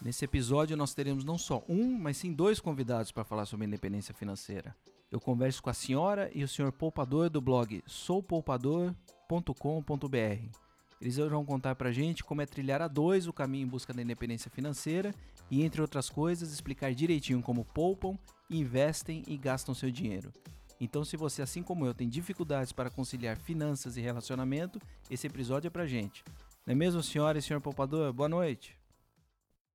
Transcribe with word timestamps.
Nesse 0.00 0.24
episódio 0.24 0.74
nós 0.76 0.94
teremos 0.94 1.24
não 1.24 1.36
só 1.36 1.62
um, 1.68 1.98
mas 1.98 2.16
sim 2.16 2.32
dois 2.32 2.60
convidados 2.60 3.12
para 3.12 3.24
falar 3.24 3.44
sobre 3.46 3.66
independência 3.66 4.14
financeira. 4.14 4.76
Eu 5.10 5.20
converso 5.20 5.62
com 5.62 5.68
a 5.70 5.74
senhora 5.74 6.30
e 6.34 6.42
o 6.42 6.48
senhor 6.48 6.72
poupador 6.72 7.30
do 7.30 7.40
blog 7.40 7.80
soupoupador.com.br. 7.86 10.63
Eles 11.00 11.16
vão 11.16 11.44
contar 11.44 11.74
pra 11.74 11.92
gente 11.92 12.24
como 12.24 12.42
é 12.42 12.46
trilhar 12.46 12.80
a 12.80 12.88
dois 12.88 13.26
o 13.26 13.32
caminho 13.32 13.66
em 13.66 13.68
busca 13.68 13.92
da 13.92 14.02
independência 14.02 14.50
financeira 14.50 15.14
e, 15.50 15.62
entre 15.62 15.80
outras 15.80 16.08
coisas, 16.08 16.52
explicar 16.52 16.94
direitinho 16.94 17.42
como 17.42 17.64
poupam, 17.64 18.18
investem 18.50 19.22
e 19.26 19.36
gastam 19.36 19.74
seu 19.74 19.90
dinheiro. 19.90 20.32
Então, 20.80 21.04
se 21.04 21.16
você, 21.16 21.42
assim 21.42 21.62
como 21.62 21.86
eu, 21.86 21.94
tem 21.94 22.08
dificuldades 22.08 22.72
para 22.72 22.90
conciliar 22.90 23.36
finanças 23.36 23.96
e 23.96 24.00
relacionamento, 24.00 24.80
esse 25.10 25.26
episódio 25.26 25.68
é 25.68 25.70
pra 25.70 25.86
gente. 25.86 26.24
Não 26.66 26.72
é 26.72 26.74
mesmo, 26.74 27.02
senhora 27.02 27.38
e 27.38 27.42
senhor 27.42 27.60
poupador? 27.60 28.12
Boa 28.12 28.28
noite. 28.28 28.76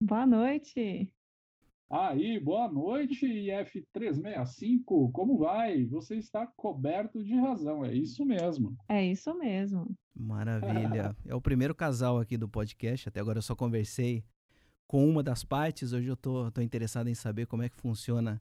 Boa 0.01 0.25
noite. 0.25 1.11
Aí, 1.91 2.39
boa 2.39 2.71
noite, 2.71 3.25
IF365. 3.25 5.11
Como 5.11 5.39
vai? 5.39 5.85
Você 5.85 6.17
está 6.17 6.45
coberto 6.45 7.23
de 7.23 7.33
razão, 7.33 7.83
é 7.83 7.91
isso 7.91 8.23
mesmo. 8.23 8.77
É 8.87 9.03
isso 9.03 9.33
mesmo. 9.33 9.97
Maravilha. 10.15 11.15
É 11.25 11.33
o 11.33 11.41
primeiro 11.41 11.73
casal 11.73 12.19
aqui 12.19 12.37
do 12.37 12.47
podcast. 12.47 13.09
Até 13.09 13.19
agora 13.19 13.39
eu 13.39 13.41
só 13.41 13.55
conversei 13.55 14.23
com 14.85 15.09
uma 15.09 15.23
das 15.23 15.43
partes. 15.43 15.91
Hoje 15.91 16.07
eu 16.07 16.15
tô, 16.15 16.51
tô 16.51 16.61
interessado 16.61 17.07
em 17.07 17.15
saber 17.15 17.47
como 17.47 17.63
é 17.63 17.69
que 17.69 17.77
funciona 17.77 18.39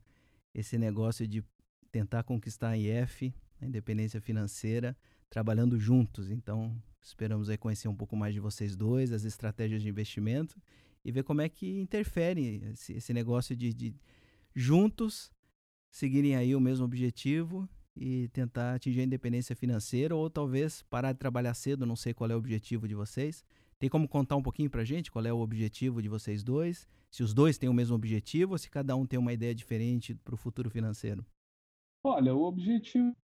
esse 0.54 0.76
negócio 0.76 1.26
de 1.26 1.42
tentar 1.90 2.24
conquistar 2.24 2.68
a 2.68 2.76
IF, 2.76 3.32
a 3.62 3.64
independência 3.64 4.20
financeira, 4.20 4.94
trabalhando 5.30 5.78
juntos. 5.78 6.30
Então, 6.30 6.76
esperamos 7.00 7.48
aí 7.48 7.56
conhecer 7.56 7.88
um 7.88 7.96
pouco 7.96 8.14
mais 8.14 8.34
de 8.34 8.40
vocês 8.40 8.76
dois, 8.76 9.10
as 9.10 9.24
estratégias 9.24 9.80
de 9.80 9.88
investimento 9.88 10.60
e 11.04 11.12
ver 11.12 11.22
como 11.22 11.40
é 11.40 11.48
que 11.48 11.80
interfere 11.80 12.62
esse, 12.72 12.94
esse 12.94 13.12
negócio 13.12 13.56
de, 13.56 13.72
de 13.72 13.94
juntos 14.54 15.30
seguirem 15.90 16.36
aí 16.36 16.54
o 16.54 16.60
mesmo 16.60 16.84
objetivo 16.84 17.68
e 17.96 18.28
tentar 18.28 18.74
atingir 18.74 19.00
a 19.00 19.04
independência 19.04 19.56
financeira 19.56 20.14
ou 20.14 20.30
talvez 20.30 20.82
parar 20.82 21.12
de 21.12 21.18
trabalhar 21.18 21.54
cedo, 21.54 21.86
não 21.86 21.96
sei 21.96 22.14
qual 22.14 22.30
é 22.30 22.34
o 22.34 22.38
objetivo 22.38 22.86
de 22.86 22.94
vocês. 22.94 23.44
Tem 23.78 23.88
como 23.88 24.08
contar 24.08 24.36
um 24.36 24.42
pouquinho 24.42 24.70
pra 24.70 24.84
gente 24.84 25.10
qual 25.10 25.24
é 25.24 25.32
o 25.32 25.38
objetivo 25.38 26.02
de 26.02 26.08
vocês 26.08 26.42
dois? 26.42 26.88
Se 27.10 27.22
os 27.22 27.32
dois 27.32 27.58
têm 27.58 27.68
o 27.68 27.74
mesmo 27.74 27.94
objetivo 27.94 28.52
ou 28.52 28.58
se 28.58 28.70
cada 28.70 28.94
um 28.96 29.06
tem 29.06 29.18
uma 29.18 29.32
ideia 29.32 29.54
diferente 29.54 30.14
para 30.14 30.34
o 30.34 30.38
futuro 30.38 30.68
financeiro? 30.68 31.24
Olha, 32.04 32.34
o 32.34 32.42
objetivo 32.42 33.16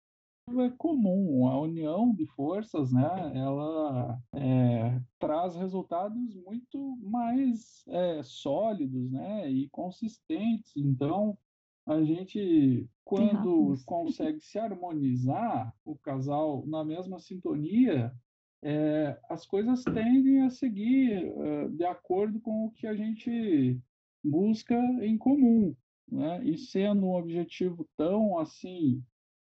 é 0.48 0.70
comum, 0.78 1.48
a 1.48 1.60
união 1.60 2.14
de 2.14 2.26
forças, 2.26 2.92
né, 2.92 3.32
ela 3.36 4.22
é, 4.34 5.02
traz 5.18 5.56
resultados 5.56 6.36
muito 6.36 6.98
mais 7.02 7.84
é, 7.88 8.22
sólidos, 8.24 9.10
né, 9.12 9.50
e 9.50 9.70
consistentes. 9.70 10.76
Então, 10.76 11.38
a 11.86 12.02
gente, 12.04 12.88
quando 13.04 13.74
consegue 13.86 14.40
se 14.42 14.60
harmonizar, 14.60 15.74
o 15.86 15.98
casal 15.98 16.66
na 16.68 16.84
mesma 16.84 17.20
sintonia, 17.20 18.14
é, 18.62 19.20
as 19.30 19.46
coisas 19.46 19.84
tendem 19.84 20.44
a 20.44 20.50
seguir 20.50 21.26
uh, 21.34 21.70
de 21.70 21.84
acordo 21.84 22.40
com 22.40 22.66
o 22.66 22.72
que 22.72 22.88
a 22.88 22.96
gente 22.96 23.78
busca 24.24 24.76
em 25.02 25.18
comum, 25.18 25.76
né? 26.10 26.42
E 26.46 26.58
sendo 26.58 27.08
um 27.08 27.16
objetivo 27.16 27.86
tão 27.98 28.40
assim 28.40 29.04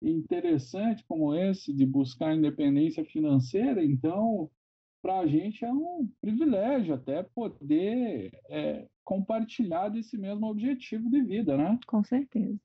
interessante 0.02 1.04
como 1.06 1.36
esse 1.36 1.74
de 1.74 1.86
buscar 1.86 2.36
independência 2.36 3.06
financeira, 3.06 3.84
então 3.84 4.50
para 5.02 5.20
a 5.20 5.28
gente 5.28 5.66
é 5.66 5.72
um 5.72 6.08
privilégio 6.22 6.94
até 6.94 7.24
poder 7.24 8.32
é, 8.50 8.88
compartilhar 9.04 9.90
desse 9.90 10.18
mesmo 10.18 10.46
objetivo 10.48 11.10
de 11.10 11.22
vida, 11.22 11.58
né? 11.58 11.80
Com 11.88 12.04
certeza. 12.04 12.60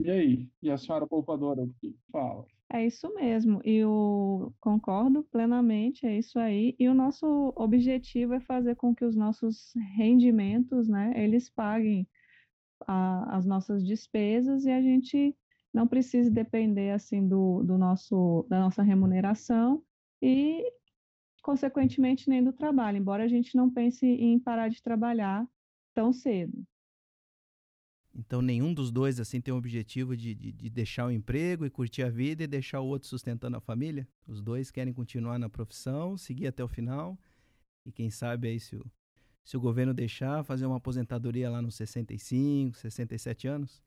E 0.00 0.10
aí? 0.10 0.48
E 0.62 0.70
a 0.70 0.78
senhora 0.78 1.06
poupadora, 1.06 1.62
o 1.62 1.74
que 1.74 1.94
fala? 2.10 2.46
É 2.72 2.86
isso 2.86 3.12
mesmo, 3.14 3.60
eu 3.64 4.54
concordo 4.60 5.24
plenamente, 5.24 6.06
é 6.06 6.16
isso 6.16 6.38
aí. 6.38 6.74
E 6.78 6.88
o 6.88 6.94
nosso 6.94 7.52
objetivo 7.56 8.32
é 8.32 8.40
fazer 8.40 8.76
com 8.76 8.94
que 8.94 9.04
os 9.04 9.16
nossos 9.16 9.72
rendimentos, 9.96 10.88
né, 10.88 11.12
eles 11.16 11.50
paguem 11.50 12.08
a, 12.86 13.36
as 13.36 13.44
nossas 13.44 13.84
despesas 13.84 14.64
e 14.64 14.70
a 14.70 14.80
gente 14.80 15.36
não 15.72 15.86
precise 15.86 16.30
depender 16.30 16.90
assim 16.90 17.26
do, 17.26 17.62
do 17.62 17.78
nosso 17.78 18.46
da 18.48 18.60
nossa 18.60 18.82
remuneração 18.82 19.82
e 20.20 20.64
consequentemente 21.42 22.28
nem 22.28 22.42
do 22.42 22.52
trabalho, 22.52 22.98
embora 22.98 23.24
a 23.24 23.28
gente 23.28 23.56
não 23.56 23.70
pense 23.70 24.04
em 24.04 24.38
parar 24.38 24.68
de 24.68 24.82
trabalhar 24.82 25.48
tão 25.94 26.12
cedo. 26.12 26.62
Então 28.14 28.42
nenhum 28.42 28.74
dos 28.74 28.90
dois 28.90 29.20
assim 29.20 29.40
tem 29.40 29.54
o 29.54 29.56
objetivo 29.56 30.16
de, 30.16 30.34
de, 30.34 30.52
de, 30.52 30.68
deixar 30.68 31.06
o 31.06 31.10
emprego 31.10 31.64
e 31.64 31.70
curtir 31.70 32.02
a 32.02 32.10
vida 32.10 32.42
e 32.42 32.46
deixar 32.46 32.80
o 32.80 32.86
outro 32.86 33.08
sustentando 33.08 33.56
a 33.56 33.60
família? 33.60 34.06
Os 34.26 34.42
dois 34.42 34.70
querem 34.70 34.92
continuar 34.92 35.38
na 35.38 35.48
profissão, 35.48 36.16
seguir 36.16 36.48
até 36.48 36.62
o 36.62 36.68
final 36.68 37.18
e 37.86 37.92
quem 37.92 38.10
sabe 38.10 38.48
aí 38.48 38.60
se 38.60 38.76
o, 38.76 38.84
se 39.44 39.56
o 39.56 39.60
governo 39.60 39.94
deixar, 39.94 40.44
fazer 40.44 40.66
uma 40.66 40.76
aposentadoria 40.76 41.48
lá 41.48 41.62
nos 41.62 41.76
65, 41.76 42.76
67 42.76 43.46
anos? 43.48 43.82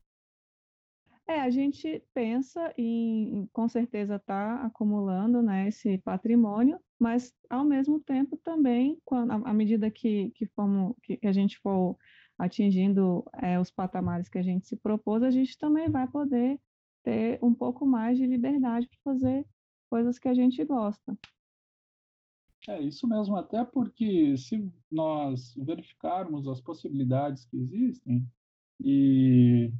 É, 1.26 1.40
a 1.40 1.48
gente 1.48 2.02
pensa 2.12 2.72
em, 2.76 3.48
com 3.52 3.66
certeza, 3.66 4.16
estar 4.16 4.58
tá 4.58 4.66
acumulando 4.66 5.40
né, 5.40 5.68
esse 5.68 5.96
patrimônio, 5.98 6.78
mas, 6.98 7.34
ao 7.48 7.64
mesmo 7.64 7.98
tempo, 7.98 8.36
também, 8.36 9.00
quando, 9.04 9.30
à 9.30 9.52
medida 9.52 9.90
que, 9.90 10.30
que, 10.34 10.44
fomos, 10.46 10.94
que 11.02 11.18
a 11.22 11.32
gente 11.32 11.58
for 11.60 11.96
atingindo 12.38 13.24
é, 13.40 13.58
os 13.58 13.70
patamares 13.70 14.28
que 14.28 14.38
a 14.38 14.42
gente 14.42 14.66
se 14.66 14.76
propôs, 14.76 15.22
a 15.22 15.30
gente 15.30 15.56
também 15.56 15.88
vai 15.88 16.06
poder 16.06 16.60
ter 17.02 17.38
um 17.42 17.54
pouco 17.54 17.86
mais 17.86 18.18
de 18.18 18.26
liberdade 18.26 18.86
para 18.88 19.12
fazer 19.12 19.46
coisas 19.88 20.18
que 20.18 20.28
a 20.28 20.34
gente 20.34 20.62
gosta. 20.64 21.16
É 22.68 22.80
isso 22.80 23.06
mesmo, 23.06 23.36
até 23.36 23.64
porque 23.64 24.36
se 24.36 24.70
nós 24.90 25.54
verificarmos 25.56 26.48
as 26.48 26.60
possibilidades 26.60 27.44
que 27.46 27.58
existem, 27.58 28.26
e 28.80 29.70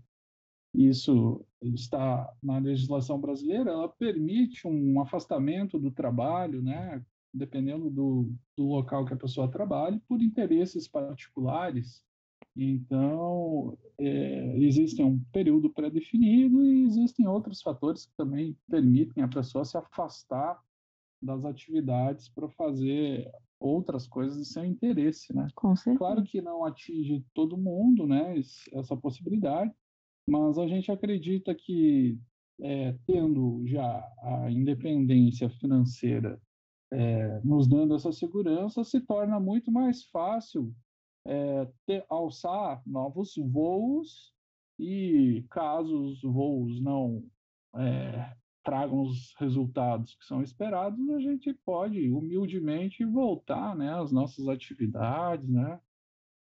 isso 0.75 1.45
está 1.63 2.31
na 2.43 2.59
legislação 2.59 3.21
brasileira, 3.21 3.71
ela 3.71 3.89
permite 3.89 4.67
um 4.67 5.01
afastamento 5.01 5.79
do 5.79 5.91
trabalho, 5.91 6.61
né, 6.61 7.03
dependendo 7.33 7.89
do, 7.89 8.33
do 8.57 8.67
local 8.67 9.05
que 9.05 9.15
a 9.15 9.19
pessoa 9.19 9.51
trabalhe, 9.51 10.01
por 10.09 10.21
interesses 10.21 10.89
particulares. 10.89 12.03
Então, 12.57 13.77
é, 13.99 14.59
existe 14.59 15.03
um 15.03 15.19
período 15.33 15.71
pré-definido 15.71 16.65
e 16.65 16.85
existem 16.85 17.27
outros 17.27 17.63
fatores 17.63 18.07
que 18.07 18.13
também 18.17 18.57
permitem 18.69 19.23
a 19.23 19.29
pessoa 19.29 19.65
se 19.65 19.77
afastar 19.77 20.61
das 21.21 21.45
atividades 21.45 22.29
para 22.29 22.49
fazer 22.51 23.31
outras 23.59 24.07
coisas 24.07 24.39
de 24.39 24.45
seu 24.45 24.65
interesse, 24.65 25.35
né? 25.35 25.49
Com 25.55 25.75
certeza. 25.75 25.99
Claro 25.99 26.23
que 26.23 26.41
não 26.43 26.65
atinge 26.65 27.25
todo 27.33 27.57
mundo, 27.57 28.07
né, 28.07 28.39
essa 28.73 28.97
possibilidade, 28.97 29.73
mas 30.27 30.59
a 30.59 30.67
gente 30.67 30.91
acredita 30.91 31.55
que, 31.55 32.19
é, 32.61 32.93
tendo 33.07 33.63
já 33.67 34.03
a 34.23 34.51
independência 34.51 35.51
financeira 35.51 36.41
é, 36.93 37.41
nos 37.41 37.67
dando 37.67 37.95
essa 37.95 38.13
segurança, 38.13 38.85
se 38.85 39.01
torna 39.01 39.39
muito 39.41 39.71
mais 39.71 40.05
fácil 40.05 40.75
é, 41.27 41.69
ter, 41.87 42.05
alçar 42.09 42.83
novos 42.87 43.35
voos 43.37 44.33
e, 44.79 45.45
caso 45.51 46.05
os 46.05 46.23
voos 46.23 46.81
não 46.81 47.25
tragam 48.65 49.03
os 49.03 49.35
resultados 49.39 50.15
que 50.15 50.25
são 50.25 50.43
esperados, 50.43 50.99
a 51.11 51.21
gente 51.21 51.53
pode 51.65 52.11
humildemente 52.11 53.05
voltar 53.05 53.77
né, 53.77 53.93
às 53.95 54.11
nossas 54.11 54.49
atividades, 54.49 55.49
né, 55.49 55.79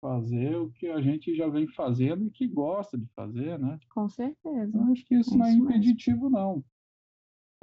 fazer 0.05 0.55
o 0.57 0.71
que 0.71 0.89
a 0.89 1.01
gente 1.01 1.35
já 1.35 1.49
vem 1.49 1.67
fazendo 1.67 2.27
e 2.27 2.31
que 2.31 2.47
gosta 2.47 2.99
de 2.99 3.07
fazer, 3.17 3.59
né? 3.59 3.79
Com 3.89 4.07
certeza. 4.07 4.77
Eu 4.77 4.93
acho 4.93 5.03
que 5.07 5.15
isso 5.15 5.35
é 5.35 5.39
não 5.39 5.47
é 5.47 5.53
impeditivo, 5.53 6.25
mesmo. 6.25 6.31
não. 6.31 6.65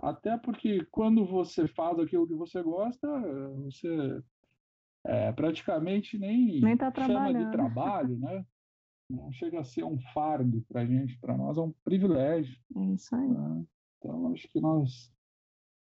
Até 0.02 0.36
porque 0.40 0.84
quando 0.90 1.24
você 1.24 1.68
faz 1.68 2.00
aquilo 2.00 2.26
que 2.26 2.34
você 2.34 2.64
gosta, 2.64 3.08
você 3.64 4.24
é, 5.06 5.32
praticamente 5.32 6.18
nem, 6.18 6.60
nem 6.62 6.76
tá 6.76 6.92
chama 6.92 7.32
de 7.32 7.52
trabalho, 7.52 8.18
né? 8.18 8.44
Não 9.08 9.32
chega 9.32 9.60
a 9.60 9.64
ser 9.64 9.84
um 9.84 10.00
fardo 10.12 10.66
para 10.68 10.82
a 10.82 10.86
gente, 10.86 11.20
para 11.20 11.38
nós 11.38 11.60
é 11.60 11.62
um 11.62 11.74
privilégio. 11.84 12.58
É 12.76 12.86
isso 12.86 13.16
aí. 13.16 13.30
Né? 13.30 13.66
Então, 14.00 14.34
acho 14.34 14.48
que 14.48 14.60
nós 14.60 15.14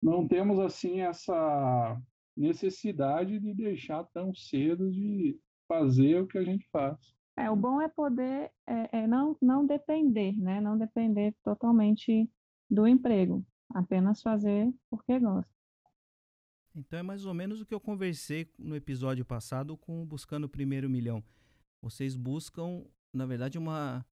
não 0.02 0.26
temos 0.26 0.60
assim 0.60 1.02
essa 1.02 2.02
necessidade 2.38 3.38
de 3.38 3.54
deixar 3.54 4.06
tão 4.14 4.34
cedo 4.34 4.90
de 4.90 5.38
fazer 5.68 6.22
o 6.22 6.28
que 6.28 6.38
a 6.38 6.44
gente 6.44 6.68
faz. 6.72 6.98
É, 7.38 7.50
o 7.52 7.56
bom 7.56 7.82
é 7.82 7.88
poder 7.88 8.52
é, 8.66 9.00
é 9.00 9.08
não, 9.08 9.38
não 9.42 9.66
depender, 9.66 10.36
né? 10.38 10.60
Não 10.60 10.78
depender 10.78 11.36
totalmente 11.44 12.30
do 12.70 12.88
emprego, 12.88 13.46
apenas 13.74 14.22
fazer 14.22 14.74
porque 14.90 15.20
gosta. 15.20 15.52
Então 16.76 17.00
é 17.00 17.04
mais 17.04 17.26
ou 17.26 17.34
menos 17.34 17.62
o 17.62 17.66
que 17.66 17.74
eu 17.74 17.80
conversei 17.80 18.52
no 18.58 18.76
episódio 18.76 19.26
passado 19.26 19.76
com 19.78 20.06
Buscando 20.06 20.46
o 20.46 20.50
Primeiro 20.50 20.90
Milhão. 20.90 21.24
Vocês 21.82 22.16
buscam, 22.16 22.86
na 23.14 23.26
verdade, 23.26 23.58
uma 23.58 24.06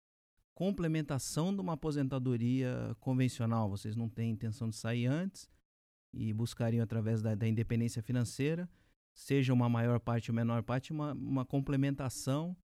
complementação 0.54 1.54
de 1.54 1.60
uma 1.60 1.72
aposentadoria 1.72 2.96
convencional. 3.00 3.68
Vocês 3.68 3.96
não 3.96 4.08
têm 4.08 4.30
intenção 4.30 4.68
de 4.68 4.76
sair 4.76 5.06
antes 5.06 5.50
e 6.12 6.32
buscariam, 6.32 6.82
através 6.82 7.22
da, 7.22 7.34
da 7.34 7.48
independência 7.48 8.02
financeira, 8.02 8.68
seja 9.12 9.52
uma 9.52 9.68
maior 9.68 10.00
parte 10.00 10.30
ou 10.30 10.34
menor 10.34 10.62
parte, 10.62 10.92
uma, 10.92 11.12
uma 11.12 11.44
complementação 11.44 12.56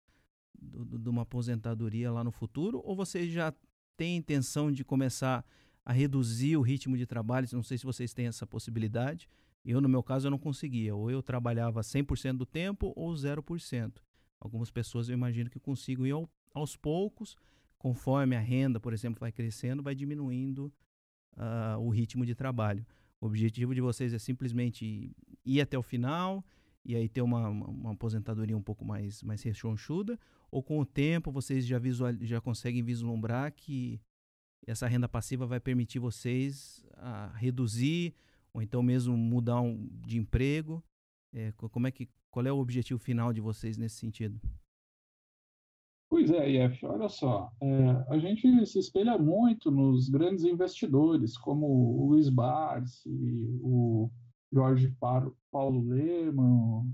de 0.60 1.08
uma 1.08 1.22
aposentadoria 1.22 2.10
lá 2.10 2.24
no 2.24 2.32
futuro? 2.32 2.80
Ou 2.84 2.96
vocês 2.96 3.32
já 3.32 3.52
têm 3.96 4.16
intenção 4.16 4.72
de 4.72 4.84
começar 4.84 5.44
a 5.84 5.92
reduzir 5.92 6.56
o 6.56 6.62
ritmo 6.62 6.96
de 6.96 7.06
trabalho? 7.06 7.46
Não 7.52 7.62
sei 7.62 7.78
se 7.78 7.84
vocês 7.84 8.12
têm 8.12 8.26
essa 8.26 8.46
possibilidade 8.46 9.28
eu, 9.64 9.82
no 9.82 9.88
meu 9.88 10.02
caso, 10.02 10.26
eu 10.26 10.30
não 10.30 10.38
conseguia. 10.38 10.94
Ou 10.94 11.10
eu 11.10 11.22
trabalhava 11.22 11.80
100% 11.80 12.38
do 12.38 12.46
tempo 12.46 12.92
ou 12.96 13.12
0%. 13.12 13.98
Algumas 14.40 14.70
pessoas 14.70 15.08
eu 15.08 15.14
imagino 15.14 15.50
que 15.50 15.58
consigam 15.58 16.06
ir 16.06 16.12
ao, 16.12 16.26
aos 16.54 16.76
poucos, 16.76 17.36
conforme 17.76 18.34
a 18.34 18.40
renda, 18.40 18.80
por 18.80 18.94
exemplo, 18.94 19.20
vai 19.20 19.30
crescendo, 19.30 19.82
vai 19.82 19.94
diminuindo 19.94 20.72
uh, 21.36 21.78
o 21.80 21.90
ritmo 21.90 22.24
de 22.24 22.34
trabalho. 22.34 22.86
O 23.20 23.26
objetivo 23.26 23.74
de 23.74 23.80
vocês 23.80 24.14
é 24.14 24.18
simplesmente 24.18 25.14
ir 25.44 25.60
até 25.60 25.78
o 25.78 25.82
final 25.82 26.44
e 26.84 26.96
aí 26.96 27.08
ter 27.08 27.22
uma, 27.22 27.48
uma, 27.48 27.92
aposentadoria 27.92 28.56
um 28.56 28.62
pouco 28.62 28.84
mais, 28.84 29.22
mais 29.22 29.42
rechonchuda? 29.42 30.18
Ou 30.50 30.62
com 30.62 30.78
o 30.78 30.86
tempo 30.86 31.30
vocês 31.30 31.66
já, 31.66 31.78
visual, 31.78 32.12
já 32.20 32.40
conseguem 32.40 32.82
vislumbrar 32.82 33.52
que 33.52 34.00
essa 34.66 34.86
renda 34.86 35.08
passiva 35.08 35.46
vai 35.46 35.60
permitir 35.60 35.98
vocês 35.98 36.84
a 36.94 37.28
reduzir 37.36 38.14
ou 38.52 38.62
então 38.62 38.82
mesmo 38.82 39.16
mudar 39.16 39.60
um, 39.60 39.88
de 40.06 40.18
emprego? 40.18 40.82
É, 41.32 41.52
como 41.52 41.86
é 41.86 41.90
que, 41.90 42.08
qual 42.30 42.46
é 42.46 42.52
o 42.52 42.58
objetivo 42.58 42.98
final 42.98 43.32
de 43.32 43.40
vocês 43.40 43.76
nesse 43.76 43.96
sentido? 43.96 44.40
Pois 46.10 46.30
é, 46.30 46.50
Ief, 46.50 46.82
olha 46.84 47.08
só, 47.08 47.52
é, 47.60 47.90
a 48.08 48.18
gente 48.18 48.64
se 48.64 48.78
espelha 48.78 49.18
muito 49.18 49.70
nos 49.70 50.08
grandes 50.08 50.42
investidores, 50.42 51.36
como 51.36 51.66
o 51.66 52.08
Luiz 52.08 52.30
Barsi, 52.30 53.10
o 53.62 54.10
Jorge 54.52 54.94
Paulo 55.50 55.88
Lehmann, 55.88 56.92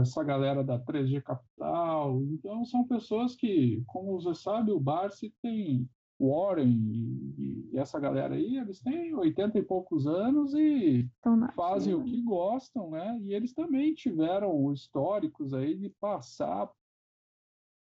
essa 0.00 0.22
galera 0.22 0.64
da 0.64 0.78
3G 0.78 1.22
Capital. 1.22 2.22
Então, 2.22 2.64
são 2.64 2.86
pessoas 2.86 3.34
que, 3.36 3.82
como 3.86 4.20
você 4.20 4.34
sabe, 4.34 4.72
o 4.72 4.80
Barsi 4.80 5.34
tem 5.42 5.88
Warren 6.20 6.92
e, 6.92 7.70
e, 7.72 7.78
essa 7.78 7.98
galera 7.98 8.34
aí, 8.34 8.58
eles 8.58 8.80
têm 8.80 9.14
80 9.14 9.58
e 9.58 9.62
poucos 9.62 10.06
anos 10.06 10.52
e 10.54 11.08
fazem 11.54 11.94
o 11.94 12.04
que 12.04 12.20
gostam, 12.22 12.90
né? 12.90 13.18
E 13.22 13.32
eles 13.32 13.54
também 13.54 13.94
tiveram 13.94 14.70
históricos 14.72 15.54
aí 15.54 15.74
de 15.76 15.88
passar 15.88 16.70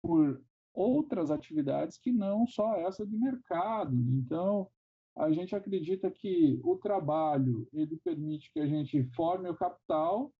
por 0.03 0.43
outras 0.73 1.31
atividades 1.31 1.97
que 1.97 2.11
não 2.11 2.45
só 2.45 2.75
essa 2.75 3.05
de 3.05 3.17
mercado. 3.17 3.95
Então, 3.95 4.69
a 5.15 5.31
gente 5.31 5.55
acredita 5.55 6.11
que 6.11 6.59
o 6.63 6.75
trabalho 6.75 7.67
ele 7.73 7.97
permite 7.97 8.51
que 8.51 8.59
a 8.59 8.67
gente 8.67 9.03
forme 9.15 9.49
o 9.49 9.55
capital 9.55 10.31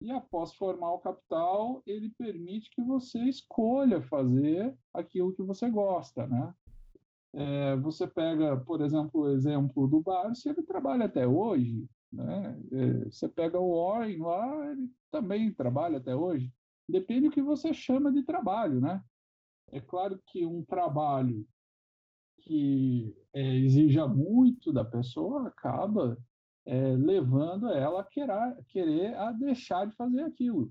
e 0.00 0.10
após 0.10 0.54
formar 0.54 0.92
o 0.92 1.00
capital, 1.00 1.82
ele 1.86 2.10
permite 2.16 2.70
que 2.70 2.80
você 2.82 3.18
escolha 3.18 4.00
fazer 4.00 4.74
aquilo 4.94 5.34
que 5.34 5.42
você 5.42 5.68
gosta, 5.68 6.26
né? 6.26 6.54
É, 7.32 7.76
você 7.76 8.06
pega, 8.06 8.56
por 8.56 8.80
exemplo, 8.80 9.22
o 9.22 9.30
exemplo 9.30 9.86
do 9.86 10.00
Barsi, 10.00 10.48
ele 10.48 10.62
trabalha 10.62 11.04
até 11.04 11.26
hoje. 11.26 11.86
Né? 12.12 12.60
É, 12.72 13.04
você 13.04 13.28
pega 13.28 13.60
o 13.60 13.74
Warren 13.74 14.18
lá, 14.18 14.70
ele 14.70 14.90
também 15.10 15.52
trabalha 15.52 15.98
até 15.98 16.14
hoje. 16.14 16.52
Depende 16.88 17.28
do 17.28 17.30
que 17.30 17.42
você 17.42 17.72
chama 17.72 18.10
de 18.10 18.24
trabalho. 18.24 18.80
Né? 18.80 19.00
É 19.70 19.80
claro 19.80 20.20
que 20.26 20.44
um 20.44 20.64
trabalho 20.64 21.46
que 22.40 23.14
é, 23.34 23.56
exija 23.56 24.06
muito 24.06 24.72
da 24.72 24.84
pessoa 24.84 25.48
acaba 25.48 26.18
é, 26.66 26.96
levando 26.96 27.68
ela 27.68 28.00
a 28.00 28.04
querer, 28.04 28.56
querer 28.68 29.14
a 29.14 29.32
deixar 29.32 29.86
de 29.86 29.94
fazer 29.96 30.22
aquilo 30.22 30.70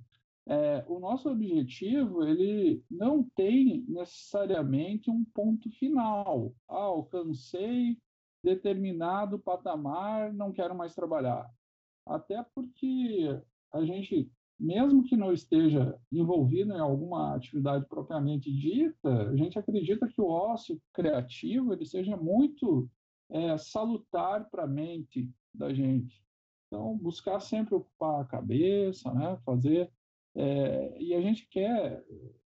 é, 0.50 0.84
o 0.88 1.00
nosso 1.00 1.30
objetivo 1.30 2.24
ele 2.24 2.84
não 2.90 3.24
tem 3.36 3.86
necessariamente 3.88 5.12
um 5.12 5.24
ponto 5.24 5.70
final. 5.70 6.52
Ah, 6.68 6.76
alcancei 6.76 7.96
determinado 8.44 9.38
patamar, 9.38 10.34
não 10.34 10.52
quero 10.52 10.74
mais 10.74 10.96
trabalhar. 10.96 11.48
Até 12.04 12.44
porque 12.56 13.40
a 13.72 13.86
gente, 13.86 14.32
mesmo 14.60 15.04
que 15.04 15.16
não 15.16 15.32
esteja 15.32 15.98
envolvido 16.12 16.74
em 16.74 16.80
alguma 16.80 17.36
atividade 17.36 17.86
propriamente 17.88 18.52
dita, 18.52 19.30
a 19.30 19.36
gente 19.36 19.58
acredita 19.58 20.08
que 20.08 20.20
o 20.20 20.28
ócio 20.28 20.82
criativo 20.94 21.74
ele 21.74 21.86
seja 21.86 22.18
muito 22.18 22.90
é, 23.30 23.58
salutar 23.58 24.50
para 24.50 24.64
a 24.64 24.68
mente 24.68 25.30
da 25.54 25.74
gente. 25.74 26.22
Então, 26.68 26.98
buscar 26.98 27.40
sempre 27.40 27.76
ocupar 27.76 28.22
a 28.22 28.26
cabeça, 28.26 29.12
né? 29.14 29.38
fazer 29.46 29.92
é, 30.36 31.02
e 31.02 31.14
a 31.14 31.22
gente 31.22 31.48
quer, 31.50 32.04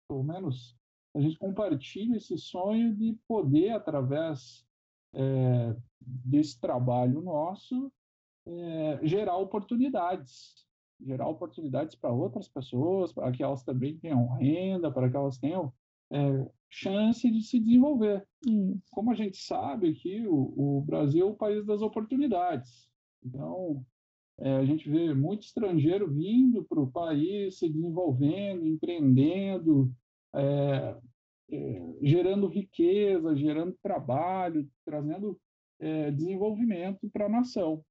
pelo 0.08 0.22
menos, 0.22 0.76
a 1.14 1.20
gente 1.20 1.38
compartilha 1.38 2.16
esse 2.16 2.36
sonho 2.38 2.94
de 2.94 3.18
poder, 3.26 3.70
através 3.70 4.66
é, 5.14 5.76
desse 6.00 6.60
trabalho 6.60 7.20
nosso, 7.20 7.92
é, 8.46 9.00
gerar 9.02 9.36
oportunidades. 9.36 10.66
Gerar 11.04 11.28
oportunidades 11.28 11.94
para 11.94 12.12
outras 12.12 12.48
pessoas, 12.48 13.12
para 13.12 13.32
que 13.32 13.42
elas 13.42 13.62
também 13.62 13.98
tenham 13.98 14.28
renda, 14.34 14.90
para 14.90 15.10
que 15.10 15.16
elas 15.16 15.38
tenham 15.38 15.72
é, 16.10 16.46
chance 16.70 17.28
de 17.30 17.42
se 17.42 17.58
desenvolver. 17.58 18.26
Como 18.90 19.10
a 19.10 19.14
gente 19.14 19.36
sabe 19.36 19.94
que 19.94 20.26
o, 20.26 20.78
o 20.78 20.80
Brasil 20.82 21.26
é 21.26 21.30
o 21.30 21.36
país 21.36 21.64
das 21.66 21.82
oportunidades. 21.82 22.88
Então, 23.24 23.84
é, 24.38 24.56
a 24.56 24.64
gente 24.64 24.88
vê 24.88 25.14
muito 25.14 25.42
estrangeiro 25.42 26.10
vindo 26.10 26.64
para 26.64 26.80
o 26.80 26.90
país, 26.90 27.58
se 27.58 27.68
desenvolvendo, 27.68 28.66
empreendendo, 28.66 29.92
é, 30.34 30.96
é, 31.50 31.94
gerando 32.02 32.46
riqueza, 32.46 33.36
gerando 33.36 33.76
trabalho, 33.82 34.68
trazendo 34.84 35.38
é, 35.78 36.10
desenvolvimento 36.10 37.08
para 37.10 37.26
a 37.26 37.28
nação. 37.28 37.84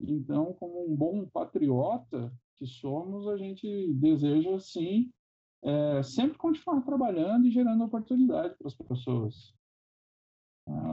Então, 0.00 0.54
como 0.54 0.90
um 0.90 0.96
bom 0.96 1.26
patriota 1.26 2.32
que 2.62 2.66
somos, 2.68 3.26
a 3.26 3.36
gente 3.36 3.92
deseja, 3.94 4.56
sim, 4.60 5.10
é, 5.64 6.02
sempre 6.02 6.38
continuar 6.38 6.80
trabalhando 6.82 7.46
e 7.46 7.50
gerando 7.50 7.82
oportunidade 7.82 8.54
para 8.56 8.68
as 8.68 8.74
pessoas. 8.74 9.52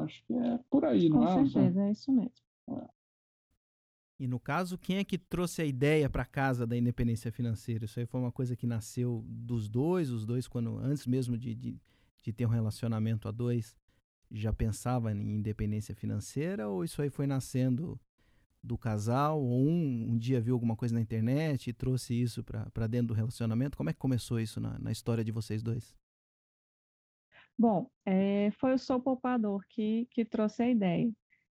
Acho 0.04 0.26
que 0.26 0.34
é 0.34 0.60
por 0.68 0.84
aí, 0.84 1.10
Com 1.10 1.20
não 1.20 1.28
é? 1.28 1.36
Com 1.36 1.46
certeza, 1.46 1.84
é 1.84 1.92
isso 1.92 2.12
mesmo. 2.12 2.34
É. 2.70 2.88
E 4.20 4.28
no 4.28 4.40
caso, 4.40 4.80
quem 4.80 4.98
é 4.98 5.04
que 5.04 5.18
trouxe 5.18 5.62
a 5.62 5.66
ideia 5.66 6.10
para 6.10 6.26
casa 6.26 6.66
da 6.66 6.76
independência 6.76 7.32
financeira? 7.32 7.86
Isso 7.86 8.00
aí 8.00 8.08
foi 8.08 8.20
uma 8.20 8.32
coisa 8.32 8.56
que 8.56 8.66
nasceu 8.66 9.24
dos 9.28 9.70
dois, 9.70 10.10
os 10.10 10.26
dois, 10.26 10.48
quando 10.48 10.76
antes 10.80 11.06
mesmo 11.06 11.38
de, 11.38 11.54
de, 11.54 11.80
de 12.24 12.34
ter 12.34 12.48
um 12.48 12.50
relacionamento 12.50 13.28
a 13.28 13.32
dois, 13.32 13.76
já 14.32 14.52
pensava 14.52 15.12
em 15.12 15.36
independência 15.36 15.94
financeira? 15.94 16.68
Ou 16.68 16.84
isso 16.84 17.00
aí 17.00 17.12
foi 17.12 17.28
nascendo 17.28 18.00
do 18.64 18.78
casal? 18.78 19.42
Ou 19.42 19.68
um, 19.68 20.12
um 20.12 20.18
dia 20.18 20.42
viu 20.42 20.54
alguma 20.56 20.76
coisa 20.76 20.94
na 20.94 21.02
internet 21.02 21.70
e 21.70 21.74
trouxe 21.74 22.14
isso 22.20 22.44
para 22.44 22.88
dentro 22.88 23.08
do 23.08 23.14
relacionamento? 23.14 23.78
Como 23.78 23.90
é 23.90 23.94
que 23.94 24.00
começou 24.00 24.40
isso 24.40 24.60
na, 24.60 24.78
na 24.80 24.92
história 24.92 25.24
de 25.24 25.32
vocês 25.32 25.64
dois? 25.64 25.96
Bom, 27.58 27.90
é, 28.06 28.52
foi 28.52 28.74
o 28.74 28.78
Sou 28.80 29.02
Poupador 29.02 29.64
que, 29.70 30.08
que 30.12 30.24
trouxe 30.26 30.64
a 30.64 30.70
ideia. 30.70 31.12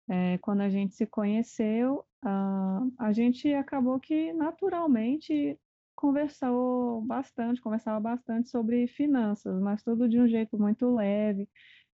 é, 0.08 0.38
quando 0.38 0.60
a 0.62 0.68
gente 0.70 0.94
se 0.94 1.06
conheceu, 1.06 2.04
uh, 2.24 2.92
a 2.98 3.12
gente 3.12 3.52
acabou 3.54 4.00
que 4.00 4.32
naturalmente 4.32 5.58
conversou 5.94 7.02
bastante, 7.02 7.60
conversava 7.62 8.00
bastante 8.00 8.48
sobre 8.50 8.86
finanças, 8.88 9.60
mas 9.60 9.82
tudo 9.82 10.08
de 10.08 10.18
um 10.20 10.28
jeito 10.28 10.58
muito 10.58 10.92
leve. 10.94 11.48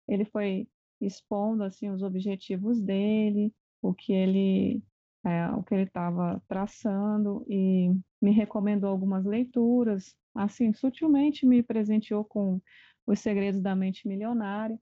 Ele 0.09 0.25
foi 0.25 0.69
expondo 1.01 1.63
assim 1.65 1.91
os 1.91 2.03
objetivos 2.03 2.81
dele, 2.81 3.55
o 3.81 3.95
que 3.95 4.13
ele 4.13 4.83
é, 5.25 5.49
o 5.51 5.63
que 5.63 5.75
ele 5.75 5.85
estava 5.85 6.43
traçando 6.49 7.45
e 7.49 7.91
me 8.21 8.33
recomendou 8.33 8.91
algumas 8.91 9.25
leituras, 9.25 10.15
assim 10.35 10.73
sutilmente 10.73 11.47
me 11.47 11.63
presenteou 11.63 12.25
com 12.25 12.61
os 13.07 13.21
segredos 13.21 13.61
da 13.61 13.75
mente 13.77 14.09
milionária 14.09 14.79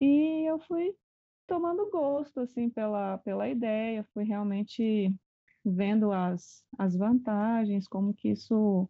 e 0.00 0.48
eu 0.48 0.58
fui 0.60 0.94
tomando 1.46 1.90
gosto 1.90 2.40
assim 2.40 2.70
pela 2.70 3.18
pela 3.18 3.48
ideia, 3.48 4.06
fui 4.14 4.24
realmente 4.24 5.14
vendo 5.64 6.12
as, 6.12 6.64
as 6.78 6.96
vantagens, 6.96 7.86
como 7.88 8.14
que 8.14 8.30
isso, 8.30 8.88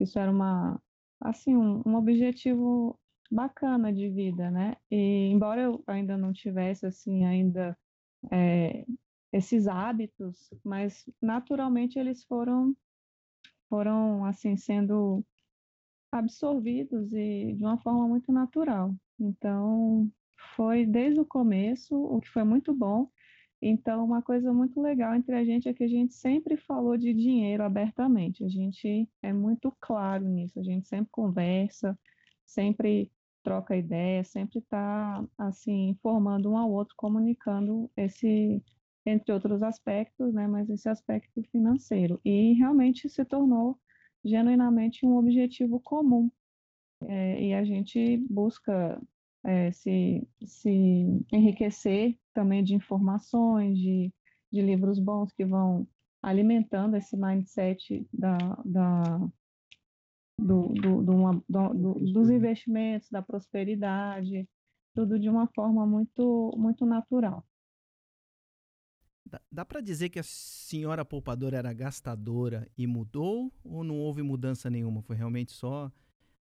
isso 0.00 0.18
era 0.18 0.30
uma, 0.30 0.80
assim, 1.20 1.56
um, 1.56 1.82
um 1.86 1.94
objetivo 1.96 2.98
bacana 3.30 3.92
de 3.92 4.08
vida, 4.10 4.50
né? 4.50 4.76
E 4.90 5.30
embora 5.30 5.62
eu 5.62 5.82
ainda 5.86 6.16
não 6.16 6.32
tivesse, 6.32 6.86
assim, 6.86 7.24
ainda 7.24 7.78
é, 8.32 8.84
esses 9.32 9.66
hábitos, 9.66 10.50
mas 10.64 11.08
naturalmente 11.20 11.98
eles 11.98 12.24
foram, 12.24 12.74
foram, 13.68 14.24
assim, 14.24 14.56
sendo 14.56 15.24
absorvidos 16.10 17.12
e 17.12 17.54
de 17.54 17.64
uma 17.64 17.78
forma 17.78 18.08
muito 18.08 18.32
natural. 18.32 18.94
Então, 19.18 20.10
foi 20.56 20.86
desde 20.86 21.20
o 21.20 21.26
começo, 21.26 21.94
o 21.94 22.20
que 22.20 22.28
foi 22.30 22.44
muito 22.44 22.74
bom, 22.74 23.10
então, 23.60 24.04
uma 24.04 24.22
coisa 24.22 24.52
muito 24.52 24.80
legal 24.80 25.14
entre 25.14 25.34
a 25.34 25.44
gente 25.44 25.68
é 25.68 25.74
que 25.74 25.82
a 25.82 25.88
gente 25.88 26.14
sempre 26.14 26.56
falou 26.56 26.96
de 26.96 27.12
dinheiro 27.12 27.64
abertamente. 27.64 28.44
A 28.44 28.48
gente 28.48 29.08
é 29.20 29.32
muito 29.32 29.76
claro 29.80 30.24
nisso. 30.28 30.60
A 30.60 30.62
gente 30.62 30.86
sempre 30.86 31.10
conversa, 31.10 31.98
sempre 32.46 33.10
troca 33.42 33.76
ideia, 33.76 34.22
sempre 34.22 34.58
está 34.60 35.24
assim 35.36 35.88
informando 35.88 36.52
um 36.52 36.58
ao 36.58 36.70
outro, 36.70 36.94
comunicando 36.96 37.90
esse, 37.96 38.62
entre 39.08 39.32
outros 39.32 39.62
aspectos, 39.62 40.32
né? 40.34 40.46
Mas 40.46 40.68
esse 40.70 40.88
aspecto 40.88 41.42
financeiro 41.50 42.20
e 42.24 42.52
realmente 42.54 43.08
se 43.08 43.24
tornou 43.24 43.78
genuinamente 44.24 45.06
um 45.06 45.16
objetivo 45.16 45.80
comum. 45.80 46.30
É, 47.02 47.42
e 47.42 47.54
a 47.54 47.64
gente 47.64 48.16
busca 48.28 49.00
é, 49.44 49.70
se, 49.70 50.28
se 50.44 51.24
enriquecer 51.32 52.18
também 52.34 52.62
de 52.62 52.74
informações, 52.74 53.78
de, 53.78 54.12
de 54.52 54.62
livros 54.62 54.98
bons 54.98 55.32
que 55.32 55.44
vão 55.44 55.86
alimentando 56.22 56.96
esse 56.96 57.16
mindset 57.16 58.06
da, 58.12 58.36
da, 58.64 59.18
do, 60.38 60.68
do, 60.68 61.02
do, 61.02 61.12
uma, 61.12 61.44
do, 61.48 61.94
dos 61.94 62.30
investimentos, 62.30 63.08
da 63.10 63.22
prosperidade, 63.22 64.48
tudo 64.94 65.18
de 65.18 65.28
uma 65.28 65.46
forma 65.54 65.86
muito, 65.86 66.52
muito 66.56 66.84
natural. 66.84 67.44
Dá, 69.50 69.64
para 69.64 69.80
dizer 69.80 70.08
que 70.08 70.18
a 70.18 70.22
senhora 70.22 71.04
poupadora 71.04 71.58
era 71.58 71.72
gastadora 71.72 72.66
e 72.76 72.86
mudou 72.86 73.52
ou 73.62 73.84
não 73.84 73.96
houve 73.98 74.22
mudança 74.22 74.70
nenhuma? 74.70 75.02
Foi 75.02 75.14
realmente 75.14 75.52
só 75.52 75.92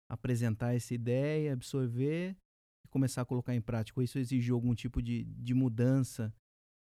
apresentar 0.09 0.75
essa 0.75 0.93
ideia, 0.93 1.53
absorver 1.53 2.35
começar 2.93 3.23
a 3.23 3.25
colocar 3.25 3.55
em 3.55 3.61
prática? 3.61 3.99
Ou 3.99 4.03
isso 4.03 4.19
exigiu 4.19 4.53
algum 4.53 4.75
tipo 4.75 5.01
de, 5.01 5.23
de 5.23 5.53
mudança 5.55 6.31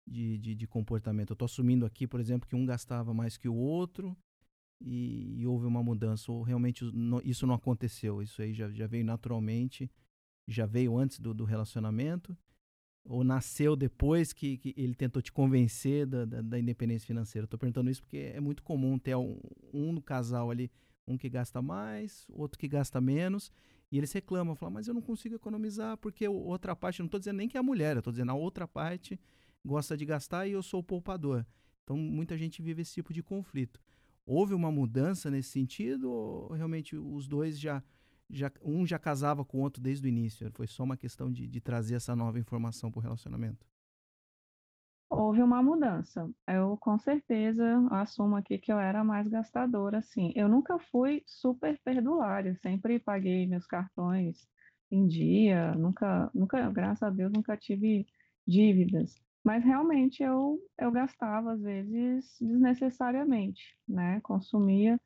de, 0.07 0.37
de, 0.37 0.55
de 0.55 0.65
comportamento? 0.65 1.31
Eu 1.31 1.33
estou 1.33 1.45
assumindo 1.45 1.85
aqui, 1.85 2.07
por 2.07 2.21
exemplo, 2.21 2.47
que 2.47 2.55
um 2.55 2.65
gastava 2.65 3.13
mais 3.13 3.35
que 3.35 3.49
o 3.49 3.55
outro 3.55 4.15
e, 4.79 5.41
e 5.41 5.45
houve 5.45 5.65
uma 5.65 5.83
mudança. 5.83 6.31
Ou 6.31 6.41
realmente 6.41 6.85
isso 7.25 7.45
não 7.45 7.53
aconteceu? 7.53 8.21
Isso 8.21 8.41
aí 8.41 8.53
já, 8.53 8.71
já 8.71 8.87
veio 8.87 9.03
naturalmente, 9.03 9.91
já 10.47 10.65
veio 10.65 10.97
antes 10.97 11.19
do, 11.19 11.33
do 11.33 11.43
relacionamento? 11.43 12.35
Ou 13.05 13.23
nasceu 13.23 13.75
depois 13.75 14.33
que, 14.33 14.57
que 14.57 14.73
ele 14.77 14.93
tentou 14.93 15.21
te 15.21 15.31
convencer 15.31 16.05
da, 16.05 16.25
da, 16.25 16.41
da 16.41 16.59
independência 16.59 17.07
financeira? 17.07 17.45
Estou 17.45 17.59
perguntando 17.59 17.89
isso 17.89 18.01
porque 18.01 18.31
é 18.33 18.39
muito 18.39 18.61
comum 18.61 18.99
ter 18.99 19.15
um, 19.15 19.39
um 19.73 19.91
no 19.91 20.01
casal 20.01 20.51
ali, 20.51 20.71
um 21.07 21.17
que 21.17 21.29
gasta 21.29 21.61
mais, 21.61 22.25
outro 22.29 22.59
que 22.59 22.67
gasta 22.67 23.01
menos, 23.01 23.51
e 23.91 23.97
eles 23.97 24.11
reclamam, 24.11 24.55
falam, 24.55 24.73
mas 24.73 24.87
eu 24.87 24.93
não 24.93 25.01
consigo 25.01 25.35
economizar 25.35 25.97
porque 25.97 26.27
outra 26.27 26.75
parte, 26.75 26.99
não 26.99 27.07
estou 27.07 27.19
dizendo 27.19 27.37
nem 27.37 27.47
que 27.47 27.57
é 27.57 27.59
a 27.59 27.63
mulher, 27.63 27.97
estou 27.97 28.11
dizendo 28.11 28.31
a 28.31 28.35
outra 28.35 28.67
parte 28.67 29.19
gosta 29.65 29.97
de 29.97 30.05
gastar 30.05 30.47
e 30.47 30.51
eu 30.51 30.63
sou 30.63 30.79
o 30.79 30.83
poupador. 30.83 31.45
Então 31.83 31.97
muita 31.97 32.37
gente 32.37 32.61
vive 32.61 32.81
esse 32.81 32.93
tipo 32.93 33.13
de 33.13 33.23
conflito. 33.23 33.81
Houve 34.25 34.53
uma 34.53 34.71
mudança 34.71 35.31
nesse 35.31 35.49
sentido 35.49 36.11
ou 36.11 36.53
realmente 36.53 36.95
os 36.95 37.27
dois 37.27 37.59
já, 37.59 37.83
já 38.29 38.51
um 38.63 38.85
já 38.85 38.99
casava 38.99 39.43
com 39.43 39.57
o 39.57 39.61
outro 39.61 39.81
desde 39.81 40.07
o 40.07 40.09
início? 40.09 40.51
Foi 40.53 40.67
só 40.67 40.83
uma 40.83 40.97
questão 40.97 41.31
de, 41.31 41.47
de 41.47 41.61
trazer 41.61 41.95
essa 41.95 42.15
nova 42.15 42.39
informação 42.39 42.91
para 42.91 42.99
o 42.99 43.01
relacionamento? 43.01 43.65
Houve 45.09 45.41
uma 45.41 45.61
mudança. 45.61 46.29
Eu 46.47 46.77
com 46.77 46.97
certeza 46.99 47.65
assumo 47.91 48.35
aqui 48.35 48.59
que 48.59 48.71
eu 48.71 48.79
era 48.79 49.03
mais 49.03 49.27
gastadora, 49.27 49.97
assim. 49.97 50.31
Eu 50.35 50.47
nunca 50.47 50.77
fui 50.77 51.23
super 51.25 51.79
perdulária, 51.83 52.55
sempre 52.61 52.99
paguei 52.99 53.47
meus 53.47 53.65
cartões 53.65 54.47
em 54.91 55.07
dia, 55.07 55.73
nunca, 55.75 56.29
nunca, 56.33 56.69
graças 56.71 57.03
a 57.03 57.09
Deus, 57.09 57.31
nunca 57.31 57.57
tive 57.57 58.07
dívidas. 58.47 59.15
Mas 59.43 59.63
realmente 59.63 60.21
eu, 60.21 60.59
eu 60.77 60.91
gastava 60.91 61.53
às 61.53 61.61
vezes 61.61 62.37
desnecessariamente, 62.39 63.75
né? 63.87 64.19
Consumia 64.21 64.99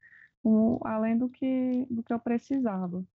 um, 0.43 0.79
além 0.85 1.17
do 1.17 1.29
que, 1.29 1.85
do 1.89 2.03
que 2.03 2.13
eu 2.13 2.19
precisava. 2.19 3.05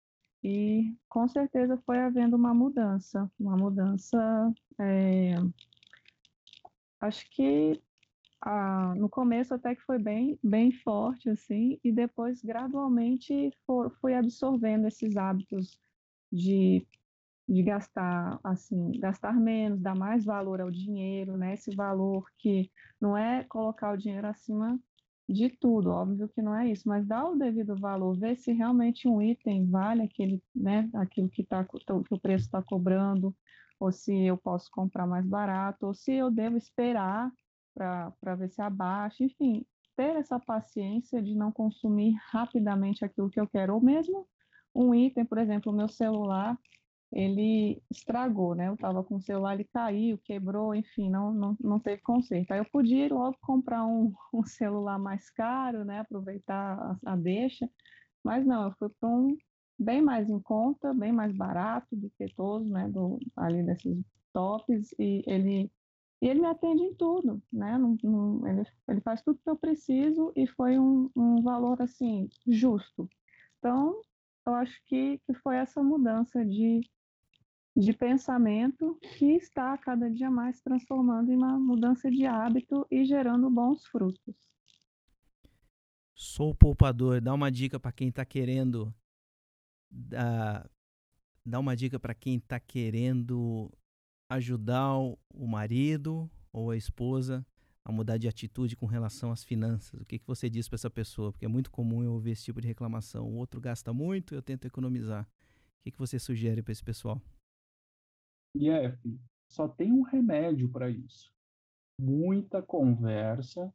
E 0.43 0.97
com 1.09 1.27
certeza 1.27 1.77
foi 1.85 1.99
havendo 1.99 2.37
uma 2.37 2.55
mudança, 2.55 3.31
uma 3.39 3.57
mudança 3.57 4.53
é, 4.79 5.35
acho 7.01 7.29
que 7.31 7.83
no 8.97 9.09
começo 9.09 9.53
até 9.53 9.75
que 9.75 9.83
foi 9.83 9.99
bem, 9.99 10.39
bem 10.43 10.71
forte, 10.71 11.29
assim, 11.29 11.79
e 11.83 11.91
depois 11.91 12.41
gradualmente 12.43 13.53
for, 13.67 13.91
fui 14.01 14.15
absorvendo 14.15 14.87
esses 14.87 15.17
hábitos 15.17 15.79
de, 16.33 16.87
de 17.49 17.63
gastar, 17.63 18.39
assim, 18.45 18.93
gastar 19.01 19.35
menos, 19.35 19.81
dar 19.81 19.97
mais 19.97 20.25
valor 20.25 20.61
ao 20.61 20.71
dinheiro, 20.71 21.37
né? 21.37 21.55
Esse 21.55 21.75
valor 21.75 22.31
que 22.39 22.71
não 23.01 23.17
é 23.17 23.45
colocar 23.45 23.93
o 23.93 23.97
dinheiro 23.97 24.27
acima 24.29 24.79
de 25.29 25.51
tudo, 25.51 25.91
óbvio 25.91 26.29
que 26.29 26.41
não 26.41 26.57
é 26.57 26.71
isso, 26.71 26.89
mas 26.89 27.07
dar 27.07 27.29
o 27.29 27.37
devido 27.37 27.77
valor, 27.77 28.17
ver 28.17 28.37
se 28.37 28.53
realmente 28.53 29.07
um 29.07 29.21
item 29.21 29.69
vale 29.69 30.03
aquele, 30.03 30.43
né, 30.55 30.89
aquilo 30.95 31.29
que, 31.29 31.45
tá, 31.45 31.65
que 31.65 32.15
o 32.15 32.19
preço 32.19 32.47
está 32.47 32.63
cobrando, 32.63 33.37
ou 33.79 33.93
se 33.93 34.25
eu 34.25 34.39
posso 34.39 34.71
comprar 34.71 35.07
mais 35.07 35.27
barato, 35.27 35.87
ou 35.87 35.95
se 35.95 36.13
eu 36.15 36.31
devo 36.31 36.57
esperar 36.57 37.31
para 37.75 38.35
ver 38.37 38.49
se 38.49 38.63
abaixa, 38.63 39.23
enfim, 39.23 39.65
ter 39.95 40.17
essa 40.17 40.41
paciência 40.41 41.23
de 41.23 41.35
não 41.35 41.53
consumir 41.53 42.15
rapidamente 42.31 43.05
aquilo 43.05 43.31
que 43.31 43.39
eu 43.39 43.47
quero, 43.47 43.75
ou 43.75 43.81
mesmo 43.81 44.27
um 44.75 44.95
item, 44.95 45.25
por 45.25 45.39
exemplo, 45.39 45.73
o 45.73 45.77
meu 45.77 45.89
celular, 45.89 46.59
ele 47.13 47.83
estragou, 47.91 48.55
né? 48.55 48.69
Eu 48.69 48.75
estava 48.75 49.03
com 49.03 49.17
o 49.17 49.21
celular, 49.23 49.55
ele 49.55 49.65
caiu, 49.65 50.19
quebrou, 50.19 50.75
enfim, 50.75 51.11
não, 51.11 51.33
não, 51.33 51.57
não 51.61 51.81
teve 51.81 52.03
conserto. 52.03 52.53
Aí 52.53 52.59
eu 52.61 52.67
podia 52.71 53.13
logo 53.13 53.37
comprar 53.41 53.85
um, 53.87 54.13
um 54.33 54.45
celular 54.45 54.99
mais 54.99 55.31
caro, 55.31 55.85
né? 55.85 56.01
Aproveitar 56.01 56.99
a, 57.05 57.13
a 57.13 57.17
deixa, 57.17 57.69
mas 58.25 58.45
não, 58.47 58.65
eu 58.67 58.73
fui 58.79 58.89
para 59.01 59.09
um, 59.09 59.37
bem 59.79 60.03
mais 60.03 60.29
em 60.29 60.41
conta, 60.41 60.93
bem 60.93 61.13
mais 61.13 61.33
barato 61.35 61.95
do 61.97 62.11
que 62.11 62.27
todos, 62.35 62.69
né, 62.71 62.89
do, 62.89 63.19
ali 63.37 63.63
desses 63.63 64.05
tops, 64.33 64.93
e 64.99 65.23
ele, 65.27 65.71
e 66.21 66.29
ele 66.29 66.41
me 66.41 66.47
atende 66.47 66.83
em 66.83 66.95
tudo, 66.95 67.43
né, 67.53 67.79
não, 67.79 67.97
não, 68.03 68.47
ele, 68.47 68.65
ele 68.89 69.01
faz 69.01 69.23
tudo 69.23 69.41
que 69.43 69.49
eu 69.49 69.57
preciso 69.57 70.33
e 70.37 70.47
foi 70.47 70.79
um, 70.79 71.11
um 71.17 71.43
valor, 71.43 71.81
assim, 71.81 72.29
justo. 72.47 73.09
Então, 73.59 74.01
eu 74.47 74.55
acho 74.55 74.81
que, 74.87 75.19
que 75.27 75.35
foi 75.35 75.57
essa 75.57 75.83
mudança 75.83 76.45
de, 76.45 76.81
de 77.79 77.93
pensamento 77.93 78.99
que 79.01 79.37
está 79.37 79.79
cada 79.79 80.11
dia 80.11 80.29
mais 80.29 80.61
transformando 80.61 81.31
em 81.31 81.37
uma 81.37 81.57
mudança 81.59 82.11
de 82.11 82.27
hábito 82.27 82.85
e 82.91 83.05
gerando 83.05 83.49
bons 83.49 83.87
frutos. 83.87 84.35
Sou 86.13 86.53
poupador, 86.53 87.21
dá 87.21 87.33
uma 87.33 87.53
dica 87.53 87.79
para 87.79 87.93
quem 87.93 88.09
está 88.09 88.25
querendo 88.25 88.93
dá, 89.89 90.69
dá 91.47 91.61
uma 91.61 91.77
dica 91.77 92.01
para 92.01 92.15
quem 92.15 92.39
está 92.39 92.59
querendo 92.59 93.71
ajudar 94.29 94.99
o 94.99 95.47
marido 95.47 96.29
ou 96.53 96.73
a 96.73 96.77
esposa 96.77 97.47
a 97.85 97.93
mudar 97.93 98.19
de 98.19 98.27
atitude 98.27 98.75
com 98.75 98.87
relação 98.87 99.31
às 99.31 99.45
finanças? 99.45 100.01
O 100.01 100.05
que, 100.05 100.19
que 100.19 100.27
você 100.27 100.51
diz 100.51 100.69
para 100.69 100.75
essa 100.75 100.91
pessoa? 100.91 101.31
Porque 101.31 101.45
é 101.45 101.49
muito 101.49 101.71
comum 101.71 102.03
eu 102.03 102.13
ouvir 102.13 102.33
esse 102.33 102.45
tipo 102.45 102.61
de 102.61 102.67
reclamação. 102.67 103.25
O 103.25 103.37
outro 103.37 103.61
gasta 103.61 103.93
muito, 103.93 104.35
eu 104.35 104.43
tento 104.43 104.67
economizar. 104.67 105.23
O 105.23 105.83
que, 105.85 105.93
que 105.93 105.99
você 105.99 106.19
sugere 106.19 106.61
para 106.61 106.73
esse 106.73 106.83
pessoal? 106.83 107.23
Jeff, 108.59 108.99
só 109.49 109.69
tem 109.69 109.93
um 109.93 110.03
remédio 110.03 110.69
para 110.71 110.91
isso. 110.91 111.33
muita 112.01 112.63
conversa 112.63 113.73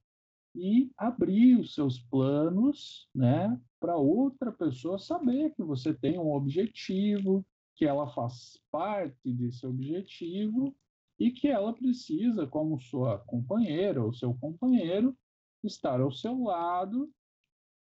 e 0.56 0.92
abrir 0.96 1.60
os 1.60 1.74
seus 1.74 2.00
planos, 2.00 3.10
né, 3.13 3.60
para 3.80 3.98
outra 3.98 4.52
pessoa 4.52 4.98
saber 4.98 5.54
que 5.56 5.63
você 5.63 5.94
tem 5.94 6.18
um 6.18 6.32
objetivo, 6.32 7.46
que 7.75 7.86
ela 7.86 8.08
faz 8.08 8.58
parte 8.72 9.34
desse 9.34 9.66
objetivo 9.66 10.74
e 11.20 11.32
que 11.32 11.48
ela 11.48 11.74
precisa, 11.74 12.48
como 12.48 12.80
sua 12.80 13.18
companheira 13.20 14.02
ou 14.02 14.13
seu 14.13 14.34
companheiro, 14.36 15.18
estar 15.63 16.00
ao 16.00 16.12
seu 16.12 16.44
lado 16.44 17.12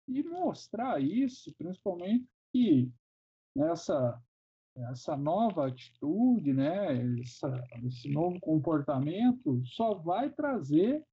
e 0.09 0.23
mostrar 0.23 1.01
isso, 1.01 1.55
principalmente 1.57 2.27
que 2.53 2.91
nessa 3.55 4.21
essa 4.91 5.17
nova 5.17 5.67
atitude, 5.67 6.53
né, 6.53 7.21
essa, 7.21 7.65
esse 7.85 8.09
novo 8.11 8.39
comportamento 8.41 9.63
só 9.65 9.95
vai 9.95 10.31
trazer 10.31 11.05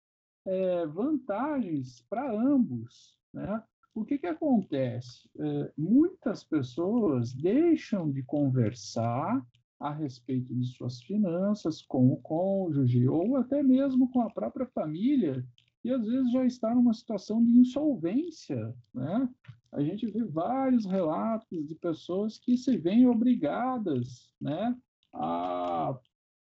é, 0.45 0.85
vantagens 0.87 2.05
para 2.09 2.31
ambos, 2.31 3.17
né? 3.33 3.63
O 3.95 4.03
que 4.03 4.17
que 4.17 4.27
acontece? 4.27 5.29
É, 5.39 5.71
muitas 5.77 6.43
pessoas 6.43 7.31
deixam 7.31 8.11
de 8.11 8.23
conversar 8.23 9.45
a 9.79 9.91
respeito 9.91 10.53
de 10.55 10.65
suas 10.65 11.01
finanças 11.03 11.81
com 11.81 12.11
o 12.11 12.17
cônjuge 12.17 13.07
ou 13.07 13.37
até 13.37 13.61
mesmo 13.61 14.09
com 14.09 14.21
a 14.21 14.31
própria 14.31 14.65
família 14.65 15.45
e 15.83 15.91
às 15.91 16.05
vezes 16.05 16.31
já 16.31 16.45
está 16.45 16.73
numa 16.73 16.93
situação 16.93 17.43
de 17.43 17.51
insolvência, 17.51 18.73
né? 18.93 19.29
A 19.71 19.81
gente 19.81 20.05
vê 20.07 20.23
vários 20.23 20.85
relatos 20.85 21.67
de 21.67 21.75
pessoas 21.75 22.37
que 22.37 22.55
se 22.57 22.77
veem 22.77 23.07
obrigadas, 23.07 24.31
né, 24.39 24.75
a 25.11 25.97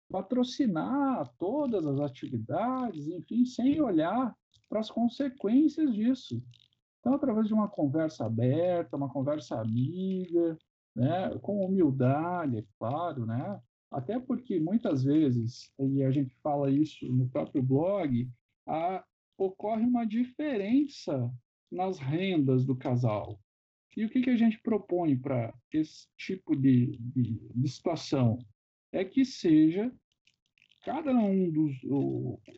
patrocinar 0.09 1.29
todas 1.37 1.85
as 1.85 1.99
atividades, 1.99 3.07
enfim, 3.07 3.45
sem 3.45 3.81
olhar 3.81 4.33
para 4.69 4.79
as 4.79 4.89
consequências 4.89 5.93
disso. 5.93 6.41
Então, 6.99 7.13
através 7.13 7.47
de 7.47 7.53
uma 7.53 7.67
conversa 7.67 8.25
aberta, 8.25 8.95
uma 8.95 9.09
conversa 9.09 9.59
amiga, 9.59 10.57
né, 10.95 11.37
com 11.39 11.65
humildade, 11.65 12.57
é 12.57 12.65
claro, 12.79 13.25
né? 13.25 13.61
Até 13.91 14.19
porque 14.19 14.59
muitas 14.59 15.03
vezes, 15.03 15.71
e 15.79 16.03
a 16.03 16.11
gente 16.11 16.35
fala 16.41 16.69
isso 16.69 17.05
no 17.05 17.29
próprio 17.29 17.61
blog, 17.61 18.29
a, 18.67 19.03
ocorre 19.37 19.83
uma 19.83 20.05
diferença 20.05 21.31
nas 21.71 21.99
rendas 21.99 22.65
do 22.65 22.75
casal. 22.75 23.39
E 23.95 24.05
o 24.05 24.09
que, 24.09 24.21
que 24.21 24.29
a 24.29 24.37
gente 24.37 24.59
propõe 24.59 25.17
para 25.17 25.53
esse 25.71 26.07
tipo 26.17 26.55
de, 26.55 26.97
de, 26.99 27.39
de, 27.53 27.69
situação? 27.69 28.37
É 28.91 29.03
que 29.03 29.25
seja 29.25 29.91
cada 30.83 31.11
um 31.11 31.51
dos 31.51 31.75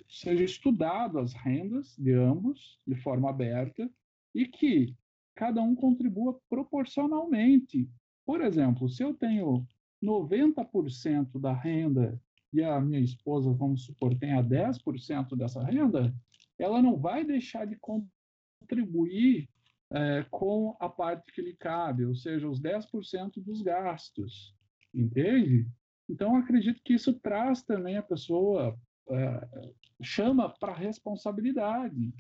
seja 0.08 0.44
estudado 0.44 1.18
as 1.18 1.34
rendas 1.34 1.96
de 1.98 2.14
ambos 2.14 2.80
de 2.86 2.96
forma 2.96 3.30
aberta 3.30 3.90
e 4.36 4.46
que 4.46 4.96
cada 5.34 5.62
um 5.62 5.74
contribua 5.74 6.40
proporcionalmente. 6.50 7.90
Por 8.26 8.42
exemplo, 8.42 8.90
se 8.90 9.02
eu 9.02 9.14
tenho 9.14 9.66
90% 10.04 11.40
da 11.40 11.54
renda 11.54 12.22
e 12.54 12.62
a 12.62 12.80
minha 12.80 13.00
esposa, 13.00 13.52
vamos 13.52 13.86
supor, 13.86 14.14
tenha 14.18 14.44
10% 14.44 15.36
dessa 15.36 15.64
renda, 15.64 16.14
ela 16.60 16.82
não 16.82 16.98
vai 16.98 17.24
deixar 17.24 17.66
de 17.66 17.78
contribuir 17.78 19.50
é, 19.92 20.26
com 20.30 20.76
a 20.80 20.90
parte 20.90 21.32
que 21.32 21.42
lhe 21.42 21.56
cabe, 21.56 22.06
ou 22.06 22.14
seja, 22.14 22.48
os 22.48 22.62
10% 22.62 23.42
dos 23.44 23.62
gastos, 23.62 24.54
entende? 24.94 25.68
Então, 26.08 26.36
acredito 26.36 26.82
que 26.84 26.94
isso 26.94 27.20
traz 27.20 27.64
também 27.64 27.98
a 27.98 28.04
pessoa, 28.04 28.78
é, 29.10 29.74
chama 30.02 30.50
para 30.60 30.74
responsabilidade. 30.74 32.14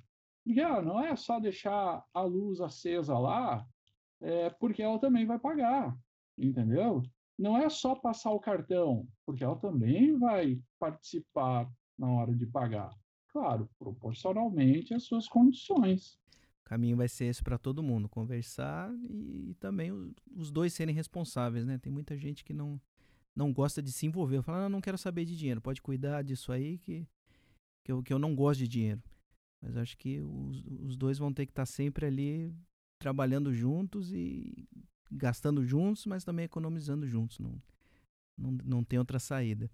Porque 0.43 0.61
ah, 0.61 0.81
não 0.81 1.03
é 1.03 1.15
só 1.15 1.39
deixar 1.39 2.03
a 2.13 2.21
luz 2.21 2.61
acesa 2.61 3.17
lá, 3.17 3.65
é, 4.21 4.49
porque 4.51 4.81
ela 4.81 4.97
também 4.97 5.25
vai 5.25 5.37
pagar, 5.37 5.95
entendeu? 6.37 7.03
Não 7.37 7.57
é 7.57 7.69
só 7.69 7.95
passar 7.95 8.31
o 8.31 8.39
cartão, 8.39 9.07
porque 9.25 9.43
ela 9.43 9.55
também 9.57 10.17
vai 10.17 10.59
participar 10.79 11.69
na 11.97 12.09
hora 12.11 12.35
de 12.35 12.45
pagar 12.45 12.91
claro, 13.29 13.69
proporcionalmente 13.77 14.93
às 14.93 15.03
suas 15.03 15.27
condições. 15.27 16.19
O 16.61 16.69
caminho 16.69 16.97
vai 16.97 17.07
ser 17.07 17.25
esse 17.25 17.43
para 17.43 17.57
todo 17.57 17.81
mundo, 17.81 18.07
conversar 18.07 18.93
e, 19.09 19.49
e 19.49 19.53
também 19.55 19.91
os, 20.35 20.51
dois 20.51 20.73
serem 20.73 20.93
responsáveis, 20.93 21.65
né? 21.65 21.77
Tem 21.77 21.91
muita 21.91 22.17
gente 22.17 22.43
que 22.43 22.53
não 22.53 22.79
não 23.35 23.53
gosta 23.53 23.81
de 23.81 23.91
se 23.91 24.05
envolver, 24.05 24.41
fala, 24.41 24.65
ah, 24.65 24.69
não 24.69 24.81
quero 24.81 24.97
saber 24.97 25.23
de 25.23 25.37
dinheiro, 25.37 25.61
pode 25.61 25.81
cuidar 25.81 26.23
disso 26.23 26.51
aí 26.51 26.77
que, 26.79 27.07
que, 27.85 27.91
eu, 27.91 28.03
que 28.03 28.11
eu 28.11 28.19
não 28.19 28.35
gosto 28.35 28.59
de 28.59 28.67
dinheiro. 28.67 29.01
Mas 29.61 29.77
acho 29.77 29.97
que 29.97 30.19
os, 30.19 30.61
os 30.81 30.97
dois 30.97 31.17
vão 31.17 31.31
ter 31.31 31.45
que 31.45 31.51
estar 31.53 31.65
sempre 31.65 32.05
ali 32.05 32.53
trabalhando 32.99 33.53
juntos 33.53 34.11
e 34.11 34.67
gastando 35.09 35.63
juntos, 35.63 36.05
mas 36.05 36.25
também 36.25 36.45
economizando 36.45 37.07
juntos. 37.07 37.39
Não, 37.39 37.61
não, 38.37 38.51
não 38.63 38.83
tem 38.83 38.99
outra 38.99 39.19
saída. 39.19 39.71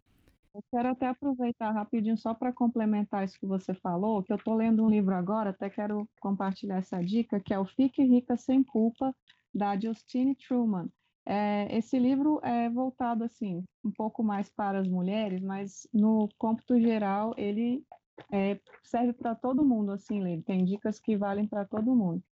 Eu 0.55 0.63
quero 0.71 0.87
até 0.87 1.07
aproveitar 1.07 1.71
rapidinho 1.71 2.17
só 2.17 2.33
para 2.33 2.53
complementar 2.53 3.25
isso 3.25 3.37
que 3.37 3.45
você 3.45 3.73
falou, 3.73 4.23
que 4.23 4.31
eu 4.31 4.37
estou 4.37 4.53
lendo 4.55 4.85
um 4.85 4.89
livro 4.89 5.13
agora, 5.13 5.49
até 5.49 5.69
quero 5.69 6.07
compartilhar 6.21 6.77
essa 6.77 7.03
dica, 7.03 7.41
que 7.41 7.53
é 7.53 7.59
o 7.59 7.65
Fique 7.65 8.01
Rica 8.01 8.37
Sem 8.37 8.63
Culpa, 8.63 9.13
da 9.53 9.77
Justine 9.77 10.33
Truman. 10.33 10.87
É, 11.25 11.67
esse 11.77 11.99
livro 11.99 12.39
é 12.41 12.69
voltado 12.69 13.25
assim 13.25 13.65
um 13.83 13.91
pouco 13.91 14.23
mais 14.23 14.49
para 14.49 14.79
as 14.79 14.87
mulheres, 14.87 15.41
mas 15.41 15.85
no 15.93 16.29
cômputo 16.37 16.79
geral 16.79 17.33
ele 17.35 17.83
é, 18.31 18.57
serve 18.81 19.11
para 19.11 19.35
todo 19.35 19.65
mundo 19.65 19.91
assim, 19.91 20.25
ele 20.25 20.41
tem 20.41 20.63
dicas 20.63 21.01
que 21.01 21.17
valem 21.17 21.45
para 21.47 21.65
todo 21.65 21.93
mundo. 21.93 22.23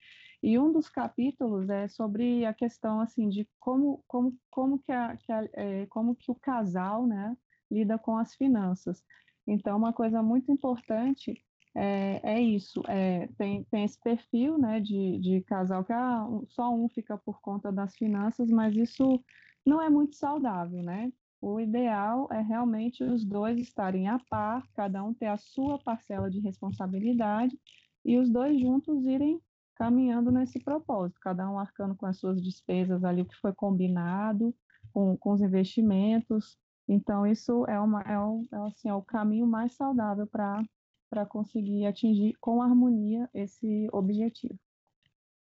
E 0.42 0.58
um 0.58 0.72
dos 0.72 0.88
capítulos 0.88 1.68
é 1.68 1.88
sobre 1.88 2.46
a 2.46 2.54
questão 2.54 3.00
assim 3.00 3.28
de 3.28 3.46
como 3.60 4.02
como 4.06 4.34
como 4.50 4.78
que, 4.78 4.92
a, 4.92 5.14
que 5.14 5.30
a, 5.30 5.46
é, 5.52 5.86
como 5.88 6.16
que 6.16 6.30
o 6.30 6.34
casal, 6.34 7.06
né, 7.06 7.36
lida 7.74 7.98
com 7.98 8.16
as 8.16 8.34
finanças. 8.34 9.02
Então, 9.46 9.76
uma 9.76 9.92
coisa 9.92 10.22
muito 10.22 10.50
importante 10.50 11.34
é, 11.76 12.20
é 12.22 12.40
isso, 12.40 12.82
é, 12.86 13.26
tem, 13.36 13.64
tem 13.64 13.84
esse 13.84 14.00
perfil 14.00 14.56
né, 14.56 14.80
de, 14.80 15.18
de 15.18 15.40
casal 15.42 15.84
que 15.84 15.92
ah, 15.92 16.24
só 16.48 16.72
um 16.72 16.88
fica 16.88 17.18
por 17.18 17.40
conta 17.40 17.72
das 17.72 17.96
finanças, 17.96 18.48
mas 18.48 18.76
isso 18.76 19.20
não 19.66 19.82
é 19.82 19.90
muito 19.90 20.14
saudável, 20.14 20.82
né? 20.82 21.12
O 21.40 21.60
ideal 21.60 22.28
é 22.30 22.40
realmente 22.40 23.02
os 23.02 23.24
dois 23.24 23.58
estarem 23.58 24.08
a 24.08 24.18
par, 24.30 24.66
cada 24.72 25.02
um 25.02 25.12
ter 25.12 25.26
a 25.26 25.36
sua 25.36 25.78
parcela 25.78 26.30
de 26.30 26.40
responsabilidade 26.40 27.58
e 28.04 28.16
os 28.16 28.30
dois 28.30 28.58
juntos 28.58 29.04
irem 29.04 29.40
caminhando 29.74 30.30
nesse 30.30 30.60
propósito, 30.60 31.20
cada 31.20 31.50
um 31.50 31.58
arcando 31.58 31.96
com 31.96 32.06
as 32.06 32.18
suas 32.18 32.40
despesas 32.40 33.04
ali, 33.04 33.22
o 33.22 33.26
que 33.26 33.36
foi 33.40 33.52
combinado, 33.52 34.54
com, 34.92 35.16
com 35.16 35.32
os 35.32 35.40
investimentos, 35.40 36.56
então, 36.88 37.26
isso 37.26 37.64
é, 37.66 37.78
uma, 37.80 38.02
é, 38.02 38.12
é, 38.12 38.56
assim, 38.66 38.88
é 38.88 38.94
o 38.94 39.02
caminho 39.02 39.46
mais 39.46 39.72
saudável 39.74 40.26
para 40.26 41.26
conseguir 41.28 41.86
atingir 41.86 42.34
com 42.40 42.60
harmonia 42.60 43.28
esse 43.32 43.88
objetivo. 43.92 44.58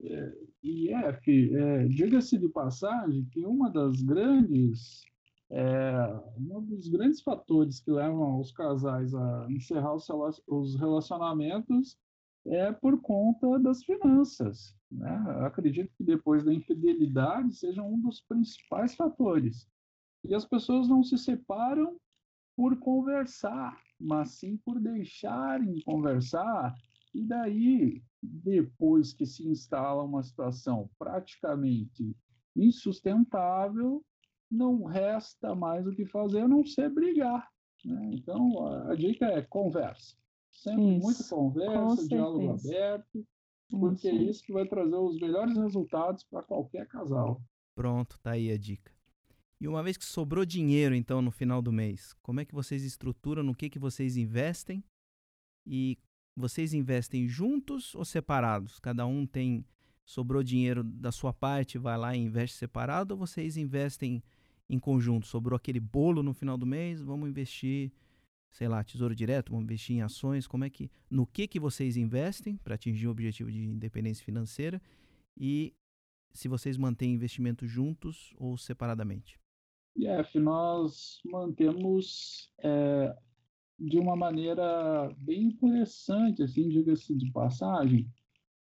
É, 0.02 0.34
e 0.64 0.94
F, 0.94 1.56
é, 1.56 1.88
diga-se 1.88 2.38
de 2.38 2.48
passagem 2.50 3.26
que 3.32 3.46
uma 3.46 3.70
das 3.72 4.02
grandes 4.02 5.04
é, 5.50 6.22
um 6.38 6.62
dos 6.62 6.90
grandes 6.90 7.22
fatores 7.22 7.80
que 7.80 7.90
levam 7.90 8.40
os 8.40 8.52
casais 8.52 9.14
a 9.16 9.48
encerrar 9.50 9.96
os 9.96 10.76
relacionamentos 10.76 11.98
é 12.46 12.72
por 12.72 13.02
conta 13.02 13.58
das 13.60 13.84
finanças. 13.84 14.76
Né? 14.92 15.10
Acredito 15.46 15.92
que 15.98 16.04
depois 16.04 16.44
da 16.44 16.54
infidelidade 16.54 17.56
seja 17.56 17.82
um 17.82 18.00
dos 18.00 18.22
principais 18.22 18.96
fatores. 18.96 19.68
E 20.28 20.36
as 20.36 20.46
pessoas 20.46 20.88
não 20.88 21.04
se 21.04 21.18
separam 21.18 21.98
por 22.56 22.78
conversar, 22.80 23.82
mas 24.00 24.32
sim 24.32 24.58
por 24.58 24.80
deixarem 24.80 25.80
conversar. 25.82 26.76
E 27.14 27.24
daí, 27.24 28.04
depois 28.22 29.14
que 29.14 29.26
se 29.26 29.48
instala 29.48 30.04
uma 30.04 30.24
situação 30.24 30.90
praticamente 31.00 32.16
insustentável, 32.56 34.04
não 34.50 34.84
resta 34.84 35.54
mais 35.56 35.86
o 35.86 35.92
que 35.92 36.06
fazer 36.06 36.42
a 36.42 36.48
não 36.48 36.66
ser 36.66 36.90
brigar. 36.90 37.48
Né? 37.86 38.10
Então, 38.14 38.68
a, 38.68 38.92
a, 38.92 38.96
dica 38.96 39.26
é 39.26 39.42
conversa. 39.44 40.16
Sempre 40.52 40.98
isso, 40.98 41.06
muito 41.06 41.30
conversa, 41.30 42.08
diálogo 42.08 42.52
aberto, 42.52 43.26
porque 43.70 44.10
isso. 44.10 44.18
é 44.18 44.24
isso 44.24 44.44
que 44.44 44.54
vai 44.54 44.68
trazer 44.68 44.96
os 44.96 45.20
melhores 45.20 45.56
resultados 45.56 46.24
para 46.24 46.44
qualquer 46.44 46.88
casal. 46.88 47.42
Pronto, 47.76 48.20
tá 48.22 48.32
aí 48.32 48.52
a 48.52 48.58
dica. 48.58 48.97
E 49.60 49.68
uma 49.68 49.82
vez 49.82 49.98
que 49.98 50.06
sobrou 50.06 50.46
dinheiro, 50.46 50.94
então, 50.94 51.22
no 51.22 51.32
final 51.32 51.62
do 51.62 51.72
mês, 51.72 52.14
como 52.22 52.40
é 52.40 52.46
que 52.46 52.54
vocês 52.54 52.84
estruturam, 52.84 53.42
no 53.42 53.56
que, 53.56 53.70
que 53.70 53.80
vocês 53.80 54.16
investem? 54.16 54.84
E 55.66 55.98
vocês 56.36 56.74
investem 56.74 57.28
juntos 57.28 57.96
ou 57.96 58.06
separados? 58.06 58.80
Cada 58.80 59.06
um 59.06 59.26
tem, 59.26 59.66
sobrou 60.06 60.44
dinheiro 60.44 60.84
da 60.84 61.12
sua 61.12 61.34
parte, 61.34 61.78
vai 61.78 61.98
lá 61.98 62.16
e 62.16 62.20
investe 62.20 62.56
separado, 62.56 63.16
ou 63.16 63.18
vocês 63.18 63.58
investem 63.58 64.24
em 64.70 64.78
conjunto? 64.78 65.26
Sobrou 65.26 65.58
aquele 65.58 65.80
bolo 65.80 66.22
no 66.22 66.34
final 66.34 66.58
do 66.58 66.66
mês, 66.66 67.02
vamos 67.02 67.28
investir 67.28 67.92
sei 68.52 68.68
lá, 68.68 68.84
tesouro 68.84 69.14
direto, 69.14 69.52
vão 69.52 69.62
investir 69.62 69.96
em 69.96 70.02
ações, 70.02 70.48
como 70.48 70.64
é 70.64 70.70
que, 70.70 70.90
no 71.10 71.28
que 71.28 71.48
que 71.48 71.60
vocês 71.60 71.98
investem 71.98 72.58
para 72.58 72.76
atingir 72.76 73.08
o 73.08 73.12
objetivo 73.12 73.52
de 73.52 73.64
independência 73.64 74.24
financeira 74.24 74.82
e 75.40 75.74
se 76.34 76.48
vocês 76.48 76.78
mantêm 76.78 77.14
investimento 77.14 77.68
juntos 77.68 78.34
ou 78.38 78.58
separadamente? 78.58 79.40
Jeff, 79.98 80.38
nós 80.38 81.20
mantemos 81.26 82.52
é, 82.60 83.16
de 83.80 83.98
uma 83.98 84.16
maneira 84.16 85.12
bem 85.18 85.44
interessante, 85.44 86.44
assim, 86.44 86.70
diga-se 86.70 87.16
de 87.16 87.32
passagem, 87.32 88.08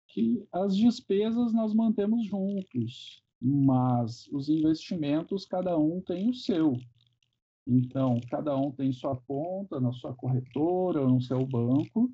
que 0.07 0.43
as 0.51 0.75
despesas 0.75 1.53
nós 1.53 1.75
mantemos 1.75 2.25
juntos, 2.25 3.23
mas 3.39 4.27
os 4.31 4.49
investimentos 4.49 5.45
cada 5.45 5.77
um 5.77 6.01
tem 6.01 6.27
o 6.27 6.33
seu. 6.33 6.75
Então, 7.67 8.19
cada 8.31 8.57
um 8.57 8.71
tem 8.71 8.91
sua 8.91 9.15
conta 9.15 9.79
na 9.79 9.91
sua 9.91 10.15
corretora, 10.15 11.05
no 11.05 11.21
seu 11.21 11.45
banco, 11.45 12.11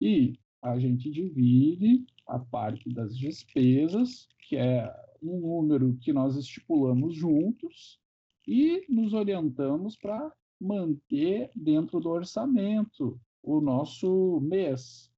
e 0.00 0.38
a 0.62 0.78
gente 0.78 1.10
divide 1.10 2.06
a 2.26 2.38
parte 2.38 2.88
das 2.88 3.16
despesas, 3.18 4.28
que 4.48 4.56
é 4.56 4.90
um 5.22 5.40
número 5.40 5.96
que 5.98 6.12
nós 6.12 6.36
estipulamos 6.36 7.14
juntos, 7.14 8.00
e 8.46 8.84
nos 8.88 9.12
orientamos 9.12 9.96
para 9.96 10.32
manter 10.60 11.50
dentro 11.54 12.00
do 12.00 12.08
orçamento 12.08 13.20
o 13.42 13.60
nosso 13.60 14.40
mês. 14.40 15.10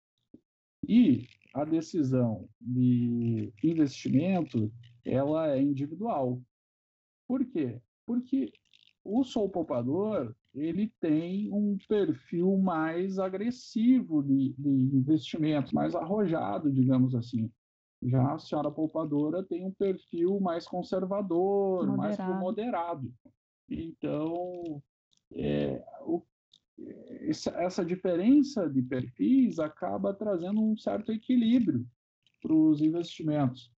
E 0.87 1.27
a 1.55 1.65
decisão 1.65 2.49
de 2.61 3.53
investimento, 3.63 4.73
ela 5.05 5.51
é 5.51 5.61
individual. 5.61 6.41
Por 7.27 7.45
quê? 7.45 7.81
Porque 8.07 8.53
o 9.05 9.25
Sou 9.25 9.49
Poupador, 9.49 10.35
ele 10.55 10.93
tem 11.01 11.53
um 11.53 11.77
perfil 11.89 12.59
mais 12.59 13.19
agressivo 13.19 14.23
de, 14.23 14.55
de 14.59 14.97
investimento, 14.97 15.75
mais 15.75 15.95
arrojado, 15.95 16.73
digamos 16.73 17.15
assim. 17.15 17.51
Já 18.03 18.35
a 18.35 18.39
senhora 18.39 18.71
poupadora 18.71 19.43
tem 19.43 19.65
um 19.65 19.73
perfil 19.73 20.39
mais 20.41 20.67
conservador, 20.67 21.87
moderado. 21.87 22.23
mais 22.23 22.41
moderado. 22.41 23.15
Então, 23.69 24.83
é, 25.33 25.85
o, 26.03 26.23
essa, 27.23 27.51
essa 27.61 27.85
diferença 27.85 28.69
de 28.69 28.83
perfis 28.83 29.59
acaba 29.59 30.15
trazendo 30.15 30.63
um 30.63 30.77
certo 30.77 31.13
equilíbrio 31.13 31.85
para 32.41 32.55
os 32.55 32.81
investimentos. 32.81 33.73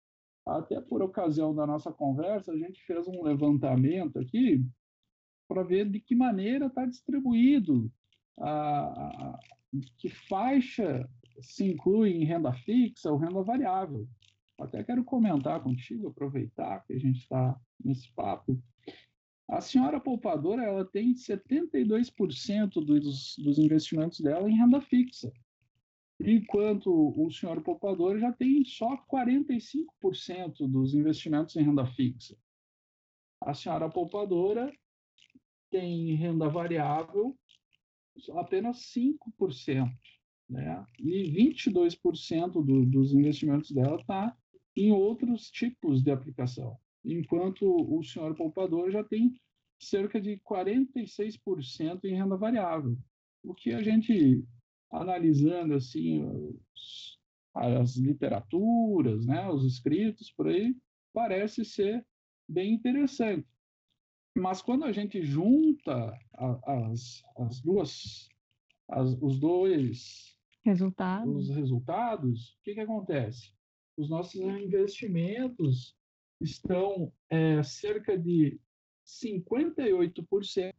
Até 0.47 0.81
por 0.81 1.03
ocasião 1.03 1.55
da 1.55 1.67
nossa 1.67 1.93
conversa, 1.93 2.53
a 2.53 2.57
gente 2.57 2.83
fez 2.85 3.07
um 3.09 3.23
levantamento 3.23 4.19
aqui 4.19 4.65
para 5.49 5.63
ver 5.63 5.89
de 5.89 6.01
que 6.01 6.15
maneira 6.15 6.67
está 6.67 6.85
distribuído, 6.87 7.91
a, 8.39 8.51
a, 8.51 9.39
que 9.99 10.09
faixa 10.09 11.09
se 11.43 11.65
inclui 11.65 12.11
em 12.11 12.25
renda 12.25 12.53
fixa 12.53 13.11
ou 13.11 13.19
renda 13.19 13.43
variável. 13.43 14.09
Até 14.59 14.85
quero 14.85 15.03
comentar 15.05 15.63
contigo, 15.63 16.09
aproveitar 16.09 16.85
que 16.85 16.93
a 16.93 16.99
gente 16.99 17.21
está 17.21 17.59
nesse 17.83 18.13
papo. 18.13 18.63
A 19.49 19.61
senhora 19.61 19.99
poupadora 19.99 20.63
ela 20.63 20.85
tem 20.85 21.13
72% 21.13 22.73
dos, 22.85 23.37
dos 23.37 23.59
investimentos 23.59 24.21
dela 24.21 24.49
em 24.49 24.57
renda 24.57 24.81
fixa, 24.81 25.33
enquanto 26.21 26.89
o 27.17 27.31
senhor 27.33 27.61
poupador 27.63 28.19
já 28.19 28.33
tem 28.33 28.65
só 28.65 28.97
45% 29.07 30.69
dos 30.69 30.95
investimentos 30.95 31.57
em 31.57 31.65
renda 31.65 31.87
fixa. 31.87 32.37
A 33.41 33.55
senhora 33.55 33.89
poupadora 33.89 34.73
tem 35.71 36.15
renda 36.15 36.49
variável 36.49 37.37
apenas 38.35 38.93
5%, 38.95 39.91
né? 40.51 40.85
E 40.99 41.31
22% 41.33 42.65
do, 42.65 42.85
dos 42.85 43.15
investimentos 43.15 43.71
dela 43.71 44.01
está 44.01 44.37
em 44.77 44.91
outros 44.91 45.51
tipos 45.51 46.03
de 46.03 46.11
aplicação, 46.11 46.77
enquanto 47.05 47.65
o 47.65 48.03
senhor 48.03 48.35
poupador 48.35 48.91
já 48.91 49.05
tem 49.05 49.35
cerca 49.81 50.21
de 50.21 50.39
46% 50.39 52.05
em 52.05 52.15
renda 52.15 52.37
variável. 52.37 52.99
O 53.43 53.55
que 53.55 53.73
a 53.73 53.83
gente 53.83 54.45
analisando 54.91 55.75
assim 55.75 56.23
as 57.55 57.97
literaturas, 57.97 59.27
né, 59.27 59.49
os 59.49 59.65
escritos 59.65 60.31
por 60.31 60.49
aí, 60.49 60.77
parece 61.13 61.65
ser 61.65 62.05
bem 62.49 62.75
interessante. 62.75 63.47
Mas 64.37 64.63
quando 64.63 64.85
a 64.85 64.93
gente 64.93 65.23
junta 65.23 66.17
as, 66.65 67.23
as 67.37 67.61
duas, 67.61 68.29
as, 68.89 69.17
os 69.21 69.39
dois 69.39 70.39
resultados, 70.65 71.49
os 71.49 71.57
resultados, 71.57 72.51
o 72.51 72.63
que, 72.63 72.75
que 72.75 72.81
acontece? 72.81 73.53
Os 73.97 74.09
nossos 74.09 74.41
investimentos 74.41 75.97
estão 76.41 77.13
é, 77.29 77.61
cerca 77.63 78.19
de 78.19 78.61
58% 79.07 80.75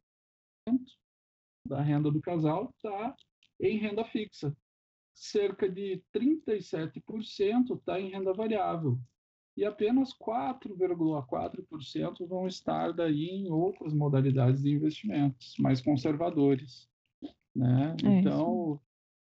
da 1.68 1.82
renda 1.82 2.12
do 2.12 2.22
casal 2.22 2.74
está 2.76 3.16
em 3.60 3.78
renda 3.78 4.04
fixa. 4.06 4.56
Cerca 5.14 5.70
de 5.70 6.02
37% 6.16 7.78
está 7.78 8.00
em 8.00 8.10
renda 8.10 8.34
variável 8.34 8.98
e 9.58 9.66
apenas 9.66 10.18
4,4% 10.18 12.28
vão 12.28 12.48
estar 12.48 12.94
daí 12.94 13.30
em 13.30 13.52
outras 13.52 13.94
modalidades 13.94 14.64
de 14.64 14.72
investimentos 14.72 15.54
mais 15.60 15.82
conservadores, 15.82 16.90
né? 17.54 17.94
É 18.04 18.20
então 18.20 18.80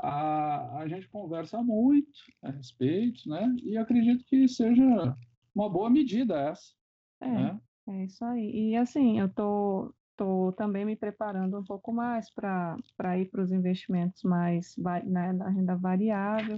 a, 0.02 0.80
a 0.80 0.88
gente 0.88 1.08
conversa 1.10 1.62
muito 1.62 2.20
a 2.42 2.50
respeito, 2.50 3.30
né? 3.30 3.56
E 3.64 3.78
acredito 3.78 4.26
que 4.26 4.48
seja 4.48 5.16
uma 5.54 5.70
boa 5.70 5.90
medida 5.90 6.40
essa. 6.40 6.74
É, 7.22 7.30
né? 7.30 7.62
é 7.90 8.06
isso 8.06 8.26
aí. 8.26 8.72
E 8.72 8.76
assim, 8.76 9.20
eu 9.20 9.30
tô 9.30 9.94
tô 10.22 10.52
também 10.52 10.86
me 10.86 10.96
preparando 10.96 11.58
um 11.58 11.64
pouco 11.64 11.92
mais 11.92 12.30
para 12.30 12.78
ir 13.18 13.26
para 13.32 13.42
os 13.42 13.52
investimentos 13.52 14.22
mais 14.22 14.76
né, 14.78 15.34
na 15.34 15.50
renda 15.50 15.76
variável. 15.76 16.58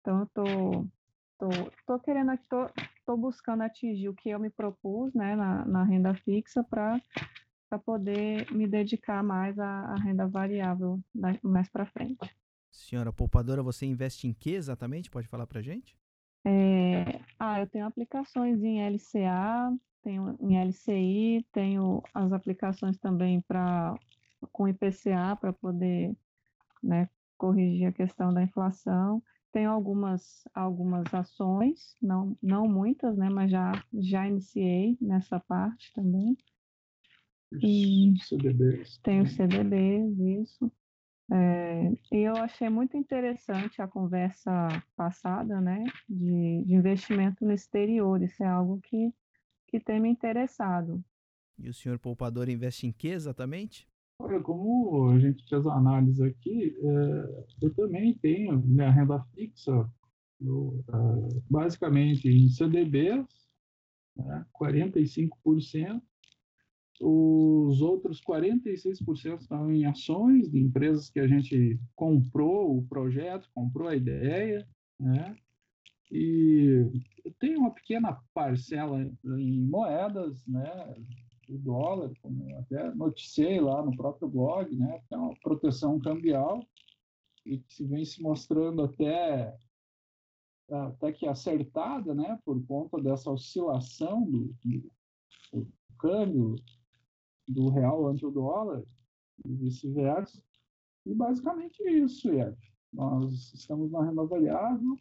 Então, 0.00 0.20
eu 0.20 0.26
tô, 0.26 0.86
tô, 1.38 1.48
tô 1.86 1.98
querendo, 2.00 2.36
tô, 2.50 2.66
tô 3.06 3.16
buscando 3.16 3.62
atingir 3.62 4.10
o 4.10 4.14
que 4.14 4.28
eu 4.28 4.38
me 4.38 4.50
propus 4.50 5.14
né, 5.14 5.34
na, 5.34 5.64
na 5.64 5.84
renda 5.84 6.14
fixa 6.16 6.62
para 6.62 7.00
poder 7.82 8.50
me 8.52 8.66
dedicar 8.66 9.22
mais 9.22 9.58
à, 9.58 9.92
à 9.92 9.96
renda 9.96 10.26
variável 10.26 11.00
mais 11.42 11.68
para 11.70 11.86
frente. 11.86 12.18
Senhora 12.70 13.12
poupadora, 13.12 13.62
você 13.62 13.86
investe 13.86 14.26
em 14.26 14.32
que 14.32 14.50
exatamente? 14.50 15.10
Pode 15.10 15.28
falar 15.28 15.46
para 15.46 15.62
gente? 15.62 15.96
É, 16.44 17.20
ah, 17.38 17.60
eu 17.60 17.66
tenho 17.66 17.86
aplicações 17.86 18.62
em 18.62 18.80
LCA, 18.80 19.76
tenho 20.02 20.36
em 20.40 20.56
LCI, 20.56 21.46
tenho 21.52 22.02
as 22.14 22.32
aplicações 22.32 22.96
também 22.98 23.40
para 23.42 23.94
com 24.52 24.68
IPCA 24.68 25.36
para 25.38 25.52
poder 25.52 26.16
né, 26.82 27.08
corrigir 27.36 27.86
a 27.86 27.92
questão 27.92 28.32
da 28.32 28.42
inflação. 28.42 29.22
Tenho 29.52 29.70
algumas, 29.70 30.44
algumas 30.54 31.12
ações, 31.12 31.96
não, 32.00 32.36
não 32.42 32.68
muitas, 32.68 33.16
né, 33.16 33.28
mas 33.30 33.50
já, 33.50 33.72
já 33.94 34.28
iniciei 34.28 34.96
nessa 35.00 35.40
parte 35.40 35.92
também. 35.94 36.36
E 37.62 38.14
CDBs. 38.22 38.98
Tenho 39.02 39.26
CDBs, 39.26 40.18
isso. 40.18 40.70
É, 41.30 41.92
e 42.10 42.20
eu 42.20 42.36
achei 42.36 42.70
muito 42.70 42.96
interessante 42.96 43.82
a 43.82 43.88
conversa 43.88 44.68
passada, 44.96 45.60
né, 45.60 45.84
de, 46.08 46.64
de 46.64 46.74
investimento 46.74 47.44
no 47.44 47.52
exterior. 47.52 48.22
Isso 48.22 48.42
é 48.42 48.46
algo 48.46 48.80
que, 48.80 49.12
que 49.66 49.78
tem 49.78 50.00
me 50.00 50.08
interessado. 50.08 51.04
E 51.58 51.68
o 51.68 51.74
senhor 51.74 51.98
poupador 51.98 52.48
investe 52.48 52.86
em 52.86 52.92
que 52.92 53.08
exatamente? 53.08 53.86
Olha, 54.20 54.40
como 54.40 55.10
a 55.10 55.18
gente 55.18 55.46
fez 55.48 55.66
a 55.66 55.74
análise 55.74 56.24
aqui, 56.24 56.76
é, 56.80 57.44
eu 57.62 57.74
também 57.74 58.14
tenho 58.14 58.58
minha 58.58 58.90
renda 58.90 59.22
fixa, 59.34 59.88
no, 60.40 60.82
é, 60.88 61.40
basicamente 61.48 62.28
em 62.28 62.48
CDBs, 62.48 63.26
né, 64.16 64.46
45%, 64.60 66.02
os 67.00 67.80
outros 67.80 68.20
46% 68.20 69.40
estão 69.40 69.72
em 69.72 69.84
ações 69.86 70.50
de 70.50 70.58
empresas 70.58 71.08
que 71.10 71.20
a 71.20 71.28
gente 71.28 71.78
comprou 71.94 72.78
o 72.78 72.86
projeto, 72.86 73.48
comprou 73.54 73.88
a 73.88 73.96
ideia, 73.96 74.66
né? 74.98 75.36
E 76.10 76.90
tem 77.38 77.56
uma 77.56 77.70
pequena 77.70 78.18
parcela 78.32 79.00
em 79.24 79.66
moedas, 79.66 80.44
né? 80.46 80.94
o 81.48 81.58
dólar, 81.58 82.12
como 82.20 82.48
eu 82.50 82.58
até 82.58 82.94
noticiei 82.94 83.60
lá 83.60 83.82
no 83.82 83.96
próprio 83.96 84.28
blog, 84.28 84.74
né, 84.76 85.02
é 85.10 85.16
uma 85.16 85.34
proteção 85.40 85.98
cambial 85.98 86.62
e 87.44 87.58
que 87.58 87.72
se 87.72 87.84
vem 87.86 88.04
se 88.04 88.22
mostrando 88.22 88.82
até 88.82 89.56
até 90.70 91.10
que 91.12 91.26
acertada, 91.26 92.14
né, 92.14 92.38
por 92.44 92.62
conta 92.66 93.00
dessa 93.00 93.30
oscilação 93.30 94.22
do, 94.30 94.54
do 95.50 95.72
câmbio 95.98 96.56
do 97.48 97.70
real 97.70 98.06
ante 98.06 98.24
o 98.26 98.30
dólar 98.30 98.84
e 99.44 99.54
vice-versa. 99.54 100.42
E 101.06 101.14
basicamente 101.14 101.82
isso, 101.82 102.30
Ed. 102.30 102.56
Nós 102.92 103.52
estamos 103.54 103.90
na 103.90 104.04
renda 104.04 104.24
variável 104.24 104.96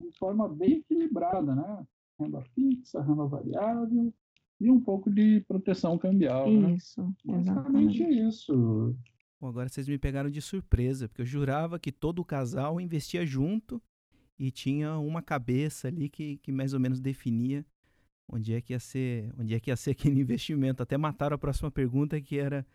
de 0.00 0.16
forma 0.18 0.48
bem 0.48 0.78
equilibrada, 0.78 1.54
né? 1.54 1.86
Renda 2.18 2.42
fixa, 2.54 3.00
renda 3.00 3.26
variável 3.26 4.12
e 4.60 4.70
um 4.70 4.80
pouco 4.80 5.10
de 5.10 5.40
proteção 5.42 5.96
cambial. 5.96 6.50
Né? 6.50 6.74
Isso, 6.74 7.02
né? 7.02 7.14
Basicamente 7.24 8.02
isso. 8.02 8.96
Bom, 9.40 9.48
agora 9.48 9.68
vocês 9.68 9.88
me 9.88 9.98
pegaram 9.98 10.30
de 10.30 10.42
surpresa, 10.42 11.08
porque 11.08 11.22
eu 11.22 11.26
jurava 11.26 11.78
que 11.78 11.92
todo 11.92 12.18
o 12.20 12.24
casal 12.24 12.80
investia 12.80 13.24
junto 13.24 13.80
e 14.36 14.50
tinha 14.50 14.98
uma 14.98 15.22
cabeça 15.22 15.88
ali 15.88 16.08
que, 16.08 16.38
que 16.38 16.50
mais 16.50 16.74
ou 16.74 16.80
menos 16.80 17.00
definia 17.00 17.64
onde 18.28 18.54
é 18.54 18.60
que 18.60 18.72
ia 18.72 18.78
ser, 18.78 19.32
onde 19.38 19.54
é 19.54 19.60
que 19.60 19.70
ia 19.70 19.76
ser 19.76 19.92
aquele 19.98 20.20
investimento. 20.20 20.82
Até 20.82 20.96
mataram 20.96 21.34
a 21.34 21.38
próxima 21.38 21.70
pergunta 21.70 22.20
que 22.20 22.38
era 22.38 22.66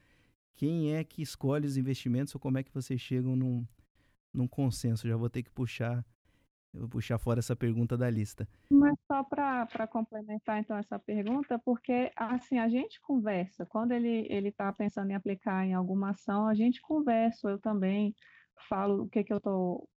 quem 0.55 0.93
é 0.93 1.03
que 1.03 1.21
escolhe 1.21 1.65
os 1.65 1.77
investimentos 1.77 2.33
ou 2.33 2.41
como 2.41 2.57
é 2.57 2.63
que 2.63 2.73
vocês 2.73 2.99
chegam 2.99 3.35
num, 3.35 3.65
num 4.33 4.47
consenso. 4.47 5.07
Já 5.07 5.15
vou 5.15 5.29
ter 5.29 5.43
que 5.43 5.51
puxar 5.51 6.05
vou 6.73 6.89
puxar 6.89 7.19
fora 7.19 7.39
essa 7.39 7.55
pergunta 7.55 7.95
da 7.95 8.09
lista. 8.09 8.47
Mas 8.71 8.95
só 9.07 9.23
para 9.23 9.87
complementar 9.87 10.59
então 10.59 10.75
essa 10.75 10.97
pergunta, 10.97 11.59
porque 11.59 12.11
assim 12.15 12.57
a 12.57 12.67
gente 12.67 12.99
conversa, 13.01 13.65
quando 13.65 13.91
ele 13.91 14.25
ele 14.29 14.49
está 14.49 14.73
pensando 14.73 15.11
em 15.11 15.15
aplicar 15.15 15.65
em 15.65 15.73
alguma 15.73 16.11
ação, 16.11 16.47
a 16.47 16.55
gente 16.55 16.81
conversa, 16.81 17.49
eu 17.49 17.59
também 17.59 18.15
falo 18.67 19.03
o 19.03 19.09
que 19.09 19.23
que 19.23 19.31
eu 19.31 19.37
estou 19.37 19.87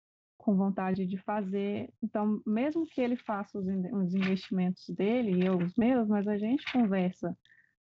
com 0.46 0.54
vontade 0.54 1.04
de 1.04 1.18
fazer. 1.18 1.92
Então, 2.00 2.40
mesmo 2.46 2.86
que 2.86 3.00
ele 3.00 3.16
faça 3.16 3.58
os, 3.58 3.66
os 3.66 4.14
investimentos 4.14 4.88
dele 4.90 5.32
e 5.32 5.44
eu 5.44 5.58
os 5.58 5.74
meus, 5.74 6.06
mas 6.06 6.28
a 6.28 6.38
gente 6.38 6.72
conversa 6.72 7.36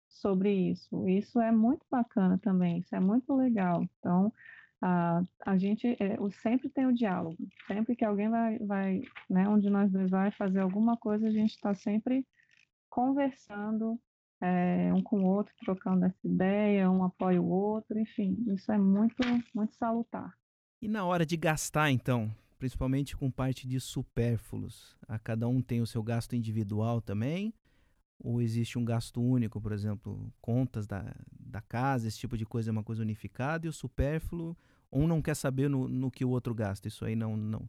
sobre 0.09 0.51
isso. 0.71 1.07
Isso 1.07 1.39
é 1.39 1.53
muito 1.53 1.85
bacana 1.91 2.39
também, 2.39 2.79
isso 2.79 2.97
é 2.97 3.01
muito 3.01 3.35
legal. 3.37 3.83
Então, 3.99 4.33
a, 4.81 5.23
a 5.45 5.59
gente 5.59 5.95
é, 6.01 6.17
sempre 6.41 6.71
tem 6.71 6.87
o 6.87 6.95
diálogo. 6.95 7.37
Sempre 7.67 7.95
que 7.95 8.05
alguém 8.05 8.31
vai, 8.31 8.59
vai 8.61 9.03
né, 9.29 9.47
onde 9.47 9.69
nós 9.69 9.93
dois 9.93 10.11
vai 10.11 10.31
fazer 10.31 10.61
alguma 10.61 10.97
coisa, 10.97 11.29
a 11.29 11.31
gente 11.31 11.51
está 11.51 11.75
sempre 11.75 12.27
conversando 12.89 14.01
é, 14.41 14.91
um 14.95 15.03
com 15.03 15.21
o 15.21 15.27
outro, 15.27 15.53
trocando 15.63 16.07
essa 16.07 16.27
ideia, 16.27 16.91
um 16.91 17.05
apoia 17.05 17.43
o 17.43 17.47
outro, 17.47 17.99
enfim, 17.99 18.43
isso 18.47 18.73
é 18.73 18.79
muito, 18.79 19.17
muito 19.55 19.75
salutar. 19.75 20.33
E 20.81 20.89
na 20.89 21.05
hora 21.05 21.27
de 21.27 21.37
gastar, 21.37 21.91
então, 21.91 22.31
principalmente 22.59 23.17
com 23.17 23.31
parte 23.31 23.67
de 23.67 23.81
supérfluos. 23.81 24.97
A 25.07 25.19
cada 25.19 25.49
um 25.49 25.61
tem 25.61 25.81
o 25.81 25.87
seu 25.87 26.03
gasto 26.03 26.35
individual 26.35 27.01
também? 27.01 27.53
Ou 28.19 28.41
existe 28.41 28.79
um 28.79 28.85
gasto 28.85 29.21
único, 29.21 29.61
por 29.61 29.73
exemplo, 29.73 30.33
contas 30.41 30.87
da, 30.87 31.15
da 31.31 31.61
casa, 31.61 32.09
esse 32.09 32.19
tipo 32.19 32.39
de 32.39 32.47
coisa 32.47 32.71
é 32.71 32.73
uma 32.73 32.85
coisa 32.85 33.03
unificada, 33.03 33.67
e 33.67 33.69
o 33.69 33.73
supérfluo, 33.73 34.57
um 34.91 35.07
não 35.07 35.21
quer 35.21 35.35
saber 35.35 35.69
no, 35.69 35.89
no 35.89 36.11
que 36.11 36.25
o 36.25 36.31
outro 36.31 36.55
gasta. 36.55 36.89
Isso 36.89 37.05
aí 37.05 37.17
não, 37.17 37.37
não, 37.37 37.69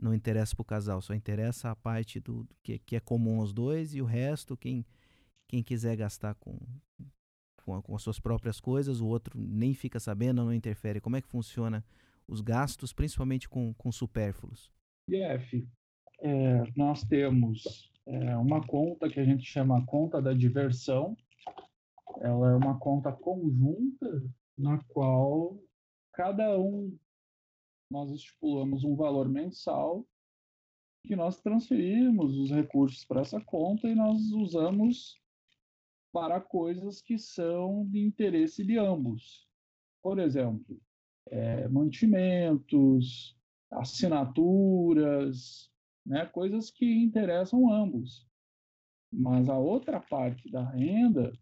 não 0.00 0.14
interessa 0.14 0.54
para 0.54 0.62
o 0.62 0.64
casal, 0.64 1.00
só 1.00 1.14
interessa 1.14 1.70
a 1.70 1.76
parte 1.76 2.20
do, 2.20 2.44
do 2.44 2.56
que, 2.62 2.78
que 2.78 2.96
é 2.96 3.00
comum 3.00 3.40
aos 3.40 3.52
dois 3.52 3.94
e 3.94 4.02
o 4.02 4.04
resto, 4.04 4.56
quem, 4.56 4.84
quem 5.48 5.62
quiser 5.62 5.96
gastar 5.96 6.34
com, 6.34 6.58
com, 7.64 7.80
com 7.82 7.96
as 7.96 8.02
suas 8.02 8.20
próprias 8.20 8.60
coisas, 8.60 9.00
o 9.00 9.06
outro 9.06 9.38
nem 9.38 9.74
fica 9.74 9.98
sabendo, 9.98 10.44
não 10.44 10.52
interfere. 10.52 11.00
Como 11.00 11.16
é 11.16 11.20
que 11.20 11.28
funciona 11.28 11.84
os 12.28 12.40
gastos, 12.40 12.92
principalmente 12.92 13.48
com, 13.48 13.72
com 13.74 13.90
supérfluos? 13.90 14.70
Jeff, 15.08 15.66
é, 16.20 16.62
nós 16.76 17.02
temos 17.04 17.90
é, 18.06 18.36
uma 18.36 18.64
conta 18.66 19.08
que 19.08 19.18
a 19.18 19.24
gente 19.24 19.44
chama 19.44 19.84
conta 19.86 20.20
da 20.20 20.32
diversão. 20.32 21.16
Ela 22.20 22.52
é 22.52 22.56
uma 22.56 22.78
conta 22.78 23.12
conjunta 23.12 24.22
na 24.56 24.78
qual 24.84 25.58
cada 26.12 26.58
um 26.58 26.96
nós 27.90 28.10
estipulamos 28.10 28.84
um 28.84 28.94
valor 28.94 29.28
mensal 29.28 30.06
que 31.06 31.16
nós 31.16 31.40
transferimos 31.40 32.36
os 32.36 32.50
recursos 32.50 33.04
para 33.04 33.22
essa 33.22 33.40
conta 33.40 33.88
e 33.88 33.94
nós 33.94 34.20
usamos 34.32 35.18
para 36.12 36.40
coisas 36.40 37.00
que 37.00 37.18
são 37.18 37.86
de 37.86 38.00
interesse 38.00 38.64
de 38.64 38.76
ambos. 38.76 39.48
Por 40.02 40.18
exemplo, 40.18 40.78
é, 41.30 41.68
mantimentos, 41.68 43.36
assinaturas, 43.70 45.70
né, 46.04 46.26
coisas 46.26 46.70
que 46.70 46.86
interessam 46.86 47.72
ambos. 47.72 48.26
Mas 49.12 49.48
a 49.48 49.58
outra 49.58 50.00
parte 50.00 50.50
da 50.50 50.68
renda, 50.70 51.32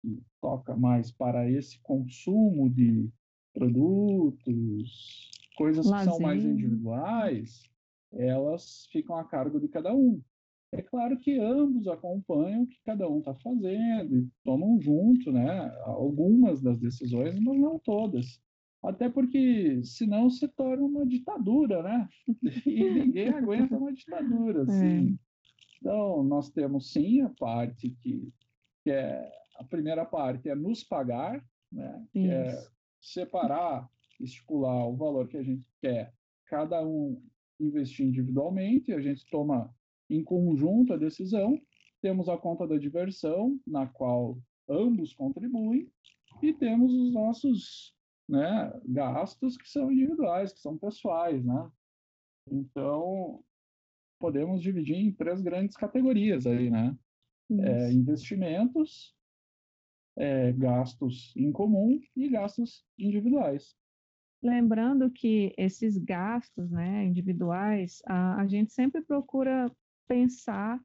que 0.00 0.22
toca 0.40 0.76
mais 0.76 1.10
para 1.10 1.50
esse 1.50 1.80
consumo 1.82 2.70
de 2.70 3.10
produtos, 3.52 5.30
coisas 5.56 5.86
Lazer. 5.86 6.06
que 6.06 6.10
são 6.10 6.20
mais 6.20 6.44
individuais, 6.44 7.62
elas 8.12 8.86
ficam 8.92 9.16
a 9.16 9.24
cargo 9.24 9.60
de 9.60 9.68
cada 9.68 9.94
um. 9.94 10.22
É 10.72 10.82
claro 10.82 11.18
que 11.18 11.38
ambos 11.38 11.86
acompanham 11.86 12.64
o 12.64 12.66
que 12.66 12.78
cada 12.84 13.08
um 13.08 13.18
está 13.18 13.34
fazendo 13.36 14.16
e 14.16 14.28
tomam 14.44 14.80
junto 14.80 15.32
né, 15.32 15.72
algumas 15.84 16.60
das 16.60 16.78
decisões, 16.78 17.38
mas 17.38 17.58
não 17.58 17.78
todas. 17.78 18.40
Até 18.82 19.08
porque 19.08 19.82
senão 19.82 20.30
se 20.30 20.46
torna 20.48 20.84
uma 20.84 21.06
ditadura, 21.06 21.82
né? 21.82 22.08
E 22.66 22.90
ninguém 22.90 23.28
aguenta 23.28 23.76
uma 23.76 23.92
ditadura, 23.92 24.62
assim. 24.62 25.12
É. 25.12 25.26
Então, 25.78 26.22
nós 26.22 26.50
temos 26.50 26.92
sim 26.92 27.20
a 27.20 27.28
parte 27.30 27.90
que, 28.00 28.32
que 28.82 28.90
é 28.90 29.30
a 29.56 29.64
primeira 29.64 30.04
parte 30.04 30.48
é 30.48 30.54
nos 30.54 30.84
pagar, 30.84 31.44
né? 31.72 32.06
Que 32.12 32.28
é 32.28 32.66
separar, 33.00 33.88
estipular 34.20 34.88
o 34.88 34.96
valor 34.96 35.28
que 35.28 35.36
a 35.36 35.42
gente 35.42 35.64
quer, 35.80 36.12
cada 36.46 36.84
um 36.84 37.20
investir 37.58 38.06
individualmente, 38.06 38.92
a 38.92 39.00
gente 39.00 39.26
toma 39.30 39.74
em 40.08 40.22
conjunto 40.22 40.92
a 40.92 40.96
decisão. 40.96 41.60
Temos 42.02 42.28
a 42.28 42.36
conta 42.36 42.66
da 42.66 42.76
diversão, 42.76 43.58
na 43.66 43.86
qual 43.86 44.38
ambos 44.68 45.12
contribuem, 45.14 45.90
e 46.42 46.52
temos 46.52 46.92
os 46.92 47.12
nossos 47.12 47.95
né, 48.28 48.72
gastos 48.86 49.56
que 49.56 49.68
são 49.68 49.90
individuais, 49.90 50.52
que 50.52 50.60
são 50.60 50.76
pessoais, 50.76 51.44
né? 51.44 51.70
Então, 52.50 53.42
podemos 54.18 54.62
dividir 54.62 54.96
em 54.96 55.12
três 55.12 55.40
grandes 55.40 55.76
categorias 55.76 56.46
aí, 56.46 56.70
né? 56.70 56.96
É, 57.50 57.92
investimentos, 57.92 59.14
é, 60.16 60.52
gastos 60.52 61.32
em 61.36 61.52
comum 61.52 62.00
e 62.16 62.28
gastos 62.28 62.84
individuais. 62.98 63.76
Lembrando 64.42 65.10
que 65.10 65.54
esses 65.56 65.96
gastos 65.96 66.70
né, 66.70 67.04
individuais, 67.04 68.02
a, 68.06 68.40
a 68.40 68.46
gente 68.46 68.72
sempre 68.72 69.02
procura 69.02 69.70
pensar 70.08 70.80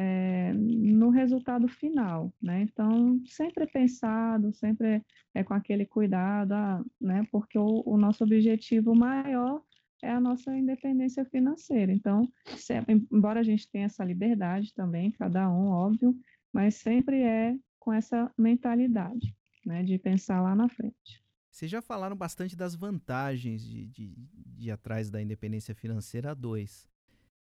é, 0.00 0.52
no 0.54 1.10
resultado 1.10 1.66
final, 1.66 2.32
né? 2.40 2.62
Então, 2.62 3.20
sempre 3.26 3.64
é 3.64 3.66
pensado, 3.66 4.52
sempre 4.52 5.04
é, 5.34 5.42
com 5.42 5.52
aquele 5.54 5.84
cuidado, 5.84 6.52
ah, 6.52 6.84
né? 7.00 7.26
Porque 7.32 7.58
o, 7.58 7.82
o, 7.84 7.96
nosso 7.96 8.22
objetivo 8.22 8.94
maior 8.94 9.60
é 10.00 10.12
a 10.12 10.20
nossa 10.20 10.56
independência 10.56 11.24
financeira. 11.24 11.92
Então, 11.92 12.22
embora 13.10 13.40
a 13.40 13.42
gente 13.42 13.68
tenha 13.68 13.86
essa 13.86 14.04
liberdade 14.04 14.72
também, 14.72 15.10
cada 15.10 15.50
um, 15.50 15.66
óbvio, 15.66 16.16
mas 16.52 16.76
sempre 16.76 17.20
é 17.20 17.56
com 17.80 17.92
essa 17.92 18.32
mentalidade, 18.38 19.34
né? 19.66 19.82
De 19.82 19.98
pensar 19.98 20.40
lá 20.40 20.54
na 20.54 20.68
frente. 20.68 21.24
Vocês 21.50 21.68
já 21.68 21.82
falaram 21.82 22.14
bastante 22.14 22.54
das 22.54 22.76
vantagens 22.76 23.66
de, 23.66 23.88
de, 23.88 24.14
de 24.46 24.70
atrás 24.70 25.10
da 25.10 25.20
independência 25.20 25.74
financeira 25.74 26.30
a 26.30 26.34
dois. 26.34 26.88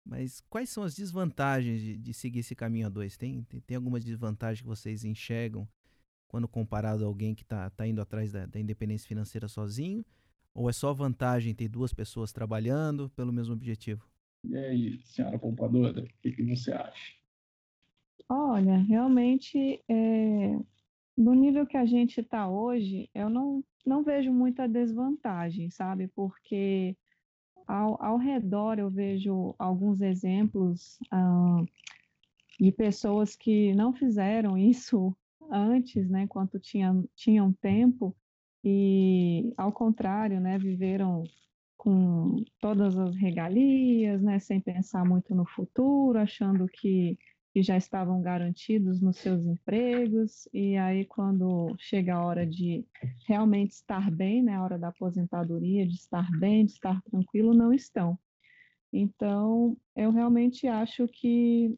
Mas 0.05 0.41
quais 0.49 0.71
são 0.71 0.83
as 0.83 0.95
desvantagens 0.95 1.81
de, 1.81 1.97
de 1.99 2.15
seguir 2.15 2.41
esse 2.41 2.55
caminho 2.55 2.87
a 2.87 2.91
dois? 2.91 3.17
Tem, 3.17 3.43
tem, 3.45 3.61
tem 3.61 3.77
alguma 3.77 4.01
desvantagem 4.01 4.63
que 4.63 4.69
vocês 4.69 5.05
enxergam 5.05 5.69
quando 6.27 6.49
comparado 6.49 7.05
a 7.05 7.07
alguém 7.07 7.35
que 7.35 7.43
está 7.43 7.69
tá 7.71 7.87
indo 7.87 8.01
atrás 8.01 8.33
da, 8.33 8.47
da, 8.47 8.59
independência 8.59 9.09
financeira 9.09 9.49
sozinho? 9.49 10.05
Ou 10.55 10.69
é 10.69 10.73
só 10.73 10.93
vantagem 10.93 11.55
ter 11.55 11.69
duas 11.69 11.93
pessoas 11.93 12.33
trabalhando 12.33 13.11
pelo 13.11 13.33
mesmo 13.33 13.55
objetivo? 13.55 14.09
E 14.45 14.57
aí, 14.57 15.01
senhora 15.05 15.39
poupadora, 15.39 16.03
o 16.03 16.09
que, 16.23 16.33
que 16.33 16.43
você 16.43 16.73
acha? 16.73 17.15
Olha, 18.29 18.79
realmente, 18.79 19.83
é, 19.89 20.59
no 21.17 21.35
nível 21.35 21.67
que 21.67 21.77
a 21.77 21.85
gente 21.85 22.21
está 22.21 22.49
hoje, 22.49 23.11
eu 23.15 23.29
não, 23.29 23.63
não 23.85 24.03
vejo 24.03 24.33
muita 24.33 24.69
desvantagem, 24.69 25.69
sabe? 25.71 26.09
Porque 26.09 26.97
ao, 27.67 28.03
ao 28.03 28.17
redor 28.17 28.79
eu 28.79 28.91
vejo 28.91 29.55
alguns 29.59 30.01
exemplos 30.01 30.99
ah, 31.11 31.63
de 32.59 32.71
pessoas 32.73 33.35
que 33.35 33.75
não 33.75 33.93
fizeram 33.93 34.57
isso 34.59 35.17
antes, 35.51 36.09
né, 36.09 36.23
enquanto 36.23 36.59
tinham, 36.59 37.09
tinham 37.17 37.53
tempo, 37.53 38.15
e 38.63 39.53
ao 39.57 39.73
contrário, 39.73 40.41
né, 40.41 40.59
viveram 40.59 41.25
com 41.77 42.37
todas 42.61 42.99
as 42.99 43.17
regalias, 43.17 44.21
né, 44.21 44.39
sem 44.39 44.61
pensar 44.61 45.05
muito 45.05 45.35
no 45.35 45.47
futuro, 45.47 46.19
achando 46.19 46.69
que 46.69 47.19
que 47.53 47.63
já 47.63 47.77
estavam 47.77 48.23
garantidos 48.23 49.01
nos 49.01 49.17
seus 49.17 49.45
empregos, 49.45 50.49
e 50.53 50.77
aí 50.77 51.05
quando 51.05 51.75
chega 51.79 52.15
a 52.15 52.25
hora 52.25 52.47
de 52.47 52.87
realmente 53.27 53.73
estar 53.73 54.11
bem, 54.11 54.43
né, 54.43 54.55
a 54.55 54.63
hora 54.63 54.79
da 54.79 54.89
aposentadoria, 54.89 55.87
de 55.87 55.95
estar 55.95 56.31
bem, 56.39 56.65
de 56.65 56.73
estar 56.73 57.03
tranquilo, 57.03 57.53
não 57.53 57.73
estão. 57.73 58.19
Então, 58.93 59.77
eu 59.97 60.11
realmente 60.11 60.67
acho 60.67 61.07
que 61.09 61.77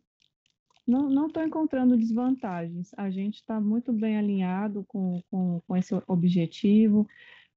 não 0.86 1.26
estou 1.26 1.42
encontrando 1.42 1.96
desvantagens. 1.96 2.90
A 2.96 3.10
gente 3.10 3.36
está 3.36 3.60
muito 3.60 3.92
bem 3.92 4.18
alinhado 4.18 4.84
com, 4.88 5.22
com, 5.30 5.60
com 5.66 5.76
esse 5.76 5.94
objetivo. 6.06 7.06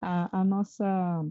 A, 0.01 0.41
a, 0.41 0.43
nossa, 0.43 1.25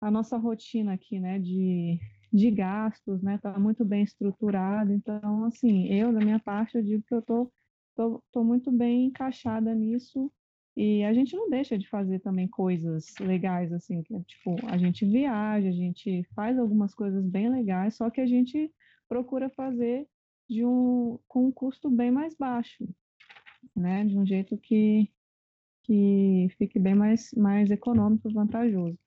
a 0.00 0.10
nossa 0.10 0.36
rotina 0.36 0.94
aqui, 0.94 1.20
né, 1.20 1.38
de, 1.38 2.00
de 2.32 2.50
gastos, 2.50 3.22
né, 3.22 3.36
está 3.36 3.58
muito 3.58 3.84
bem 3.84 4.02
estruturada. 4.02 4.92
Então, 4.92 5.44
assim, 5.44 5.86
eu, 5.92 6.12
da 6.12 6.20
minha 6.20 6.38
parte, 6.38 6.76
eu 6.76 6.82
digo 6.82 7.02
que 7.06 7.14
eu 7.14 7.20
estou 7.20 7.52
tô, 7.96 8.22
tô 8.30 8.44
muito 8.44 8.70
bem 8.70 9.06
encaixada 9.06 9.74
nisso. 9.74 10.30
E 10.76 11.02
a 11.04 11.14
gente 11.14 11.34
não 11.34 11.48
deixa 11.48 11.78
de 11.78 11.88
fazer 11.88 12.20
também 12.20 12.46
coisas 12.46 13.14
legais, 13.18 13.72
assim, 13.72 14.02
que 14.02 14.14
é, 14.14 14.20
tipo, 14.20 14.54
a 14.68 14.76
gente 14.76 15.06
viaja, 15.06 15.68
a 15.68 15.72
gente 15.72 16.22
faz 16.34 16.58
algumas 16.58 16.94
coisas 16.94 17.24
bem 17.24 17.48
legais, 17.48 17.96
só 17.96 18.10
que 18.10 18.20
a 18.20 18.26
gente 18.26 18.70
procura 19.08 19.48
fazer 19.48 20.06
de 20.48 20.66
um, 20.66 21.18
com 21.26 21.46
um 21.46 21.50
custo 21.50 21.88
bem 21.88 22.10
mais 22.10 22.34
baixo, 22.34 22.86
né? 23.74 24.04
De 24.04 24.18
um 24.18 24.26
jeito 24.26 24.58
que, 24.58 25.10
que 25.84 26.48
fique 26.58 26.78
bem 26.78 26.94
mais, 26.94 27.32
mais 27.32 27.70
econômico 27.70 28.30
vantajoso. 28.30 28.98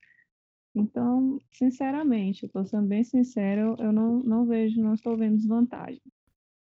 Então, 0.74 1.38
sinceramente, 1.50 2.46
estou 2.46 2.64
sendo 2.64 2.86
bem 2.86 3.02
sincero, 3.02 3.74
eu 3.78 3.92
não, 3.92 4.20
não 4.20 4.46
vejo, 4.46 4.80
não 4.80 4.94
estou 4.94 5.16
vendo 5.16 5.36
desvantagem. 5.36 6.00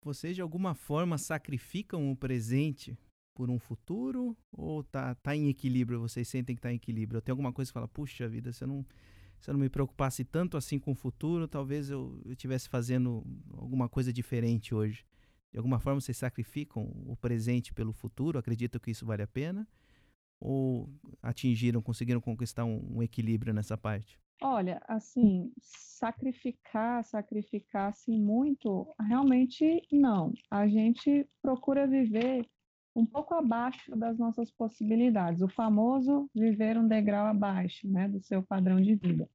Vocês 0.02 0.36
de 0.36 0.42
alguma 0.42 0.74
forma 0.74 1.18
sacrificam 1.18 2.10
o 2.10 2.16
presente 2.16 2.98
por 3.36 3.50
um 3.50 3.60
futuro 3.60 4.36
ou 4.52 4.84
tá, 4.84 5.14
tá 5.16 5.36
em 5.36 5.50
equilíbrio? 5.50 6.00
Vocês 6.00 6.28
sentem 6.28 6.56
que 6.56 6.60
está 6.60 6.72
em 6.72 6.78
equilíbrio? 6.78 7.22
Tem 7.22 7.32
alguma 7.32 7.52
coisa 7.52 7.70
que 7.70 7.74
fala, 7.74 7.88
puxa 7.88 8.28
vida, 8.28 8.54
se 8.54 8.64
eu 8.64 8.68
não 8.68 8.86
se 9.40 9.50
eu 9.50 9.54
não 9.54 9.60
me 9.60 9.70
preocupasse 9.70 10.24
tanto 10.24 10.58
assim 10.58 10.80
com 10.80 10.92
o 10.92 10.96
futuro, 10.96 11.48
talvez 11.48 11.92
eu 11.92 12.20
estivesse 12.26 12.68
fazendo 12.68 13.24
alguma 13.54 13.88
coisa 13.88 14.12
diferente 14.12 14.74
hoje. 14.74 15.06
De 15.52 15.58
alguma 15.58 15.80
forma 15.80 16.02
vocês 16.02 16.18
sacrificam 16.18 16.92
o 17.06 17.16
presente 17.16 17.74
pelo 17.74 17.94
futuro? 17.94 18.40
Acreditam 18.40 18.82
que 18.82 18.92
isso 18.92 19.06
vale 19.06 19.22
a 19.22 19.28
pena? 19.28 19.68
Ou 20.40 20.90
atingiram, 21.22 21.82
conseguiram 21.82 22.22
conquistar 22.22 22.66
um, 22.66 22.98
um 22.98 23.04
equilíbrio 23.04 23.54
nessa 23.54 23.78
parte? 23.78 24.20
Olha, 24.42 24.80
assim, 24.88 25.52
sacrificar, 25.60 27.04
sacrificar 27.04 27.90
assim 27.90 28.20
muito, 28.22 28.88
realmente 29.00 29.82
não. 29.92 30.32
A 30.52 30.68
gente 30.68 31.28
procura 31.42 31.88
viver 31.88 32.46
um 32.96 33.06
pouco 33.06 33.34
abaixo 33.34 33.96
das 33.96 34.18
nossas 34.18 34.52
possibilidades, 34.52 35.42
o 35.42 35.48
famoso 35.48 36.30
viver 36.36 36.78
um 36.78 36.88
degrau 36.88 37.28
abaixo, 37.28 37.88
né, 37.88 38.08
do 38.08 38.20
seu 38.22 38.44
padrão 38.44 38.80
de 38.82 38.96
vida. 38.96 39.30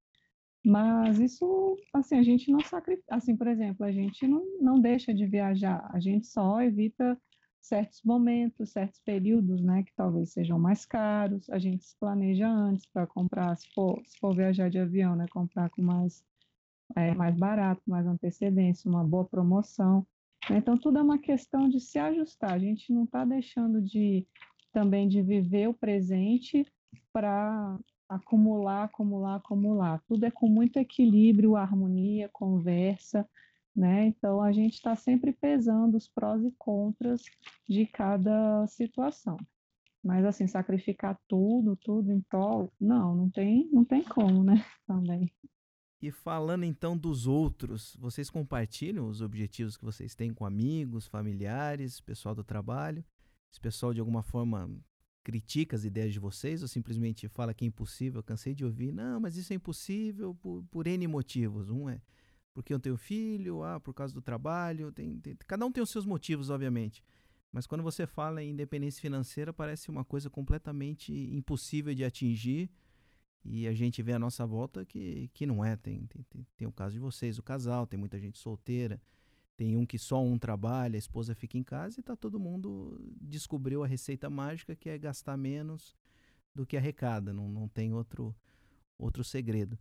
Mas 0.65 1.19
isso, 1.19 1.77
assim, 1.93 2.17
a 2.19 2.23
gente 2.23 2.51
não 2.51 2.61
sacrifica, 2.61 3.15
assim, 3.15 3.37
por 3.37 3.49
exemplo, 3.49 3.85
a 3.85 3.91
gente 3.91 4.27
não, 4.27 4.45
não 4.61 4.81
deixa 4.81 5.13
de 5.13 5.27
viajar, 5.27 5.89
a 5.93 5.99
gente 5.99 6.27
só 6.27 6.61
evita 6.63 7.19
certos 7.63 8.03
momentos, 8.03 8.71
certos 8.71 9.01
períodos, 9.01 9.63
né, 9.63 9.83
que 9.85 9.95
talvez 9.95 10.33
sejam 10.33 10.59
mais 10.59 10.85
caros, 10.85 11.49
a 11.49 11.59
gente 11.59 11.85
se 11.85 11.97
planeja 11.99 12.49
antes 12.49 12.85
para 12.87 13.07
comprar, 13.07 13.57
se 13.57 13.73
for, 13.73 14.03
se 14.05 14.19
for 14.19 14.35
viajar 14.35 14.69
de 14.69 14.79
avião, 14.79 15.17
né, 15.17 15.27
comprar 15.31 15.71
com 15.71 15.81
mais, 15.81 16.25
é, 16.97 17.15
mais 17.15 17.37
barato, 17.37 17.83
mais 17.87 18.07
antecedência, 18.07 18.91
uma 18.91 19.05
boa 19.05 19.25
promoção, 19.25 20.07
né? 20.51 20.59
Então, 20.59 20.77
tudo 20.77 20.99
é 20.99 21.03
uma 21.03 21.19
questão 21.19 21.69
de 21.69 21.81
se 21.81 21.99
ajustar. 21.99 22.53
A 22.53 22.59
gente 22.59 22.93
não 22.93 23.05
está 23.05 23.25
deixando 23.25 23.81
de 23.81 24.27
também 24.73 25.09
de 25.09 25.23
viver 25.23 25.69
o 25.69 25.75
presente 25.75 26.67
para 27.13 27.79
acumular, 28.09 28.85
acumular, 28.85 29.37
acumular. 29.37 30.03
Tudo 30.07 30.25
é 30.25 30.31
com 30.31 30.49
muito 30.49 30.79
equilíbrio, 30.79 31.57
harmonia, 31.57 32.29
conversa, 32.33 33.29
né? 33.75 34.07
Então 34.07 34.43
a 34.43 34.53
gente 34.53 34.75
está 34.75 34.95
sempre 34.95 35.33
pesando 35.33 35.97
os 35.97 36.09
prós 36.09 36.45
e 36.45 36.53
contras 36.59 37.23
de 37.69 37.87
cada 37.87 38.67
situação. 38.67 39.37
Mas 40.05 40.25
assim, 40.25 40.47
sacrificar 40.47 41.19
tudo, 41.29 41.77
tudo 41.77 42.11
em 42.11 42.21
prol, 42.23 42.73
não, 42.81 43.15
não 43.15 43.31
tem, 43.31 43.69
não 43.73 43.85
tem 43.85 44.03
como, 44.03 44.43
né? 44.43 44.65
Também. 44.87 45.33
E 46.01 46.11
falando 46.11 46.65
então 46.65 46.99
dos 46.99 47.29
outros, 47.29 47.97
vocês 48.01 48.29
compartilham 48.29 49.07
os 49.07 49.21
objetivos 49.21 49.77
que 49.77 49.85
vocês 49.85 50.17
têm 50.17 50.35
com 50.35 50.45
amigos, 50.45 51.07
familiares, 51.07 52.01
pessoal 52.01 52.35
do 52.35 52.43
trabalho? 52.43 53.05
Esse 53.53 53.61
pessoal 53.61 53.95
de 53.95 54.01
alguma 54.01 54.23
forma 54.23 54.69
critica 55.23 55.77
as 55.77 55.85
ideias 55.85 56.13
de 56.13 56.19
vocês 56.19 56.63
ou 56.63 56.67
simplesmente 56.67 57.29
fala 57.29 57.55
que 57.55 57.65
é 57.65 57.69
impossível? 57.69 58.19
Eu 58.19 58.25
cansei 58.25 58.53
de 58.53 58.65
ouvir, 58.65 58.93
não, 58.93 59.21
mas 59.21 59.37
isso 59.37 59.53
é 59.53 59.57
impossível 59.57 60.35
por, 60.35 60.65
por 60.65 60.89
N 60.89 61.07
motivos. 61.07 61.71
Um 61.71 61.89
é 61.89 62.01
porque 62.53 62.73
eu 62.73 62.81
tenho 62.81 62.97
filho, 62.97 63.63
ah, 63.63 63.81
por 63.81 63.95
causa 63.95 64.13
do 64.13 64.21
trabalho, 64.21 64.93
tem, 64.93 65.19
tem, 65.21 65.37
cada 65.47 65.65
um 65.65 65.73
tem 65.73 65.83
os 65.83 65.91
seus 65.91 66.05
motivos, 66.05 66.51
obviamente. 66.51 67.03
Mas 67.51 67.67
quando 67.67 67.83
você 67.83 68.07
fala 68.07 68.43
em 68.43 68.51
independência 68.51 69.01
financeira, 69.01 69.53
parece 69.53 69.91
uma 69.91 70.05
coisa 70.05 70.31
completamente 70.31 71.13
impossível 71.13 71.95
de 71.95 72.05
atingir 72.05 72.71
e 73.45 73.67
a 73.67 73.75
gente 73.75 74.03
vê 74.03 74.13
a 74.13 74.19
nossa 74.19 74.47
volta 74.47 74.85
que, 74.85 75.29
que 75.35 75.45
não 75.47 75.65
é. 75.65 75.77
Tem, 75.77 76.07
tem, 76.07 76.23
tem, 76.31 76.47
tem 76.57 76.69
o 76.69 76.73
caso 76.73 76.95
de 76.95 77.01
vocês, 77.01 77.39
o 77.39 77.43
casal, 77.43 77.87
tem 77.87 77.99
muita 77.99 78.19
gente 78.19 78.39
solteira. 78.39 79.01
Tem 79.57 79.77
um 79.77 79.85
que 79.85 79.99
só 79.99 80.23
um 80.23 80.39
trabalha, 80.39 80.97
a 80.97 80.99
esposa 80.99 81.35
fica 81.35 81.59
em 81.59 81.63
casa 81.63 82.01
e 82.01 82.03
tá 82.03 82.17
todo 82.17 82.41
mundo 82.41 82.99
descobriu 83.21 83.85
a 83.85 83.87
receita 83.87 84.31
mágica 84.31 84.75
que 84.75 84.89
é 84.89 84.97
gastar 84.97 85.37
menos 85.37 85.95
do 86.55 86.65
que 86.65 86.77
arrecada. 86.77 87.33
Não, 87.33 87.49
não 87.49 87.69
tem 87.69 87.93
outro, 87.93 88.35
outro 88.99 89.23
segredo. 89.23 89.79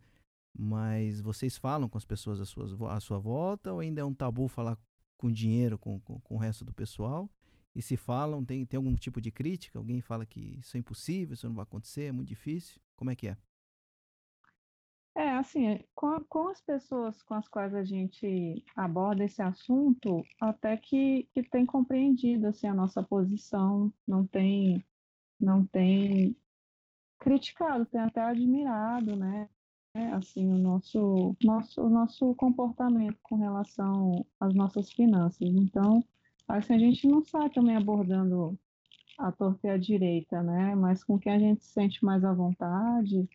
Mas 0.54 1.20
vocês 1.20 1.56
falam 1.56 1.88
com 1.88 1.98
as 1.98 2.04
pessoas 2.04 2.40
à 2.40 2.44
sua, 2.44 2.94
à 2.94 3.00
sua 3.00 3.18
volta 3.18 3.72
ou 3.72 3.80
ainda 3.80 4.00
é 4.00 4.04
um 4.04 4.14
tabu 4.14 4.48
falar 4.48 4.78
com 5.16 5.30
dinheiro 5.30 5.78
com, 5.78 5.98
com, 6.00 6.20
com 6.20 6.34
o 6.34 6.38
resto 6.38 6.64
do 6.64 6.72
pessoal? 6.72 7.30
E 7.74 7.80
se 7.80 7.96
falam, 7.96 8.44
tem, 8.44 8.66
tem 8.66 8.76
algum 8.76 8.94
tipo 8.94 9.20
de 9.20 9.30
crítica? 9.30 9.78
Alguém 9.78 10.00
fala 10.00 10.26
que 10.26 10.58
isso 10.60 10.76
é 10.76 10.80
impossível, 10.80 11.32
isso 11.32 11.48
não 11.48 11.54
vai 11.54 11.62
acontecer, 11.62 12.04
é 12.04 12.12
muito 12.12 12.28
difícil? 12.28 12.80
Como 12.96 13.10
é 13.10 13.16
que 13.16 13.28
é? 13.28 13.36
É, 15.14 15.30
assim, 15.36 15.66
é, 15.66 15.84
com, 15.94 16.18
com 16.24 16.48
as 16.48 16.60
pessoas 16.60 17.22
com 17.22 17.34
as 17.34 17.46
quais 17.46 17.74
a 17.74 17.84
gente 17.84 18.64
aborda 18.74 19.24
esse 19.24 19.42
assunto, 19.42 20.24
até 20.40 20.76
que, 20.76 21.28
que 21.34 21.42
tem 21.42 21.66
compreendido, 21.66 22.46
assim, 22.46 22.66
a 22.66 22.74
nossa 22.74 23.02
posição, 23.02 23.92
não 24.06 24.26
tem, 24.26 24.82
não 25.38 25.66
tem 25.66 26.34
criticado, 27.18 27.84
tem 27.86 28.00
até 28.00 28.22
admirado, 28.22 29.14
né, 29.14 29.48
é, 29.94 30.12
assim, 30.12 30.50
o 30.52 30.58
nosso, 30.58 31.36
nosso, 31.42 31.88
nosso 31.88 32.34
comportamento 32.36 33.18
com 33.22 33.36
relação 33.36 34.24
às 34.40 34.54
nossas 34.54 34.90
finanças. 34.92 35.48
Então, 35.54 36.02
assim, 36.48 36.74
a 36.74 36.78
gente 36.78 37.06
não 37.06 37.24
sai 37.24 37.50
também 37.50 37.76
abordando 37.76 38.58
a 39.18 39.30
torta 39.30 39.66
e 39.68 39.70
a 39.70 39.76
direita, 39.76 40.42
né, 40.42 40.74
mas 40.74 41.04
com 41.04 41.18
quem 41.18 41.32
a 41.32 41.38
gente 41.38 41.62
se 41.62 41.72
sente 41.72 42.04
mais 42.04 42.24
à 42.24 42.32
vontade, 42.32 43.28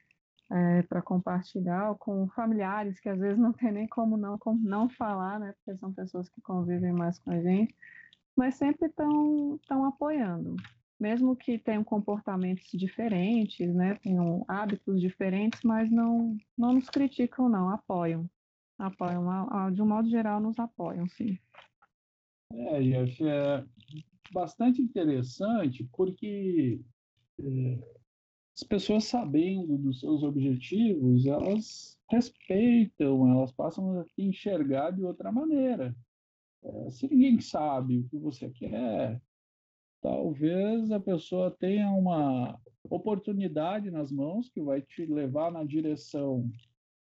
é, 0.50 0.82
para 0.84 1.02
compartilhar, 1.02 1.89
ou 1.89 1.96
com 1.96 2.28
familiares 2.30 3.00
que 3.00 3.10
às 3.10 3.20
vezes 3.20 3.38
não 3.38 3.54
tem 3.54 3.72
nem 3.72 3.88
como 3.88 4.17
não, 4.17 4.38
como 4.38 4.60
não 4.67 4.89
falar, 4.89 5.39
né? 5.39 5.54
Porque 5.58 5.78
são 5.78 5.93
pessoas 5.93 6.30
que 6.30 6.41
convivem 6.41 6.93
mais 6.93 7.20
com 7.20 7.32
a 7.32 7.41
gente, 7.41 7.76
mas 8.36 8.56
sempre 8.56 8.88
estão 8.88 9.60
tão 9.67 9.86
apoiando. 9.86 10.56
Mesmo 10.99 11.36
que 11.36 11.60
tenham 11.60 11.83
comportamentos 11.83 12.67
diferentes, 12.73 13.73
né? 13.73 13.95
Tenham 13.95 14.43
hábitos 14.47 14.99
diferentes, 14.99 15.62
mas 15.63 15.91
não, 15.91 16.36
não 16.57 16.73
nos 16.73 16.89
criticam, 16.89 17.48
não, 17.48 17.69
apoiam. 17.69 18.29
Apoiam, 18.79 19.71
de 19.71 19.81
um 19.81 19.87
modo 19.87 20.10
geral, 20.10 20.39
nos 20.39 20.58
apoiam, 20.60 21.08
sim. 21.08 21.37
É, 22.52 22.81
Jeff, 22.81 23.23
é 23.23 23.63
bastante 24.31 24.81
interessante 24.81 25.87
porque 25.93 26.79
é, 27.39 27.79
as 28.56 28.63
pessoas 28.63 29.06
sabendo 29.06 29.77
dos 29.77 30.00
seus 30.00 30.23
objetivos, 30.23 31.25
elas 31.25 31.98
respeitam, 32.10 33.29
elas 33.29 33.52
passam 33.52 34.00
a 34.00 34.06
enxergar 34.17 34.91
de 34.91 35.04
outra 35.04 35.31
maneira. 35.31 35.95
É, 36.63 36.89
se 36.89 37.08
ninguém 37.08 37.39
sabe 37.39 38.00
o 38.00 38.10
que 38.10 38.17
você 38.17 38.50
quer, 38.50 39.21
talvez 40.08 40.89
a 40.89 41.01
pessoa 41.01 41.51
tenha 41.51 41.89
uma 41.91 42.58
oportunidade 42.89 43.91
nas 43.91 44.10
mãos 44.10 44.49
que 44.49 44.62
vai 44.62 44.81
te 44.81 45.05
levar 45.05 45.51
na 45.51 45.65
direção 45.65 46.49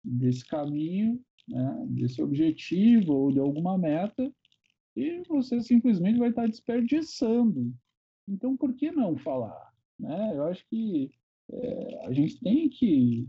desse 0.03 0.44
caminho, 0.44 1.20
né, 1.46 1.86
desse 1.90 2.20
objetivo 2.20 3.12
ou 3.12 3.30
de 3.30 3.38
alguma 3.38 3.78
meta, 3.78 4.32
e 4.96 5.22
você 5.28 5.61
simplesmente 5.61 6.18
vai 6.18 6.30
estar 6.30 6.49
desperdiçando. 6.49 7.72
Então, 8.26 8.57
por 8.57 8.74
que 8.74 8.90
não 8.90 9.16
falar? 9.16 9.72
Né? 9.96 10.32
Eu 10.34 10.44
acho 10.46 10.66
que 10.68 11.09
é, 11.53 12.07
a 12.07 12.12
gente 12.12 12.40
tem 12.40 12.68
que 12.68 13.28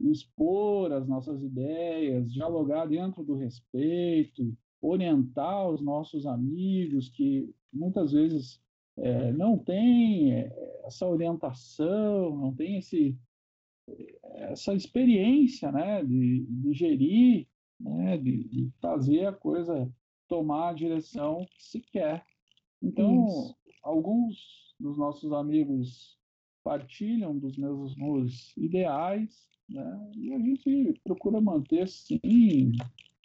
expor 0.00 0.92
as 0.92 1.06
nossas 1.06 1.42
ideias, 1.42 2.32
dialogar 2.32 2.86
dentro 2.86 3.22
do 3.22 3.34
respeito, 3.34 4.56
orientar 4.80 5.68
os 5.68 5.82
nossos 5.82 6.24
amigos 6.24 7.10
que 7.10 7.54
muitas 7.70 8.12
vezes 8.12 8.58
é, 8.96 9.32
não 9.32 9.58
têm 9.58 10.34
é, 10.34 10.80
essa 10.84 11.06
orientação, 11.06 12.36
não 12.36 12.54
têm 12.54 12.78
esse, 12.78 13.18
essa 14.34 14.74
experiência 14.74 15.70
né, 15.72 16.04
de, 16.04 16.44
de 16.48 16.72
gerir, 16.72 17.46
né, 17.78 18.18
de, 18.18 18.44
de, 18.44 18.70
fazer 18.80 19.26
a 19.26 19.32
coisa 19.32 19.90
tomar 20.28 20.70
a 20.70 20.74
direção 20.74 21.46
que 21.54 21.64
se 21.64 21.80
quer. 21.80 22.24
Então, 22.82 23.26
Isso. 23.26 23.56
alguns 23.82 24.74
dos 24.78 24.96
nossos 24.96 25.32
amigos 25.32 26.18
partilham 26.62 27.36
dos 27.38 27.56
mesmos 27.56 28.56
ideais, 28.56 29.48
né, 29.68 30.10
e 30.16 30.32
a 30.32 30.38
gente 30.38 31.00
procura 31.04 31.40
manter, 31.40 31.88
sim, 31.88 32.72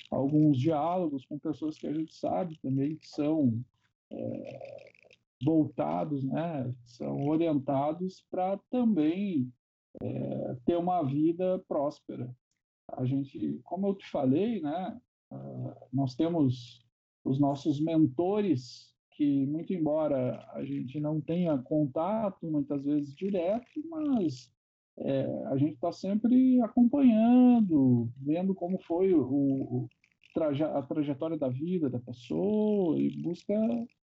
alguns 0.10 0.58
diálogos 0.58 1.26
com 1.26 1.38
pessoas 1.38 1.78
que 1.78 1.88
a 1.88 1.94
gente 1.94 2.14
sabe 2.14 2.58
também 2.60 2.96
que 2.96 3.08
são 3.08 3.64
é, 4.12 4.95
voltados, 5.44 6.24
né, 6.24 6.74
são 6.86 7.28
orientados 7.28 8.26
para 8.30 8.58
também 8.70 9.52
é, 10.02 10.56
ter 10.66 10.78
uma 10.78 11.04
vida 11.04 11.64
próspera. 11.68 12.34
A 12.92 13.06
gente, 13.06 13.60
como 13.64 13.88
eu 13.88 13.96
te 13.96 14.10
falei, 14.10 14.62
né, 14.62 15.00
uh, 15.32 15.74
nós 15.92 16.16
temos 16.16 16.86
os 17.24 17.40
nossos 17.40 17.80
mentores 17.80 18.94
que, 19.12 19.46
muito 19.48 19.74
embora 19.74 20.46
a 20.52 20.64
gente 20.64 21.00
não 21.00 21.20
tenha 21.20 21.58
contato 21.58 22.46
muitas 22.46 22.84
vezes 22.84 23.16
direto, 23.16 23.82
mas 23.90 24.52
é, 24.98 25.26
a 25.48 25.58
gente 25.58 25.74
está 25.74 25.92
sempre 25.92 26.62
acompanhando, 26.62 28.10
vendo 28.18 28.54
como 28.54 28.78
foi 28.84 29.14
o, 29.14 29.22
o 29.24 29.90
traje, 30.34 30.64
a 30.64 30.82
trajetória 30.82 31.38
da 31.38 31.50
vida 31.50 31.90
da 31.90 32.00
pessoa 32.00 33.00
e 33.00 33.10
busca 33.22 33.54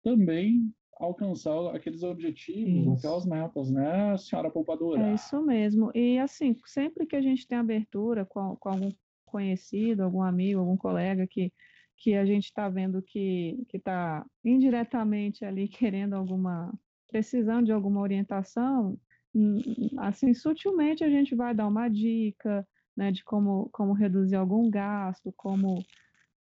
também 0.03 0.73
alcançar 0.97 1.75
aqueles 1.75 2.03
objetivos, 2.03 2.99
aquelas 2.99 3.25
metas, 3.25 3.69
né, 3.69 4.17
senhora 4.17 4.49
poupadora? 4.49 5.01
É 5.01 5.13
isso 5.13 5.41
mesmo. 5.41 5.91
E 5.93 6.17
assim, 6.17 6.55
sempre 6.65 7.05
que 7.05 7.15
a 7.15 7.21
gente 7.21 7.47
tem 7.47 7.57
abertura 7.57 8.25
com, 8.25 8.55
com 8.55 8.69
algum 8.69 8.91
conhecido, 9.25 10.03
algum 10.03 10.21
amigo, 10.21 10.59
algum 10.59 10.77
colega 10.77 11.27
que, 11.27 11.51
que 11.97 12.15
a 12.15 12.25
gente 12.25 12.45
está 12.45 12.69
vendo 12.69 13.01
que 13.01 13.65
está 13.73 14.25
indiretamente 14.43 15.43
ali 15.43 15.67
querendo 15.69 16.13
alguma, 16.13 16.73
precisando 17.09 17.65
de 17.65 17.71
alguma 17.71 18.01
orientação, 18.01 18.97
hum, 19.33 19.59
assim, 19.97 20.33
sutilmente 20.33 21.03
a 21.03 21.09
gente 21.09 21.35
vai 21.35 21.53
dar 21.53 21.67
uma 21.67 21.89
dica, 21.89 22.65
né, 22.95 23.11
de 23.11 23.23
como, 23.23 23.69
como 23.73 23.91
reduzir 23.91 24.35
algum 24.35 24.69
gasto, 24.69 25.33
como 25.35 25.83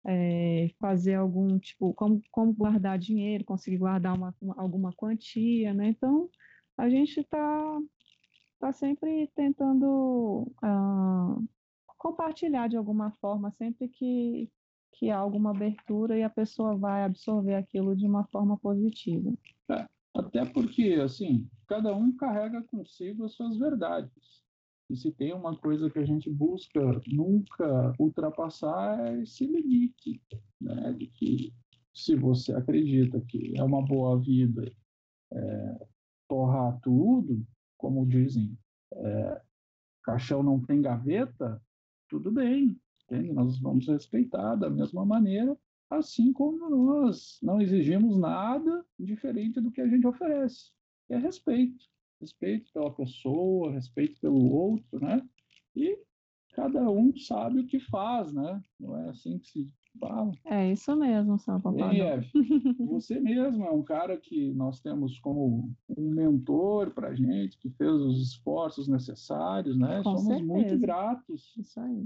é, 0.05 0.69
fazer 0.79 1.15
algum 1.15 1.57
tipo, 1.59 1.93
como, 1.93 2.21
como 2.31 2.53
guardar 2.53 2.97
dinheiro, 2.99 3.45
conseguir 3.45 3.77
guardar 3.77 4.15
uma, 4.15 4.35
uma 4.41 4.61
alguma 4.61 4.93
quantia, 4.93 5.73
né? 5.73 5.89
Então, 5.89 6.29
a 6.77 6.89
gente 6.89 7.19
está 7.19 7.81
tá 8.59 8.73
sempre 8.73 9.29
tentando 9.35 10.47
uh, 10.63 11.47
compartilhar 11.97 12.67
de 12.67 12.77
alguma 12.77 13.11
forma, 13.21 13.51
sempre 13.51 13.87
que, 13.87 14.49
que 14.93 15.09
há 15.09 15.17
alguma 15.17 15.51
abertura 15.51 16.17
e 16.17 16.23
a 16.23 16.29
pessoa 16.29 16.75
vai 16.75 17.03
absorver 17.03 17.55
aquilo 17.55 17.95
de 17.95 18.05
uma 18.05 18.25
forma 18.27 18.57
positiva. 18.57 19.33
É, 19.71 19.87
até 20.13 20.45
porque, 20.45 20.99
assim, 21.03 21.49
cada 21.67 21.95
um 21.95 22.11
carrega 22.15 22.61
consigo 22.63 23.23
as 23.23 23.33
suas 23.33 23.57
verdades. 23.57 24.42
E 24.89 24.97
se 24.97 25.11
tem 25.11 25.33
uma 25.33 25.55
coisa 25.55 25.89
que 25.89 25.99
a 25.99 26.05
gente 26.05 26.29
busca 26.29 26.79
nunca 27.07 27.93
ultrapassar 27.97 28.99
é 29.07 29.21
esse 29.21 29.45
limite, 29.45 30.21
né? 30.59 30.93
De 30.93 31.07
que 31.07 31.53
se 31.93 32.15
você 32.15 32.53
acredita 32.53 33.21
que 33.21 33.53
é 33.57 33.63
uma 33.63 33.81
boa 33.83 34.19
vida 34.19 34.71
é, 35.31 35.87
torrar 36.27 36.79
tudo, 36.81 37.45
como 37.77 38.05
dizem, 38.05 38.57
é, 38.93 39.41
caixão 40.03 40.43
não 40.43 40.59
tem 40.59 40.81
gaveta, 40.81 41.61
tudo 42.09 42.31
bem, 42.31 42.79
entende? 43.05 43.31
nós 43.31 43.59
vamos 43.59 43.87
respeitar 43.87 44.55
da 44.55 44.69
mesma 44.69 45.05
maneira, 45.05 45.57
assim 45.89 46.33
como 46.33 46.69
nós 46.69 47.39
não 47.41 47.61
exigimos 47.61 48.17
nada 48.17 48.85
diferente 48.99 49.61
do 49.61 49.71
que 49.71 49.81
a 49.81 49.87
gente 49.87 50.05
oferece, 50.05 50.71
é 51.09 51.17
respeito 51.17 51.92
respeito 52.23 52.71
pela 52.73 52.91
pessoa, 52.91 53.71
respeito 53.71 54.19
pelo 54.21 54.49
outro, 54.49 54.99
né? 54.99 55.21
E 55.75 55.99
cada 56.53 56.89
um 56.89 57.15
sabe 57.17 57.59
o 57.59 57.67
que 57.67 57.79
faz, 57.79 58.31
né? 58.33 58.61
Não 58.79 58.97
é 58.97 59.09
assim 59.09 59.37
que 59.39 59.47
se 59.47 59.71
fala. 59.99 60.31
É 60.45 60.71
isso 60.71 60.95
mesmo, 60.95 61.37
São 61.37 61.59
Papai. 61.59 61.99
É, 62.01 62.21
você 62.79 63.19
mesmo 63.19 63.65
é 63.65 63.71
um 63.71 63.83
cara 63.83 64.17
que 64.17 64.53
nós 64.53 64.79
temos 64.79 65.19
como 65.19 65.71
um 65.89 66.09
mentor 66.09 66.91
para 66.91 67.13
gente, 67.13 67.57
que 67.57 67.69
fez 67.71 67.91
os 67.91 68.21
esforços 68.21 68.87
necessários, 68.87 69.77
né? 69.77 69.97
Com 69.97 70.17
Somos 70.17 70.25
certeza. 70.25 70.45
muito 70.45 70.79
gratos 70.79 71.53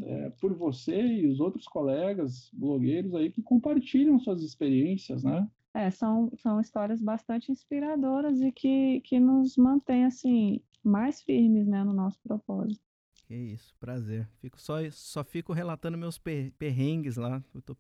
é, 0.04 0.30
por 0.42 0.54
você 0.56 1.00
e 1.00 1.28
os 1.28 1.40
outros 1.40 1.68
colegas 1.68 2.50
blogueiros 2.54 3.14
aí 3.16 3.32
que 3.32 3.42
compartilham 3.42 4.20
suas 4.20 4.42
experiências, 4.42 5.24
né? 5.24 5.48
É, 5.78 5.92
são, 5.92 6.32
são 6.38 6.60
histórias 6.60 7.00
bastante 7.00 7.52
inspiradoras 7.52 8.42
e 8.42 8.52
que, 8.52 9.00
que 9.02 9.20
nos 9.20 9.56
mantém 9.56 10.06
assim 10.06 10.60
mais 10.84 11.22
firmes 11.22 11.68
né, 11.68 11.84
no 11.84 11.94
nosso 11.94 12.20
propósito. 12.24 12.82
Que 13.28 13.36
isso, 13.36 13.76
prazer. 13.80 14.28
Fico 14.42 14.60
só, 14.60 14.78
só 14.90 15.24
fico 15.24 15.54
relatando 15.54 15.96
meus 15.96 16.18
perrengues 16.58 17.16
lá. 17.16 17.44
Eu 17.54 17.62
tô. 17.62 17.78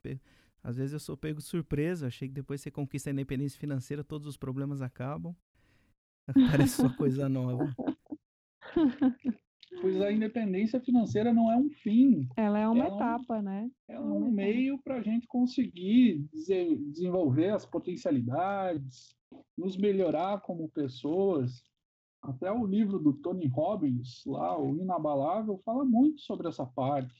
Às 0.62 0.78
vezes 0.78 0.94
eu 0.94 1.00
sou 1.00 1.18
pego 1.18 1.42
surpresa, 1.42 2.06
achei 2.06 2.28
que 2.28 2.36
depois 2.36 2.62
você 2.62 2.70
conquista 2.70 3.10
a 3.10 3.14
independência 3.14 3.60
financeira, 3.60 4.04
todos 4.04 4.28
os 4.28 4.38
problemas 4.38 4.80
acabam. 4.80 5.36
Parece 6.52 6.76
só 6.76 6.96
coisa 6.96 7.28
nova. 7.28 7.76
pois 9.82 10.02
a 10.02 10.12
independência 10.12 10.80
financeira 10.80 11.34
não 11.34 11.52
é 11.52 11.58
um 11.58 11.70
fim. 11.70 12.28
Ela 12.36 12.60
é 12.60 12.68
uma 12.68 12.86
ela 12.86 12.96
etapa, 12.96 13.42
né? 13.42 13.70
É 13.88 14.00
um, 14.00 14.04
é 14.04 14.14
um 14.14 14.32
meio 14.32 14.78
para 14.80 14.96
a 14.96 15.02
gente 15.02 15.28
conseguir 15.28 16.26
desenvolver 16.32 17.50
as 17.50 17.66
potencialidades, 17.66 19.16
nos 19.58 19.78
melhorar 19.78 20.42
como 20.42 20.70
pessoas. 20.70 21.64
Até 22.22 22.52
o 22.52 22.66
livro 22.66 23.00
do 23.00 23.14
Tony 23.14 23.48
Robbins, 23.48 24.24
lá, 24.26 24.60
o 24.60 24.76
Inabalável, 24.76 25.62
fala 25.64 25.86
muito 25.86 26.22
sobre 26.22 26.48
essa 26.48 26.66
parte. 26.66 27.14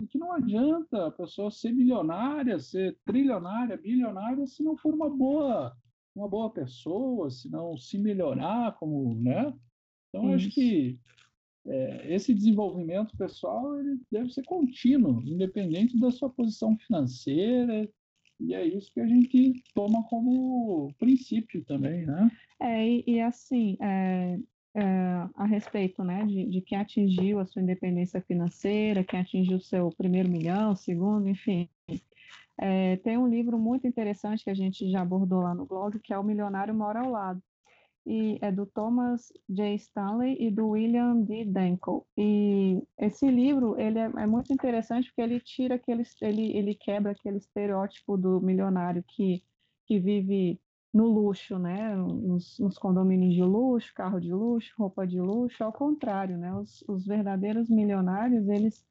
E 0.00 0.06
que 0.06 0.18
não 0.18 0.32
adianta 0.32 1.06
a 1.06 1.10
pessoa 1.10 1.50
ser 1.50 1.72
milionária, 1.72 2.58
ser 2.58 2.98
trilionária, 3.04 3.76
bilionária, 3.76 4.46
se 4.46 4.62
não 4.62 4.76
for 4.76 4.94
uma 4.94 5.10
boa, 5.10 5.76
uma 6.14 6.26
boa 6.26 6.50
pessoa, 6.50 7.30
se 7.30 7.50
não 7.50 7.76
se 7.76 7.98
melhorar 7.98 8.76
como, 8.78 9.14
né? 9.14 9.54
Então, 10.08 10.32
acho 10.32 10.50
que 10.50 10.98
é, 11.66 12.14
esse 12.14 12.32
desenvolvimento 12.32 13.16
pessoal 13.16 13.78
ele 13.78 14.00
deve 14.10 14.30
ser 14.30 14.42
contínuo, 14.44 15.22
independente 15.24 15.98
da 15.98 16.10
sua 16.10 16.30
posição 16.30 16.76
financeira, 16.78 17.88
e 18.40 18.54
é 18.54 18.64
isso 18.66 18.92
que 18.92 19.00
a 19.00 19.06
gente 19.06 19.62
toma 19.74 20.02
como 20.04 20.92
princípio 20.98 21.62
também, 21.64 22.06
né? 22.06 22.30
É, 22.58 22.88
e, 22.88 23.04
e 23.06 23.20
assim, 23.20 23.76
é, 23.80 24.38
é, 24.74 24.82
a 25.34 25.44
respeito 25.44 26.02
né, 26.02 26.24
de, 26.24 26.46
de 26.46 26.60
quem 26.62 26.78
atingiu 26.78 27.38
a 27.38 27.44
sua 27.44 27.60
independência 27.60 28.20
financeira, 28.22 29.04
quem 29.04 29.20
atingiu 29.20 29.58
o 29.58 29.62
seu 29.62 29.90
primeiro 29.90 30.30
milhão, 30.30 30.74
segundo, 30.74 31.28
enfim. 31.28 31.68
É, 32.58 32.96
tem 32.98 33.18
um 33.18 33.28
livro 33.28 33.58
muito 33.58 33.86
interessante 33.86 34.44
que 34.44 34.50
a 34.50 34.54
gente 34.54 34.90
já 34.90 35.02
abordou 35.02 35.40
lá 35.40 35.54
no 35.54 35.66
blog, 35.66 35.98
que 35.98 36.12
é 36.12 36.18
O 36.18 36.22
Milionário 36.22 36.74
Mora 36.74 37.00
ao 37.00 37.10
Lado 37.10 37.42
e 38.06 38.38
é 38.40 38.50
do 38.50 38.66
Thomas 38.66 39.32
J. 39.48 39.74
Stanley 39.74 40.36
e 40.40 40.50
do 40.50 40.68
William 40.68 41.20
D. 41.20 41.44
Danko. 41.44 42.06
E 42.16 42.82
esse 42.98 43.30
livro 43.30 43.78
ele 43.78 43.98
é, 43.98 44.04
é, 44.04 44.26
muito 44.26 44.52
interessante 44.52 45.08
porque 45.08 45.22
ele 45.22 45.40
tira 45.40 45.74
aquele, 45.74 46.02
ele, 46.20 46.56
ele 46.56 46.74
quebra 46.74 47.12
aquele 47.12 47.38
estereótipo 47.38 48.16
do 48.16 48.40
milionário 48.40 49.04
que, 49.06 49.42
que 49.86 49.98
vive 49.98 50.60
no 50.92 51.06
luxo, 51.06 51.58
né? 51.58 51.94
Nos, 51.94 52.58
nos, 52.58 52.76
condomínios 52.78 53.34
de 53.34 53.42
luxo, 53.42 53.92
carro 53.94 54.20
de 54.20 54.32
luxo, 54.32 54.74
roupa 54.76 55.06
de 55.06 55.20
luxo. 55.20 55.62
Ao 55.62 55.72
contrário, 55.72 56.36
né? 56.36 56.52
Os, 56.54 56.82
os 56.88 57.06
verdadeiros 57.06 57.68
milionários 57.68 58.48
eles 58.48 58.84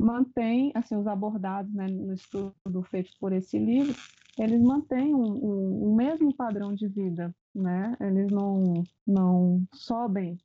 mantêm, 0.00 0.72
assim, 0.74 0.96
os 0.96 1.06
abordados 1.06 1.72
né, 1.74 1.86
no 1.86 2.14
estudo 2.14 2.82
feito 2.84 3.10
por 3.20 3.32
esse 3.32 3.58
livro, 3.58 3.94
eles 4.40 4.60
mantêm 4.62 5.14
um, 5.14 5.32
um, 5.32 5.90
um 5.90 5.94
mesmo 5.94 6.34
padrão 6.34 6.74
de 6.74 6.88
vida, 6.88 7.34
né? 7.54 7.94
Eles 8.00 8.30
não, 8.30 8.82
não 9.06 9.62
sobem 9.74 10.38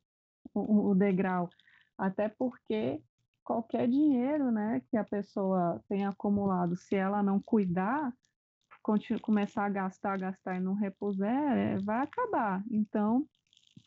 o, 0.52 0.90
o 0.90 0.94
degrau, 0.94 1.48
até 1.96 2.28
porque 2.28 3.00
qualquer 3.42 3.88
dinheiro, 3.88 4.50
né, 4.50 4.82
que 4.90 4.96
a 4.96 5.04
pessoa 5.04 5.82
tenha 5.88 6.10
acumulado, 6.10 6.76
se 6.76 6.94
ela 6.94 7.22
não 7.22 7.40
cuidar, 7.40 8.12
começar 9.22 9.64
a 9.64 9.70
gastar, 9.70 10.18
gastar 10.18 10.56
e 10.56 10.60
não 10.60 10.74
repuser, 10.74 11.56
é, 11.56 11.78
vai 11.78 12.02
acabar. 12.02 12.62
Então, 12.70 13.26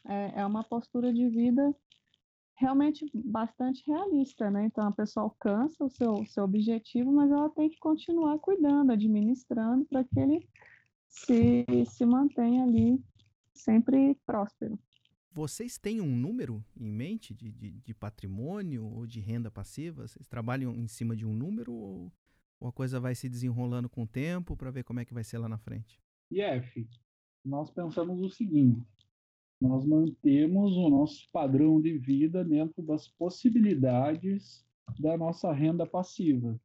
é, 0.07 0.41
é 0.41 0.45
uma 0.45 0.63
postura 0.63 1.13
de 1.13 1.29
vida 1.29 1.75
realmente 2.59 3.09
bastante 3.13 3.83
realista, 3.87 4.51
né? 4.51 4.65
Então 4.65 4.85
a 4.85 4.91
pessoa 4.91 5.23
alcança 5.23 5.83
o 5.83 5.89
seu, 5.89 6.25
seu 6.25 6.43
objetivo, 6.43 7.11
mas 7.11 7.31
ela 7.31 7.49
tem 7.49 7.69
que 7.69 7.79
continuar 7.79 8.37
cuidando, 8.39 8.91
administrando 8.91 9.85
para 9.85 10.03
que 10.03 10.19
ele 10.19 10.47
se, 11.07 11.65
se 11.87 12.05
mantenha 12.05 12.63
ali 12.63 13.01
sempre 13.53 14.13
próspero. 14.25 14.77
Vocês 15.31 15.77
têm 15.77 16.01
um 16.01 16.13
número 16.13 16.63
em 16.77 16.91
mente 16.91 17.33
de, 17.33 17.49
de, 17.49 17.71
de, 17.71 17.93
patrimônio 17.93 18.85
ou 18.85 19.07
de 19.07 19.21
renda 19.21 19.49
passiva? 19.49 20.05
Vocês 20.05 20.27
trabalham 20.27 20.75
em 20.75 20.87
cima 20.87 21.15
de 21.15 21.25
um 21.25 21.33
número 21.33 21.71
ou, 21.71 22.11
ou 22.59 22.67
a 22.67 22.73
coisa 22.73 22.99
vai 22.99 23.15
se 23.15 23.29
desenrolando 23.29 23.87
com 23.87 24.03
o 24.03 24.07
tempo 24.07 24.57
para 24.57 24.71
ver 24.71 24.83
como 24.83 24.99
é 24.99 25.05
que 25.05 25.13
vai 25.13 25.23
ser 25.23 25.37
lá 25.37 25.47
na 25.47 25.57
frente? 25.57 26.01
IF, 26.29 26.89
nós 27.45 27.71
pensamos 27.71 28.19
o 28.19 28.29
seguinte: 28.29 28.85
nós 29.59 29.85
mantemos 29.85 30.75
o 30.77 30.89
nosso 30.89 31.29
padrão 31.31 31.81
de 31.81 31.97
vida 31.97 32.43
dentro 32.45 32.81
das 32.81 33.07
possibilidades 33.07 34.65
da 34.97 35.17
nossa 35.17 35.51
renda 35.51 35.85
passiva. 35.85 36.59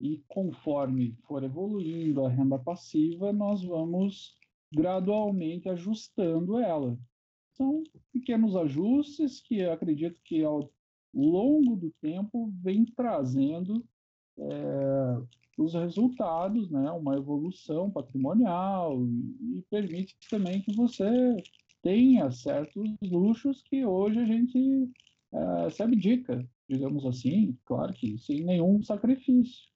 E 0.00 0.22
conforme 0.28 1.16
for 1.26 1.42
evoluindo 1.42 2.24
a 2.24 2.28
renda 2.28 2.58
passiva, 2.58 3.32
nós 3.32 3.62
vamos 3.62 4.34
gradualmente 4.72 5.68
ajustando 5.68 6.58
ela. 6.58 6.98
São 7.52 7.82
pequenos 8.12 8.54
ajustes 8.54 9.40
que 9.40 9.58
eu 9.58 9.72
acredito 9.72 10.20
que 10.22 10.44
ao 10.44 10.70
longo 11.12 11.76
do 11.76 11.90
tempo 12.00 12.52
vem 12.62 12.84
trazendo 12.84 13.84
é, 14.38 15.22
os 15.58 15.74
resultados, 15.74 16.70
né, 16.70 16.90
uma 16.92 17.16
evolução 17.16 17.90
patrimonial 17.90 19.04
e, 19.04 19.58
e 19.58 19.62
permite 19.68 20.16
também 20.30 20.62
que 20.62 20.74
você 20.74 21.36
tenha 21.82 22.30
certos 22.30 22.96
luxos 23.02 23.62
que 23.62 23.84
hoje 23.84 24.18
a 24.18 24.24
gente 24.24 24.90
é, 25.32 25.70
se 25.70 25.82
abdica, 25.82 26.46
digamos 26.68 27.04
assim, 27.06 27.56
claro 27.64 27.92
que 27.92 28.18
sem 28.18 28.44
nenhum 28.44 28.82
sacrifício. 28.82 29.68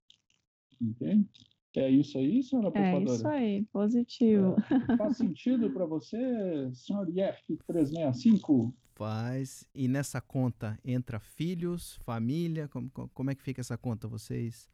Entende? 0.81 1.29
É 1.77 1.91
isso 1.91 2.19
aí, 2.19 2.43
senhora 2.43 2.71
poupadora? 2.71 3.11
É 3.11 3.15
isso 3.15 3.29
aí, 3.29 3.65
positivo. 3.73 4.57
É, 4.91 4.97
faz 4.97 5.17
sentido 5.17 5.71
para 5.71 5.85
você, 5.85 6.71
senhor 6.73 7.07
IF365? 7.09 8.73
Faz. 8.95 9.67
E 9.75 9.89
nessa 9.89 10.21
conta 10.21 10.79
entra 10.85 11.19
filhos, 11.19 11.97
família? 12.05 12.69
Como, 12.69 12.89
como 12.91 13.31
é 13.31 13.35
que 13.35 13.43
fica 13.43 13.61
essa 13.61 13.77
conta? 13.77 14.07
Vocês 14.07 14.71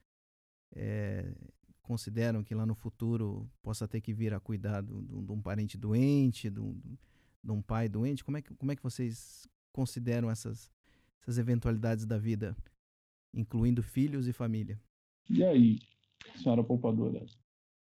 é, 0.76 1.33
consideram 1.81 2.45
que 2.45 2.55
lá 2.55 2.66
no 2.66 2.74
futuro 2.74 3.51
possa 3.62 3.89
ter 3.89 4.03
que 4.03 4.12
vir 4.12 4.35
a 4.35 4.41
cuidar 4.41 4.83
de 4.83 4.93
um 4.93 5.41
parente 5.41 5.78
doente, 5.78 6.51
de 6.51 6.61
um, 6.61 6.78
de 7.43 7.51
um 7.51 7.62
pai 7.62 7.88
doente? 7.88 8.24
Como 8.24 8.36
é 8.36 8.43
que, 8.43 8.55
como 8.55 8.72
é 8.72 8.76
que 8.76 8.82
vocês 8.82 9.49
consideram 9.72 10.30
essas, 10.30 10.70
essas 11.22 11.38
eventualidades 11.38 12.05
da 12.05 12.18
vida, 12.18 12.57
incluindo 13.34 13.82
filhos 13.82 14.26
e 14.28 14.32
família? 14.32 14.80
E 15.28 15.45
aí, 15.45 15.78
senhora 16.36 16.62
poupadora? 16.62 17.24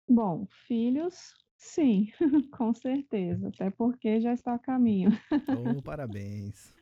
Bom, 0.08 0.46
filhos, 0.66 1.34
sim, 1.56 2.10
com 2.56 2.72
certeza, 2.72 3.48
até 3.48 3.70
porque 3.70 4.20
já 4.20 4.32
está 4.32 4.54
a 4.54 4.58
caminho. 4.58 5.10
Oh, 5.48 5.82
parabéns. 5.82 6.72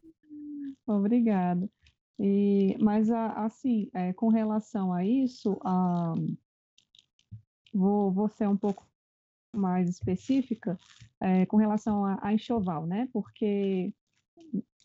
Obrigada. 0.86 1.68
E, 2.18 2.76
mas, 2.80 3.10
assim, 3.10 3.90
é, 3.92 4.12
com 4.12 4.28
relação 4.28 4.92
a 4.92 5.04
isso, 5.04 5.58
a, 5.64 6.14
vou, 7.72 8.12
vou 8.12 8.28
ser 8.28 8.48
um 8.48 8.56
pouco 8.56 8.86
mais 9.54 9.88
específica 9.88 10.78
é, 11.20 11.46
com 11.46 11.56
relação 11.56 12.04
a, 12.04 12.18
a 12.22 12.32
enxoval, 12.32 12.86
né? 12.86 13.08
Porque 13.12 13.92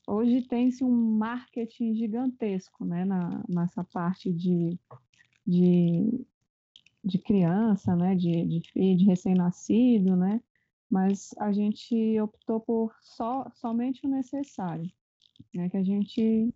hoje 0.09 0.41
tem-se 0.41 0.83
um 0.83 1.17
marketing 1.17 1.95
gigantesco, 1.95 2.83
né, 2.83 3.05
na, 3.05 3.43
nessa 3.47 3.83
parte 3.83 4.31
de, 4.33 4.77
de, 5.45 6.25
de 7.03 7.19
criança, 7.19 7.95
né, 7.95 8.15
de, 8.15 8.43
de 8.45 8.71
filho, 8.71 8.97
de 8.97 9.05
recém-nascido, 9.05 10.15
né, 10.15 10.41
mas 10.89 11.29
a 11.37 11.51
gente 11.51 12.19
optou 12.19 12.59
por 12.59 12.91
só, 13.01 13.47
somente 13.53 14.05
o 14.05 14.09
necessário, 14.09 14.89
né, 15.53 15.69
que 15.69 15.77
a 15.77 15.83
gente 15.83 16.51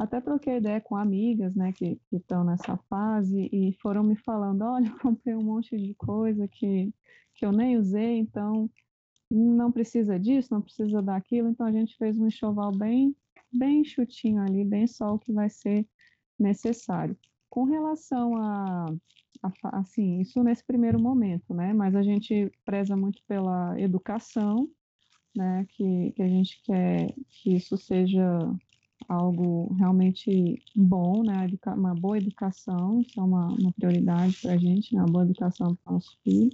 até 0.00 0.18
troquei 0.18 0.56
ideia 0.56 0.80
com 0.80 0.96
amigas, 0.96 1.54
né, 1.54 1.72
que 1.72 2.00
estão 2.10 2.42
nessa 2.42 2.74
fase 2.88 3.50
e 3.52 3.74
foram 3.82 4.02
me 4.02 4.16
falando, 4.16 4.62
olha, 4.62 4.90
comprei 4.98 5.34
um 5.34 5.42
monte 5.42 5.76
de 5.76 5.94
coisa 5.94 6.48
que, 6.48 6.90
que 7.34 7.44
eu 7.44 7.52
nem 7.52 7.76
usei, 7.76 8.16
então 8.16 8.70
não 9.30 9.70
precisa 9.70 10.18
disso, 10.18 10.48
não 10.54 10.62
precisa 10.62 11.02
daquilo, 11.02 11.50
então 11.50 11.66
a 11.66 11.70
gente 11.70 11.98
fez 11.98 12.18
um 12.18 12.26
enxoval 12.26 12.72
bem, 12.72 13.14
bem 13.52 13.84
chutinho 13.84 14.40
ali, 14.40 14.64
bem 14.64 14.86
só 14.86 15.14
o 15.14 15.18
que 15.18 15.34
vai 15.34 15.50
ser 15.50 15.86
necessário. 16.38 17.14
Com 17.50 17.64
relação 17.64 18.34
a, 18.38 18.86
a, 19.42 19.78
assim, 19.80 20.18
isso 20.20 20.42
nesse 20.42 20.64
primeiro 20.64 20.98
momento, 20.98 21.52
né, 21.52 21.74
mas 21.74 21.94
a 21.94 22.02
gente 22.02 22.50
preza 22.64 22.96
muito 22.96 23.22
pela 23.28 23.78
educação, 23.78 24.66
né, 25.36 25.66
que, 25.68 26.12
que 26.12 26.22
a 26.22 26.28
gente 26.28 26.58
quer 26.64 27.14
que 27.28 27.54
isso 27.54 27.76
seja 27.76 28.26
algo 29.10 29.74
realmente 29.74 30.62
bom, 30.74 31.24
né? 31.24 31.48
Uma 31.66 31.94
boa 31.94 32.16
educação, 32.16 33.00
isso 33.00 33.18
é 33.18 33.22
uma, 33.22 33.48
uma 33.48 33.72
prioridade 33.72 34.38
para 34.40 34.52
a 34.52 34.56
gente, 34.56 34.94
né? 34.94 35.02
Uma 35.02 35.10
boa 35.10 35.24
educação 35.24 35.74
para 35.74 35.90
o 35.90 35.94
nosso 35.94 36.16
filho. 36.22 36.50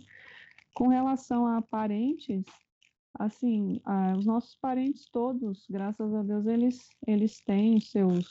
Com 0.73 0.89
relação 0.89 1.47
a 1.47 1.61
parentes, 1.61 2.47
assim, 3.19 3.79
os 4.17 4.25
nossos 4.25 4.57
parentes 4.57 5.07
todos, 5.13 5.67
graças 5.69 6.15
a 6.15 6.23
Deus, 6.23 6.47
eles, 6.47 6.91
eles 7.07 7.41
têm 7.41 7.79
seus 7.79 8.27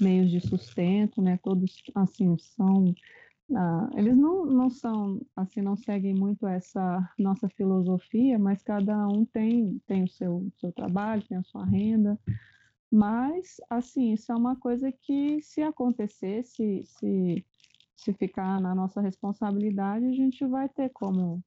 meios 0.00 0.30
de 0.30 0.40
sustento, 0.40 1.20
né? 1.20 1.38
Todos, 1.42 1.82
assim, 1.96 2.38
são 2.38 2.94
ah, 3.54 3.90
eles 3.96 4.16
não, 4.16 4.46
não 4.46 4.70
são, 4.70 5.20
assim, 5.36 5.60
não 5.60 5.76
seguem 5.76 6.14
muito 6.14 6.46
essa 6.46 7.12
nossa 7.18 7.48
filosofia, 7.50 8.38
mas 8.38 8.62
cada 8.62 9.06
um 9.08 9.24
tem, 9.26 9.78
tem 9.86 10.04
o 10.04 10.08
seu, 10.08 10.48
seu 10.58 10.72
trabalho, 10.72 11.26
tem 11.28 11.36
a 11.36 11.42
sua 11.42 11.64
renda, 11.66 12.18
mas, 12.92 13.56
assim, 13.70 14.12
isso 14.12 14.30
é 14.30 14.34
uma 14.34 14.54
coisa 14.54 14.92
que, 14.92 15.40
se 15.40 15.62
acontecer, 15.62 16.44
se, 16.44 16.82
se, 16.84 17.42
se 17.96 18.12
ficar 18.12 18.60
na 18.60 18.74
nossa 18.74 19.00
responsabilidade, 19.00 20.04
a 20.04 20.12
gente 20.12 20.44
vai 20.44 20.68
ter 20.68 20.90
como, 20.90 21.42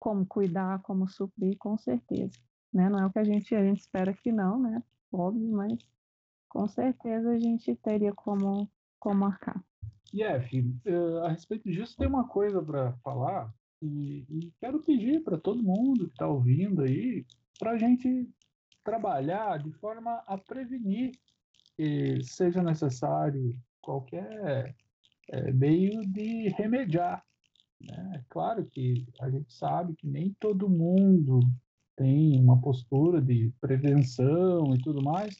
como 0.00 0.26
cuidar, 0.26 0.82
como 0.82 1.08
suprir, 1.08 1.56
com 1.58 1.78
certeza. 1.78 2.36
Né? 2.72 2.90
Não 2.90 2.98
é 2.98 3.06
o 3.06 3.12
que 3.12 3.20
a 3.20 3.24
gente, 3.24 3.54
a 3.54 3.64
gente 3.64 3.82
espera 3.82 4.12
que 4.12 4.32
não, 4.32 4.60
né? 4.60 4.82
Óbvio, 5.12 5.48
mas 5.52 5.78
com 6.48 6.66
certeza 6.66 7.30
a 7.30 7.38
gente 7.38 7.72
teria 7.76 8.12
como, 8.12 8.68
como 8.98 9.20
marcar. 9.20 9.64
Jeff, 10.12 10.58
uh, 10.86 11.18
a 11.18 11.28
respeito 11.28 11.70
disso, 11.70 11.96
tem 11.96 12.08
uma 12.08 12.26
coisa 12.26 12.60
para 12.60 12.94
falar 12.94 13.54
e, 13.80 14.26
e, 14.28 14.52
quero 14.58 14.82
pedir 14.82 15.22
para 15.22 15.38
todo 15.38 15.62
mundo 15.62 16.06
que 16.06 16.14
está 16.14 16.26
ouvindo 16.26 16.82
aí 16.82 17.24
para 17.60 17.72
a 17.72 17.78
gente 17.78 18.28
trabalhar 18.84 19.58
de 19.58 19.72
forma 19.72 20.22
a 20.26 20.36
prevenir 20.38 21.12
que 21.76 22.22
seja 22.22 22.62
necessário 22.62 23.56
qualquer 23.80 24.76
é, 25.30 25.52
meio 25.52 26.06
de 26.06 26.48
remediar. 26.50 27.24
Né? 27.80 28.12
É 28.16 28.24
claro 28.28 28.64
que 28.66 29.06
a 29.20 29.30
gente 29.30 29.52
sabe 29.52 29.94
que 29.96 30.06
nem 30.06 30.34
todo 30.38 30.68
mundo 30.68 31.40
tem 31.96 32.40
uma 32.40 32.60
postura 32.60 33.20
de 33.20 33.52
prevenção 33.60 34.74
e 34.74 34.78
tudo 34.82 35.02
mais, 35.02 35.36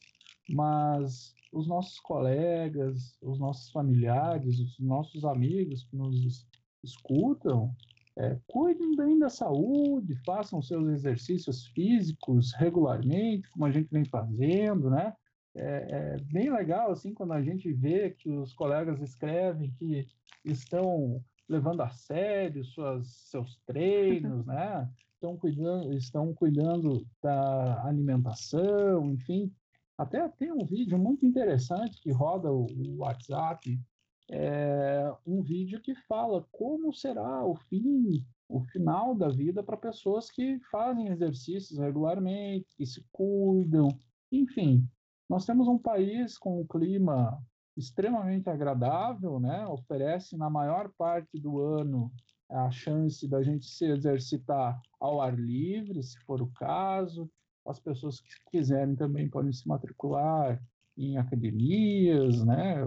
mas 0.49 1.33
os 1.51 1.67
nossos 1.67 1.99
colegas, 1.99 3.17
os 3.21 3.39
nossos 3.39 3.69
familiares, 3.71 4.59
os 4.59 4.79
nossos 4.79 5.23
amigos 5.23 5.83
que 5.85 5.95
nos 5.95 6.45
escutam, 6.83 7.73
é, 8.17 8.37
cuidem 8.47 8.95
bem 8.95 9.19
da 9.19 9.29
saúde, 9.29 10.15
façam 10.25 10.61
seus 10.61 10.87
exercícios 10.89 11.67
físicos 11.67 12.53
regularmente, 12.53 13.49
como 13.49 13.65
a 13.65 13.71
gente 13.71 13.89
vem 13.91 14.05
fazendo, 14.05 14.89
né? 14.89 15.13
É, 15.53 15.87
é, 15.89 16.17
bem 16.31 16.51
legal 16.51 16.91
assim 16.91 17.13
quando 17.13 17.31
a 17.31 17.41
gente 17.41 17.71
vê 17.71 18.09
que 18.09 18.29
os 18.29 18.53
colegas 18.53 19.01
escrevem 19.01 19.71
que 19.71 20.05
estão 20.43 21.23
levando 21.47 21.81
a 21.81 21.89
sério 21.89 22.63
suas, 22.65 23.07
seus 23.07 23.57
treinos, 23.65 24.45
né? 24.45 24.89
Estão 25.13 25.37
cuidando, 25.37 25.93
estão 25.93 26.33
cuidando 26.33 27.05
da 27.21 27.85
alimentação, 27.85 29.11
enfim. 29.11 29.51
Até 29.97 30.27
tem 30.29 30.51
um 30.51 30.65
vídeo 30.65 30.97
muito 30.97 31.25
interessante 31.25 32.01
que 32.01 32.11
roda 32.11 32.51
o, 32.51 32.65
o 32.65 32.97
WhatsApp 32.97 33.79
é, 34.29 35.13
um 35.25 35.41
vídeo 35.41 35.81
que 35.81 35.95
fala 36.07 36.45
como 36.51 36.93
será 36.93 37.45
o 37.45 37.55
fim, 37.55 38.25
o 38.49 38.61
final 38.61 39.15
da 39.15 39.29
vida 39.29 39.63
para 39.63 39.77
pessoas 39.77 40.29
que 40.29 40.59
fazem 40.71 41.07
exercícios 41.07 41.79
regularmente, 41.79 42.75
que 42.75 42.85
se 42.85 43.03
cuidam, 43.11 43.87
enfim. 44.31 44.87
Nós 45.29 45.45
temos 45.45 45.67
um 45.67 45.77
país 45.77 46.37
com 46.37 46.61
um 46.61 46.67
clima 46.67 47.39
extremamente 47.75 48.49
agradável, 48.49 49.39
né? 49.39 49.65
Oferece 49.67 50.37
na 50.37 50.49
maior 50.49 50.91
parte 50.97 51.39
do 51.39 51.59
ano 51.59 52.11
a 52.49 52.69
chance 52.69 53.27
da 53.27 53.41
gente 53.43 53.65
se 53.65 53.85
exercitar 53.85 54.79
ao 54.99 55.19
ar 55.19 55.37
livre, 55.37 56.01
se 56.03 56.17
for 56.19 56.41
o 56.41 56.51
caso. 56.51 57.29
as 57.67 57.79
pessoas 57.79 58.19
que 58.19 58.29
quiserem 58.51 58.95
também 58.95 59.27
podem 59.27 59.51
se 59.51 59.67
matricular 59.67 60.61
em 60.95 61.17
academias, 61.17 62.43
né? 62.45 62.77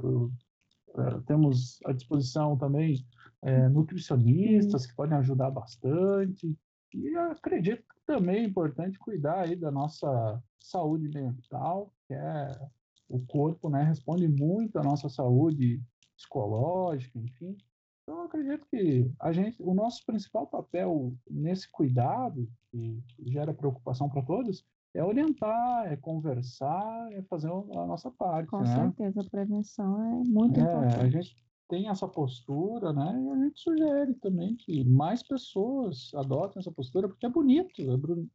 Uh, 0.95 1.21
temos 1.23 1.79
à 1.85 1.93
disposição 1.93 2.57
também 2.57 3.05
é, 3.43 3.69
nutricionistas 3.69 4.87
que 4.87 4.95
podem 4.95 5.17
ajudar 5.19 5.51
bastante. 5.51 6.57
E 6.95 7.17
acredito 7.17 7.83
que 7.83 8.01
também 8.07 8.39
é 8.39 8.45
importante 8.45 8.99
cuidar 8.99 9.41
aí 9.41 9.55
da 9.55 9.71
nossa 9.71 10.43
saúde 10.59 11.09
mental, 11.09 11.93
que 12.07 12.15
é 12.15 12.61
o 13.09 13.21
corpo, 13.27 13.69
né? 13.69 13.83
Responde 13.83 14.27
muito 14.29 14.79
à 14.79 14.83
nossa 14.83 15.09
saúde 15.09 15.81
psicológica, 16.17 17.19
enfim. 17.19 17.57
Então, 18.03 18.23
acredito 18.23 18.67
que 18.71 19.11
a 19.21 19.33
gente, 19.33 19.63
o 19.63 19.75
nosso 19.75 20.05
principal 20.07 20.47
papel 20.47 21.15
nesse 21.31 21.71
cuidado, 21.71 22.49
que 22.71 23.03
gera 23.27 23.53
preocupação 23.53 24.09
para 24.09 24.23
todos, 24.23 24.65
é 24.95 25.05
orientar, 25.05 25.93
é 25.93 25.97
conversar, 25.97 27.13
é 27.13 27.23
fazer 27.23 27.49
a 27.49 27.87
nossa 27.87 28.11
parte. 28.11 28.49
Com 28.49 28.61
né? 28.61 28.75
certeza, 28.75 29.21
a 29.21 29.31
prevenção 29.31 30.03
é 30.03 30.29
muito 30.29 30.59
é, 30.59 30.63
importante. 30.63 31.01
A 31.01 31.11
gente 31.11 31.37
tem 31.69 31.89
essa 31.89 32.09
postura, 32.09 32.93
né? 32.93 33.23
E 33.23 33.31
a 33.31 33.45
gente 33.45 33.61
sugere 33.61 34.15
também 34.15 34.57
que 34.57 34.85
mais 34.85 35.23
pessoas 35.23 36.11
adotem 36.15 36.61
essa 36.61 36.73
postura, 36.73 37.09
porque 37.09 37.27
é 37.27 37.29
bonito, 37.29 37.83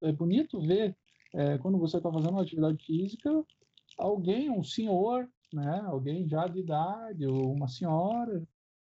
é, 0.03 0.09
é 0.09 0.11
bonito 0.11 0.61
ver 0.61 0.95
é, 1.33 1.57
quando 1.57 1.79
você 1.79 1.97
está 1.97 2.11
fazendo 2.11 2.31
uma 2.31 2.43
atividade 2.43 2.83
física, 2.85 3.43
alguém, 3.97 4.51
um 4.51 4.63
senhor, 4.63 5.27
né? 5.51 5.81
Alguém 5.85 6.27
já 6.27 6.47
de 6.47 6.59
idade 6.59 7.25
ou 7.25 7.51
uma 7.51 7.67
senhora 7.67 8.43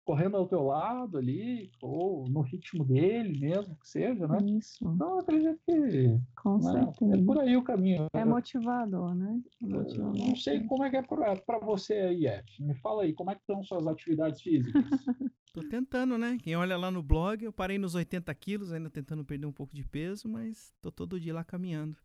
correndo 0.08 0.38
ao 0.38 0.48
teu 0.48 0.62
lado 0.62 1.18
ali, 1.18 1.70
ou 1.82 2.26
no 2.30 2.40
ritmo 2.40 2.82
dele 2.82 3.38
mesmo, 3.38 3.76
que 3.76 3.86
seja, 3.86 4.26
né? 4.26 4.38
Isso. 4.56 4.78
Então, 4.88 5.10
eu 5.10 5.18
acredito 5.18 5.60
que 5.66 6.18
Com 6.34 6.56
né, 6.56 6.94
é 7.12 7.22
por 7.26 7.38
aí 7.38 7.54
o 7.58 7.62
caminho. 7.62 8.06
É 8.14 8.24
motivador, 8.24 9.14
né? 9.14 9.38
É 9.62 9.66
motivador. 9.66 10.16
não 10.16 10.34
sei 10.34 10.64
como 10.64 10.82
é 10.82 10.88
que 10.88 10.96
é 10.96 11.02
para 11.02 11.58
você 11.58 11.92
aí, 11.92 12.26
F. 12.26 12.62
Me 12.62 12.74
fala 12.76 13.02
aí, 13.02 13.12
como 13.12 13.30
é 13.30 13.34
que 13.34 13.42
estão 13.42 13.62
suas 13.62 13.86
atividades 13.86 14.40
físicas? 14.40 14.82
Tô 15.52 15.60
tentando, 15.60 16.16
né? 16.16 16.38
Quem 16.42 16.56
olha 16.56 16.78
lá 16.78 16.90
no 16.90 17.02
blog, 17.02 17.44
eu 17.44 17.52
parei 17.52 17.76
nos 17.76 17.94
80 17.94 18.34
quilos, 18.34 18.72
ainda 18.72 18.88
tentando 18.88 19.22
perder 19.26 19.44
um 19.44 19.52
pouco 19.52 19.74
de 19.74 19.84
peso, 19.84 20.26
mas 20.26 20.72
tô 20.80 20.90
todo 20.90 21.20
dia 21.20 21.34
lá 21.34 21.42
caminhando. 21.42 21.98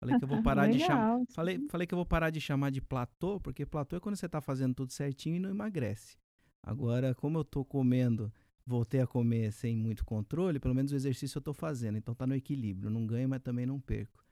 Falei 0.00 0.16
que 0.18 0.24
eu 0.24 0.28
vou 0.28 0.42
parar 0.42 0.68
de 0.68 0.78
chamar. 0.80 1.18
Falei, 1.34 1.60
falei 1.68 1.86
que 1.86 1.94
eu 1.94 1.98
vou 1.98 2.06
parar 2.06 2.30
de 2.30 2.40
chamar 2.40 2.70
de 2.70 2.80
platô, 2.80 3.38
porque 3.38 3.66
platô 3.66 3.96
é 3.96 4.00
quando 4.00 4.16
você 4.16 4.28
tá 4.28 4.40
fazendo 4.40 4.74
tudo 4.74 4.92
certinho 4.92 5.36
e 5.36 5.40
não 5.40 5.50
emagrece. 5.50 6.16
Agora, 6.68 7.14
como 7.14 7.38
eu 7.38 7.44
tô 7.44 7.64
comendo, 7.64 8.30
voltei 8.66 9.00
a 9.00 9.06
comer 9.06 9.50
sem 9.52 9.74
muito 9.74 10.04
controle, 10.04 10.60
pelo 10.60 10.74
menos 10.74 10.92
o 10.92 10.96
exercício 10.96 11.38
eu 11.38 11.42
tô 11.42 11.54
fazendo, 11.54 11.96
então 11.96 12.14
tá 12.14 12.26
no 12.26 12.34
equilíbrio. 12.34 12.90
Não 12.90 13.06
ganho, 13.06 13.26
mas 13.26 13.40
também 13.40 13.64
não 13.64 13.80
perco. 13.80 14.22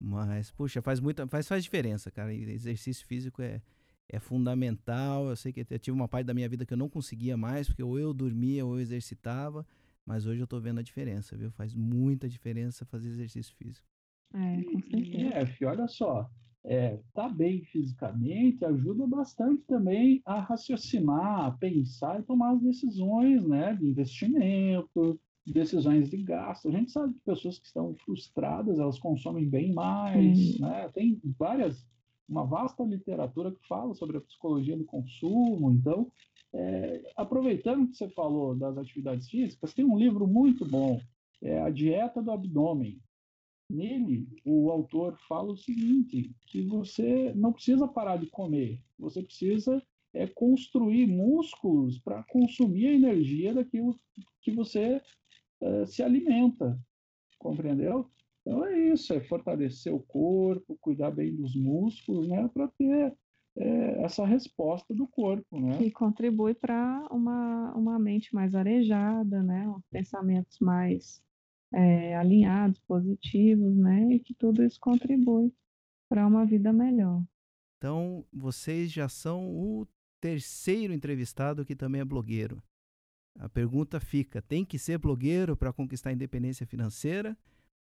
Mas, 0.00 0.50
puxa, 0.50 0.82
faz 0.82 0.98
muita, 0.98 1.24
faz, 1.28 1.46
faz 1.46 1.62
diferença, 1.62 2.10
cara. 2.10 2.34
Exercício 2.34 3.06
físico 3.06 3.40
é, 3.40 3.62
é 4.08 4.18
fundamental. 4.18 5.28
Eu 5.28 5.36
sei 5.36 5.52
que 5.52 5.64
eu 5.70 5.78
tive 5.78 5.94
uma 5.94 6.08
parte 6.08 6.26
da 6.26 6.34
minha 6.34 6.48
vida 6.48 6.66
que 6.66 6.72
eu 6.74 6.76
não 6.76 6.88
conseguia 6.88 7.36
mais, 7.36 7.68
porque 7.68 7.82
ou 7.84 7.96
eu 7.96 8.12
dormia 8.12 8.66
ou 8.66 8.74
eu 8.74 8.80
exercitava, 8.80 9.64
mas 10.04 10.26
hoje 10.26 10.40
eu 10.40 10.48
tô 10.48 10.58
vendo 10.58 10.80
a 10.80 10.82
diferença, 10.82 11.36
viu? 11.36 11.52
Faz 11.52 11.76
muita 11.76 12.28
diferença 12.28 12.84
fazer 12.86 13.08
exercício 13.08 13.54
físico. 13.54 13.86
É, 14.34 14.64
com 14.64 14.80
certeza. 14.80 15.34
F, 15.36 15.64
olha 15.64 15.86
só, 15.86 16.28
é, 16.64 16.98
tá 17.14 17.28
bem 17.28 17.62
fisicamente 17.64 18.64
ajuda 18.64 19.06
bastante 19.06 19.62
também 19.66 20.20
a 20.24 20.40
raciocinar, 20.40 21.46
a 21.46 21.50
pensar 21.52 22.20
e 22.20 22.24
tomar 22.24 22.54
as 22.54 22.60
decisões, 22.60 23.46
né, 23.46 23.74
de 23.74 23.86
investimento, 23.86 25.18
decisões 25.52 26.10
de 26.10 26.16
gasto. 26.18 26.68
A 26.68 26.72
gente 26.72 26.90
sabe 26.90 27.14
que 27.14 27.20
pessoas 27.20 27.58
que 27.58 27.66
estão 27.66 27.94
frustradas, 28.04 28.78
elas 28.78 28.98
consomem 28.98 29.48
bem 29.48 29.72
mais, 29.72 30.36
Sim. 30.36 30.60
né? 30.60 30.90
Tem 30.92 31.20
várias, 31.38 31.86
uma 32.28 32.44
vasta 32.44 32.84
literatura 32.84 33.50
que 33.50 33.66
fala 33.66 33.94
sobre 33.94 34.18
a 34.18 34.20
psicologia 34.20 34.76
do 34.76 34.84
consumo. 34.84 35.72
Então, 35.72 36.10
é, 36.52 37.02
aproveitando 37.16 37.88
que 37.88 37.96
você 37.96 38.08
falou 38.10 38.54
das 38.54 38.76
atividades 38.76 39.28
físicas, 39.28 39.74
tem 39.74 39.84
um 39.84 39.98
livro 39.98 40.26
muito 40.26 40.64
bom, 40.64 41.00
é 41.42 41.60
A 41.60 41.70
Dieta 41.70 42.22
do 42.22 42.30
Abdômen. 42.30 43.00
Nele, 43.70 44.26
o 44.46 44.70
autor 44.70 45.18
fala 45.28 45.52
o 45.52 45.56
seguinte, 45.56 46.34
que 46.46 46.62
você 46.62 47.32
não 47.34 47.52
precisa 47.52 47.86
parar 47.86 48.16
de 48.16 48.26
comer, 48.26 48.80
você 48.98 49.22
precisa 49.22 49.82
é, 50.14 50.26
construir 50.26 51.06
músculos 51.06 51.98
para 51.98 52.22
consumir 52.24 52.88
a 52.88 52.94
energia 52.94 53.52
daquilo 53.52 53.94
que 54.40 54.50
você 54.50 55.02
é, 55.60 55.86
se 55.86 56.02
alimenta, 56.02 56.78
compreendeu? 57.38 58.10
Então 58.40 58.64
é 58.64 58.78
isso, 58.78 59.12
é 59.12 59.20
fortalecer 59.20 59.92
o 59.92 60.00
corpo, 60.00 60.78
cuidar 60.80 61.10
bem 61.10 61.34
dos 61.36 61.54
músculos, 61.54 62.26
né, 62.26 62.48
para 62.48 62.68
ter 62.68 63.14
é, 63.58 64.02
essa 64.02 64.24
resposta 64.24 64.94
do 64.94 65.06
corpo, 65.06 65.60
né? 65.60 65.76
Que 65.76 65.90
contribui 65.90 66.54
para 66.54 67.06
uma, 67.10 67.74
uma 67.74 67.98
mente 67.98 68.34
mais 68.34 68.54
arejada, 68.54 69.42
né? 69.42 69.70
Pensamentos 69.90 70.58
mais 70.60 71.22
é, 71.72 72.16
alinhados, 72.16 72.80
positivos, 72.80 73.76
né? 73.76 74.14
E 74.14 74.20
que 74.20 74.34
tudo 74.34 74.64
isso 74.64 74.78
contribui 74.80 75.52
para 76.08 76.26
uma 76.26 76.44
vida 76.44 76.72
melhor. 76.72 77.22
Então, 77.76 78.24
vocês 78.32 78.90
já 78.90 79.08
são 79.08 79.48
o 79.50 79.86
terceiro 80.20 80.92
entrevistado 80.92 81.64
que 81.64 81.76
também 81.76 82.00
é 82.00 82.04
blogueiro. 82.04 82.62
A 83.38 83.48
pergunta 83.48 84.00
fica: 84.00 84.42
tem 84.42 84.64
que 84.64 84.78
ser 84.78 84.98
blogueiro 84.98 85.56
para 85.56 85.72
conquistar 85.72 86.10
a 86.10 86.12
independência 86.12 86.66
financeira? 86.66 87.36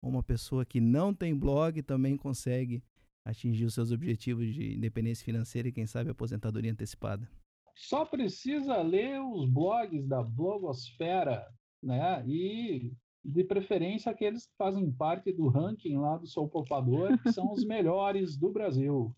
Ou 0.02 0.10
uma 0.10 0.24
pessoa 0.24 0.66
que 0.66 0.82
não 0.82 1.14
tem 1.14 1.38
blog 1.38 1.82
também 1.84 2.18
consegue 2.18 2.84
atingir 3.26 3.66
os 3.66 3.74
seus 3.74 3.92
objetivos 3.92 4.54
de 4.54 4.76
independência 4.76 5.24
financeira 5.24 5.70
e, 5.70 5.72
quem 5.72 5.86
sabe, 5.86 6.10
aposentadoria 6.10 6.72
antecipada? 6.72 7.30
Só 7.76 8.06
precisa 8.06 8.82
ler 8.82 9.22
os 9.22 9.50
blogs 9.50 10.06
da 10.08 10.22
blogosfera, 10.22 11.48
né? 11.82 12.24
E 12.28 12.92
de 13.24 13.44
preferência 13.44 14.12
aqueles 14.12 14.46
que 14.46 14.56
fazem 14.58 14.92
parte 14.92 15.32
do 15.32 15.48
ranking 15.48 15.98
lá 15.98 16.18
do 16.18 16.28
Sou 16.28 16.48
Poupador, 16.48 17.18
que 17.20 17.32
são 17.32 17.52
os 17.52 17.64
melhores 17.66 18.38
do 18.38 18.52
Brasil, 18.52 19.16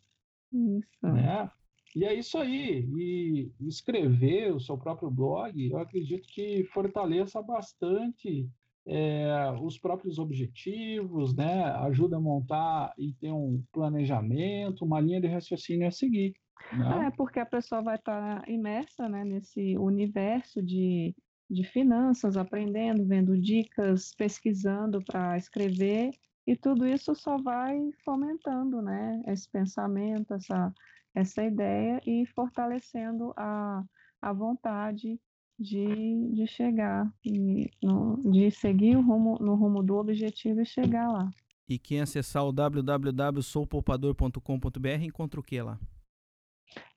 Isso. 0.52 1.08
né? 1.08 1.50
E 1.96 2.04
é 2.04 2.14
isso 2.14 2.38
aí. 2.38 2.86
E 2.98 3.52
escrever 3.62 4.54
o 4.54 4.60
seu 4.60 4.78
próprio 4.78 5.10
blog, 5.10 5.70
eu 5.70 5.78
acredito 5.78 6.28
que 6.28 6.66
fortaleça 6.66 7.42
bastante 7.42 8.50
é, 8.86 9.52
os 9.62 9.80
próprios 9.80 10.20
objetivos, 10.20 11.34
né? 11.34 11.64
Ajuda 11.64 12.18
a 12.18 12.22
montar 12.22 12.94
e 12.98 13.14
ter 13.14 13.32
um 13.32 13.64
planejamento, 13.72 14.84
uma 14.84 15.00
linha 15.00 15.22
de 15.22 15.28
raciocínio 15.28 15.88
a 15.88 15.92
seguir. 15.92 16.34
Né? 16.74 17.08
É, 17.08 17.12
porque 17.12 17.40
a 17.40 17.46
pessoa 17.46 17.82
vai 17.82 17.96
estar 17.96 18.48
imersa, 18.50 19.08
né, 19.08 19.24
nesse 19.24 19.78
universo 19.78 20.62
de, 20.62 21.16
de 21.50 21.64
finanças, 21.64 22.38
aprendendo, 22.38 23.06
vendo 23.06 23.38
dicas, 23.40 24.14
pesquisando 24.16 25.04
para 25.04 25.38
escrever, 25.38 26.12
e 26.48 26.56
tudo 26.56 26.88
isso 26.88 27.14
só 27.16 27.38
vai 27.38 27.78
fomentando, 28.04 28.82
né, 28.82 29.22
esse 29.28 29.50
pensamento, 29.50 30.34
essa, 30.34 30.74
essa 31.14 31.44
ideia 31.44 32.02
e 32.06 32.26
fortalecendo 32.28 33.34
a, 33.36 33.84
a 34.22 34.34
vontade 34.34 35.20
de, 35.58 36.32
de 36.34 36.46
chegar, 36.48 37.10
e 37.24 37.70
no, 37.82 38.18
de 38.32 38.52
seguir 38.52 38.98
o 38.98 39.02
rumo, 39.02 39.38
no 39.40 39.56
rumo 39.56 39.82
do 39.82 39.96
objetivo 39.96 40.62
e 40.62 40.66
chegar 40.66 41.10
lá. 41.12 41.30
E 41.68 41.80
quem 41.80 42.00
acessar 42.02 42.46
o 42.46 42.52
www.soupoupador.com.br 42.52 45.04
encontra 45.04 45.40
o 45.40 45.44
que 45.44 45.60
lá? 45.62 45.80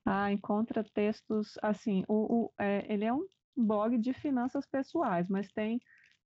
Ah, 0.05 0.31
encontra 0.31 0.83
textos 0.83 1.57
assim, 1.61 2.03
o, 2.07 2.45
o- 2.45 2.51
é, 2.59 2.85
ele 2.91 3.05
é 3.05 3.13
um 3.13 3.25
blog 3.55 3.97
de 3.97 4.13
finanças 4.13 4.65
pessoais, 4.65 5.27
mas 5.29 5.51
tem 5.51 5.79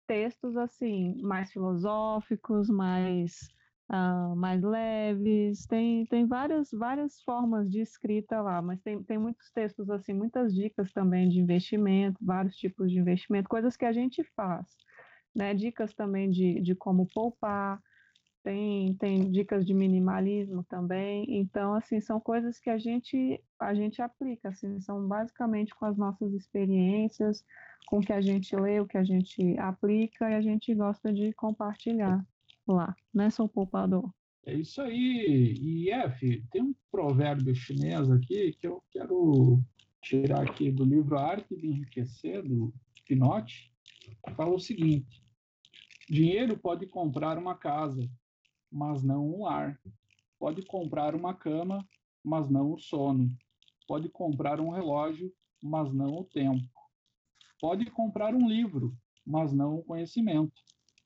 textos 0.07 0.57
assim 0.57 1.21
mais 1.21 1.51
filosóficos, 1.51 2.69
mais 2.69 3.49
ah, 3.93 4.33
mais 4.37 4.63
leves, 4.63 5.65
tem, 5.67 6.05
tem 6.05 6.25
várias 6.25 6.69
várias 6.71 7.21
formas 7.23 7.69
de 7.69 7.81
escrita 7.81 8.41
lá, 8.41 8.61
mas 8.61 8.81
tem, 8.81 9.03
tem 9.03 9.17
muitos 9.17 9.51
textos 9.51 9.89
assim, 9.89 10.13
muitas 10.13 10.53
dicas 10.55 10.93
também 10.93 11.27
de 11.27 11.39
investimento, 11.39 12.17
vários 12.21 12.55
tipos 12.55 12.89
de 12.89 12.97
investimento, 12.99 13.49
coisas 13.49 13.75
que 13.75 13.83
a 13.85 13.91
gente 13.91 14.23
faz, 14.35 14.65
né? 15.35 15.53
Dicas 15.53 15.93
também 15.93 16.29
de, 16.29 16.61
de 16.61 16.73
como 16.73 17.05
poupar, 17.13 17.81
tem, 18.43 18.93
tem 18.95 19.31
dicas 19.31 19.65
de 19.65 19.73
minimalismo 19.73 20.63
também. 20.63 21.25
Então, 21.27 21.73
assim, 21.73 21.99
são 21.99 22.19
coisas 22.19 22.59
que 22.59 22.69
a 22.69 22.77
gente 22.77 23.41
a 23.59 23.73
gente 23.73 24.01
aplica, 24.01 24.49
assim, 24.49 24.79
são 24.79 25.07
basicamente 25.07 25.73
com 25.75 25.85
as 25.85 25.97
nossas 25.97 26.33
experiências, 26.33 27.45
com 27.85 27.99
o 27.99 28.01
que 28.01 28.13
a 28.13 28.21
gente 28.21 28.55
lê, 28.55 28.79
o 28.79 28.87
que 28.87 28.97
a 28.97 29.03
gente 29.03 29.57
aplica 29.59 30.29
e 30.29 30.35
a 30.35 30.41
gente 30.41 30.73
gosta 30.73 31.13
de 31.13 31.31
compartilhar 31.33 32.25
lá, 32.67 32.95
né, 33.13 33.29
Sou 33.29 33.47
Poupador? 33.47 34.09
É 34.45 34.53
isso 34.53 34.81
aí. 34.81 35.53
E 35.61 35.91
F, 35.91 36.43
tem 36.51 36.63
um 36.63 36.73
provérbio 36.91 37.53
chinês 37.53 38.09
aqui 38.09 38.53
que 38.59 38.67
eu 38.67 38.83
quero 38.91 39.61
tirar 40.01 40.41
aqui 40.41 40.71
do 40.71 40.83
livro 40.83 41.17
A 41.17 41.31
Arte 41.31 41.55
de 41.55 41.67
Enriquecer, 41.67 42.41
do 42.41 42.73
Pinote, 43.05 43.71
fala 44.35 44.55
o 44.55 44.59
seguinte: 44.59 45.23
dinheiro 46.09 46.57
pode 46.57 46.87
comprar 46.87 47.37
uma 47.37 47.55
casa, 47.55 48.09
mas 48.71 49.03
não 49.03 49.27
um 49.27 49.43
lar. 49.43 49.79
Pode 50.39 50.63
comprar 50.63 51.13
uma 51.13 51.33
cama, 51.33 51.87
mas 52.23 52.49
não 52.49 52.73
o 52.73 52.79
sono. 52.79 53.29
Pode 53.87 54.09
comprar 54.09 54.59
um 54.59 54.69
relógio, 54.69 55.31
mas 55.61 55.93
não 55.93 56.17
o 56.17 56.23
tempo. 56.23 56.67
Pode 57.59 57.89
comprar 57.91 58.33
um 58.33 58.47
livro, 58.47 58.97
mas 59.25 59.53
não 59.53 59.75
o 59.75 59.83
conhecimento. 59.83 60.53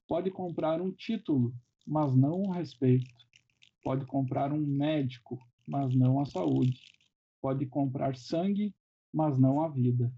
Pode 0.08 0.32
comprar 0.32 0.80
um 0.80 0.92
título, 0.92 1.54
mas 1.86 2.16
não 2.16 2.44
o 2.44 2.52
respeito. 2.52 3.12
Pode 3.84 4.06
comprar 4.06 4.54
um 4.54 4.66
médico, 4.66 5.40
mas 5.68 5.94
não 5.94 6.20
a 6.20 6.26
saúde. 6.26 6.80
Pode 7.42 7.66
comprar 7.66 8.16
sangue, 8.16 8.74
mas 9.12 9.38
não 9.38 9.62
a 9.62 9.68
vida. 9.68 10.14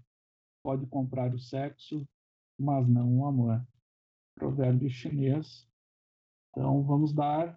Pode 0.62 0.86
comprar 0.86 1.34
o 1.34 1.38
sexo, 1.38 2.06
mas 2.58 2.88
não 2.88 3.18
o 3.18 3.26
amor. 3.26 3.66
Provérbio 4.34 4.88
chinês. 4.88 5.66
Então, 6.58 6.82
vamos 6.82 7.12
dar 7.12 7.56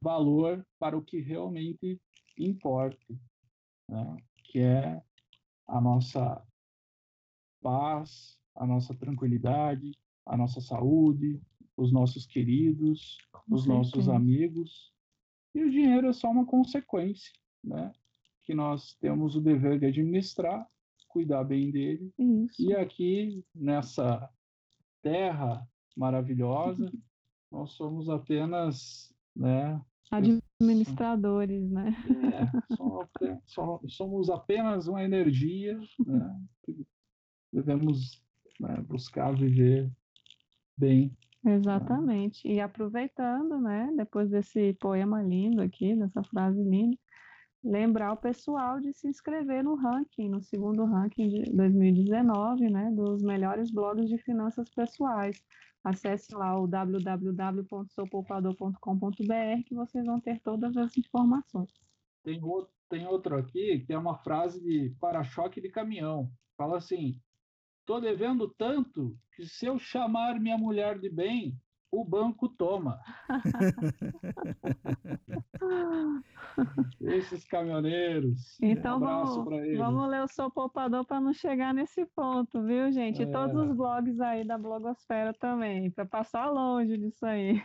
valor 0.00 0.64
para 0.78 0.96
o 0.96 1.02
que 1.02 1.18
realmente 1.18 2.00
importa, 2.38 3.12
né? 3.90 4.16
que 4.44 4.60
é 4.60 5.02
a 5.66 5.80
nossa 5.80 6.46
paz, 7.60 8.38
a 8.54 8.64
nossa 8.64 8.94
tranquilidade, 8.94 9.90
a 10.24 10.36
nossa 10.36 10.60
saúde, 10.60 11.42
os 11.76 11.92
nossos 11.92 12.24
queridos, 12.24 13.18
os 13.50 13.66
nossos 13.66 14.08
amigos. 14.08 14.92
E 15.52 15.64
o 15.64 15.70
dinheiro 15.70 16.06
é 16.06 16.12
só 16.12 16.30
uma 16.30 16.46
consequência, 16.46 17.32
né? 17.64 17.92
Que 18.44 18.54
nós 18.54 18.94
temos 19.00 19.34
o 19.34 19.40
dever 19.40 19.80
de 19.80 19.86
administrar, 19.86 20.64
cuidar 21.08 21.42
bem 21.42 21.72
dele. 21.72 22.14
Isso. 22.16 22.62
E 22.62 22.76
aqui 22.76 23.44
nessa 23.52 24.30
terra 25.02 25.68
maravilhosa, 25.96 26.88
nós 27.50 27.72
somos 27.72 28.08
apenas, 28.08 29.14
né? 29.34 29.80
Administradores, 30.10 31.68
né? 31.70 31.94
É, 32.32 33.40
somos 33.88 34.30
apenas 34.30 34.86
uma 34.86 35.02
energia, 35.02 35.78
né? 36.06 36.40
Devemos 37.52 38.22
né, 38.60 38.76
buscar 38.86 39.34
viver 39.34 39.90
bem. 40.76 41.16
Exatamente. 41.44 42.46
E 42.46 42.60
aproveitando, 42.60 43.58
né, 43.58 43.92
depois 43.96 44.28
desse 44.30 44.74
poema 44.74 45.22
lindo 45.22 45.62
aqui, 45.62 45.94
dessa 45.94 46.22
frase 46.24 46.62
linda, 46.62 46.96
lembrar 47.62 48.12
o 48.12 48.16
pessoal 48.16 48.80
de 48.80 48.92
se 48.92 49.08
inscrever 49.08 49.62
no 49.62 49.74
ranking, 49.74 50.28
no 50.28 50.40
segundo 50.40 50.84
ranking 50.84 51.28
de 51.28 51.42
2019, 51.52 52.68
né, 52.68 52.90
dos 52.92 53.22
melhores 53.22 53.70
blogs 53.70 54.08
de 54.08 54.18
finanças 54.18 54.68
pessoais. 54.70 55.42
Acesse 55.86 56.34
lá 56.34 56.58
o 56.58 56.66
www.soupoupador.com.br 56.66 59.62
que 59.64 59.72
vocês 59.72 60.04
vão 60.04 60.18
ter 60.18 60.40
todas 60.40 60.76
as 60.76 60.98
informações. 60.98 61.70
Tem 62.24 62.42
outro, 62.42 62.74
tem 62.88 63.06
outro 63.06 63.38
aqui 63.38 63.84
que 63.86 63.92
é 63.92 63.98
uma 63.98 64.18
frase 64.18 64.60
de 64.60 64.92
para-choque 64.98 65.60
de 65.60 65.68
caminhão. 65.68 66.28
Fala 66.56 66.78
assim: 66.78 67.22
Estou 67.78 68.00
devendo 68.00 68.48
tanto 68.48 69.16
que 69.36 69.46
se 69.46 69.64
eu 69.64 69.78
chamar 69.78 70.40
minha 70.40 70.58
mulher 70.58 70.98
de 70.98 71.08
bem, 71.08 71.56
o 72.00 72.04
banco 72.04 72.48
toma. 72.48 73.00
Esses 77.00 77.44
caminhoneiros. 77.46 78.58
Então 78.60 78.98
um 78.98 79.00
vamos, 79.00 79.36
vamos 79.76 80.08
ler 80.08 80.22
o 80.22 80.28
seu 80.28 80.50
poupador 80.50 81.06
para 81.06 81.20
não 81.20 81.32
chegar 81.32 81.72
nesse 81.72 82.04
ponto, 82.06 82.62
viu, 82.62 82.92
gente? 82.92 83.22
E 83.22 83.30
todos 83.30 83.56
os 83.56 83.70
é. 83.70 83.74
blogs 83.74 84.20
aí 84.20 84.44
da 84.44 84.58
blogosfera 84.58 85.32
também, 85.32 85.90
para 85.90 86.04
passar 86.04 86.50
longe 86.50 86.98
disso 86.98 87.24
aí. 87.24 87.62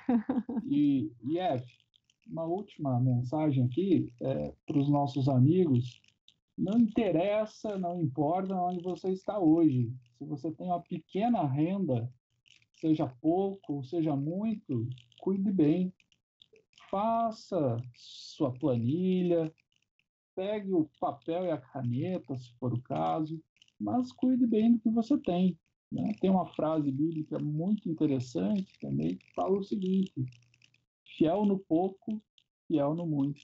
E, 0.65 1.11
e 1.23 1.38
F, 1.38 1.65
uma 2.27 2.45
última 2.45 2.99
mensagem 2.99 3.65
aqui 3.65 4.11
é, 4.21 4.53
para 4.65 4.77
os 4.77 4.89
nossos 4.89 5.27
amigos. 5.27 6.01
Não 6.57 6.77
interessa, 6.77 7.77
não 7.77 8.01
importa 8.01 8.55
onde 8.55 8.82
você 8.82 9.09
está 9.09 9.39
hoje 9.39 9.91
se 10.21 10.25
você 10.25 10.51
tem 10.51 10.67
uma 10.67 10.82
pequena 10.82 11.47
renda, 11.47 12.07
seja 12.82 13.07
pouco, 13.21 13.84
seja 13.84 14.15
muito, 14.15 14.89
cuide 15.21 15.51
bem. 15.51 15.93
Faça 16.89 17.77
sua 17.95 18.51
planilha, 18.51 19.53
pegue 20.36 20.73
o 20.73 20.89
papel 20.99 21.45
e 21.45 21.51
a 21.51 21.57
caneta, 21.57 22.36
se 22.36 22.51
for 22.57 22.73
o 22.73 22.82
caso, 22.82 23.41
mas 23.79 24.11
cuide 24.11 24.45
bem 24.45 24.73
do 24.73 24.79
que 24.79 24.89
você 24.89 25.17
tem. 25.19 25.57
Né? 25.89 26.11
Tem 26.19 26.29
uma 26.29 26.47
frase 26.47 26.91
bíblica 26.91 27.39
muito 27.39 27.89
interessante 27.89 28.77
também 28.79 29.15
que 29.15 29.34
fala 29.34 29.57
o 29.57 29.63
seguinte: 29.63 30.13
fiel 31.17 31.45
no 31.45 31.59
pouco, 31.59 32.21
fiel 32.67 32.95
no 32.95 33.05
muito 33.05 33.41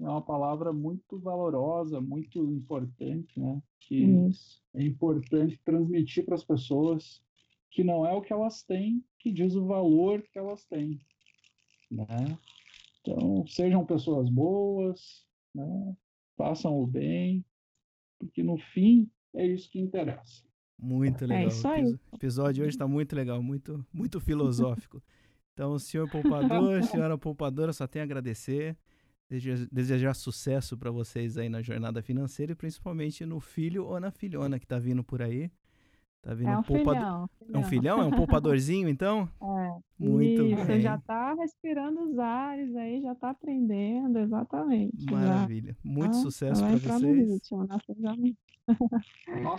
é 0.00 0.08
uma 0.08 0.22
palavra 0.22 0.72
muito 0.72 1.18
valorosa, 1.18 2.00
muito 2.00 2.38
importante, 2.50 3.38
né? 3.38 3.62
Que 3.80 4.04
Isso. 4.04 4.62
é 4.74 4.82
importante 4.82 5.60
transmitir 5.64 6.24
para 6.24 6.34
as 6.34 6.44
pessoas 6.44 7.22
que 7.74 7.82
não 7.82 8.06
é 8.06 8.12
o 8.12 8.22
que 8.22 8.32
elas 8.32 8.62
têm 8.62 9.04
que 9.18 9.32
diz 9.32 9.54
o 9.56 9.66
valor 9.66 10.22
que 10.32 10.38
elas 10.38 10.64
têm, 10.64 11.00
né? 11.90 12.38
Então, 13.00 13.44
sejam 13.46 13.84
pessoas 13.84 14.30
boas, 14.30 15.26
né? 15.54 15.96
Façam 16.36 16.78
o 16.78 16.86
bem, 16.86 17.44
porque 18.18 18.42
no 18.42 18.56
fim 18.72 19.10
é 19.34 19.46
isso 19.46 19.68
que 19.70 19.80
interessa. 19.80 20.44
Muito 20.78 21.24
é 21.24 21.26
legal. 21.26 21.44
É 21.44 21.46
isso 21.48 21.66
aí. 21.66 21.84
O 21.84 22.16
episódio 22.16 22.62
hoje 22.62 22.74
está 22.74 22.86
muito 22.86 23.14
legal, 23.16 23.42
muito, 23.42 23.84
muito 23.92 24.20
filosófico. 24.20 25.02
Então, 25.52 25.78
senhor 25.78 26.08
poupador, 26.10 26.82
senhora 26.84 27.18
poupadora, 27.18 27.72
só 27.72 27.86
tenho 27.86 28.04
a 28.04 28.06
agradecer 28.06 28.76
desejar 29.72 30.14
sucesso 30.14 30.76
para 30.76 30.90
vocês 30.90 31.36
aí 31.36 31.48
na 31.48 31.60
jornada 31.60 32.02
financeira 32.02 32.52
e 32.52 32.54
principalmente 32.54 33.24
no 33.26 33.40
filho 33.40 33.84
ou 33.84 33.98
na 33.98 34.12
filhona 34.12 34.60
que 34.60 34.66
tá 34.66 34.78
vindo 34.78 35.02
por 35.02 35.22
aí. 35.22 35.50
Tá 36.24 36.32
vindo 36.32 36.48
é 36.48 36.56
um, 36.56 36.62
poupador... 36.62 36.94
filhão, 36.94 37.30
É 37.52 37.58
um 37.58 37.62
filhão? 37.64 38.00
É 38.00 38.04
um 38.06 38.10
poupadorzinho, 38.10 38.88
então? 38.88 39.28
É. 39.44 39.76
Muito 39.96 40.42
e 40.42 40.54
bem. 40.54 40.56
Você 40.56 40.80
já 40.80 40.98
tá 40.98 41.34
respirando 41.34 42.02
os 42.02 42.18
ares 42.18 42.74
aí, 42.74 43.00
já 43.00 43.14
tá 43.14 43.30
aprendendo, 43.30 44.18
exatamente. 44.18 45.04
Maravilha. 45.04 45.72
Já. 45.72 45.90
Muito 45.90 46.10
ah, 46.10 46.20
sucesso 46.20 46.62
para 46.62 46.98
vocês. 46.98 47.30
Ritmo, 47.30 47.66
nós 47.66 47.82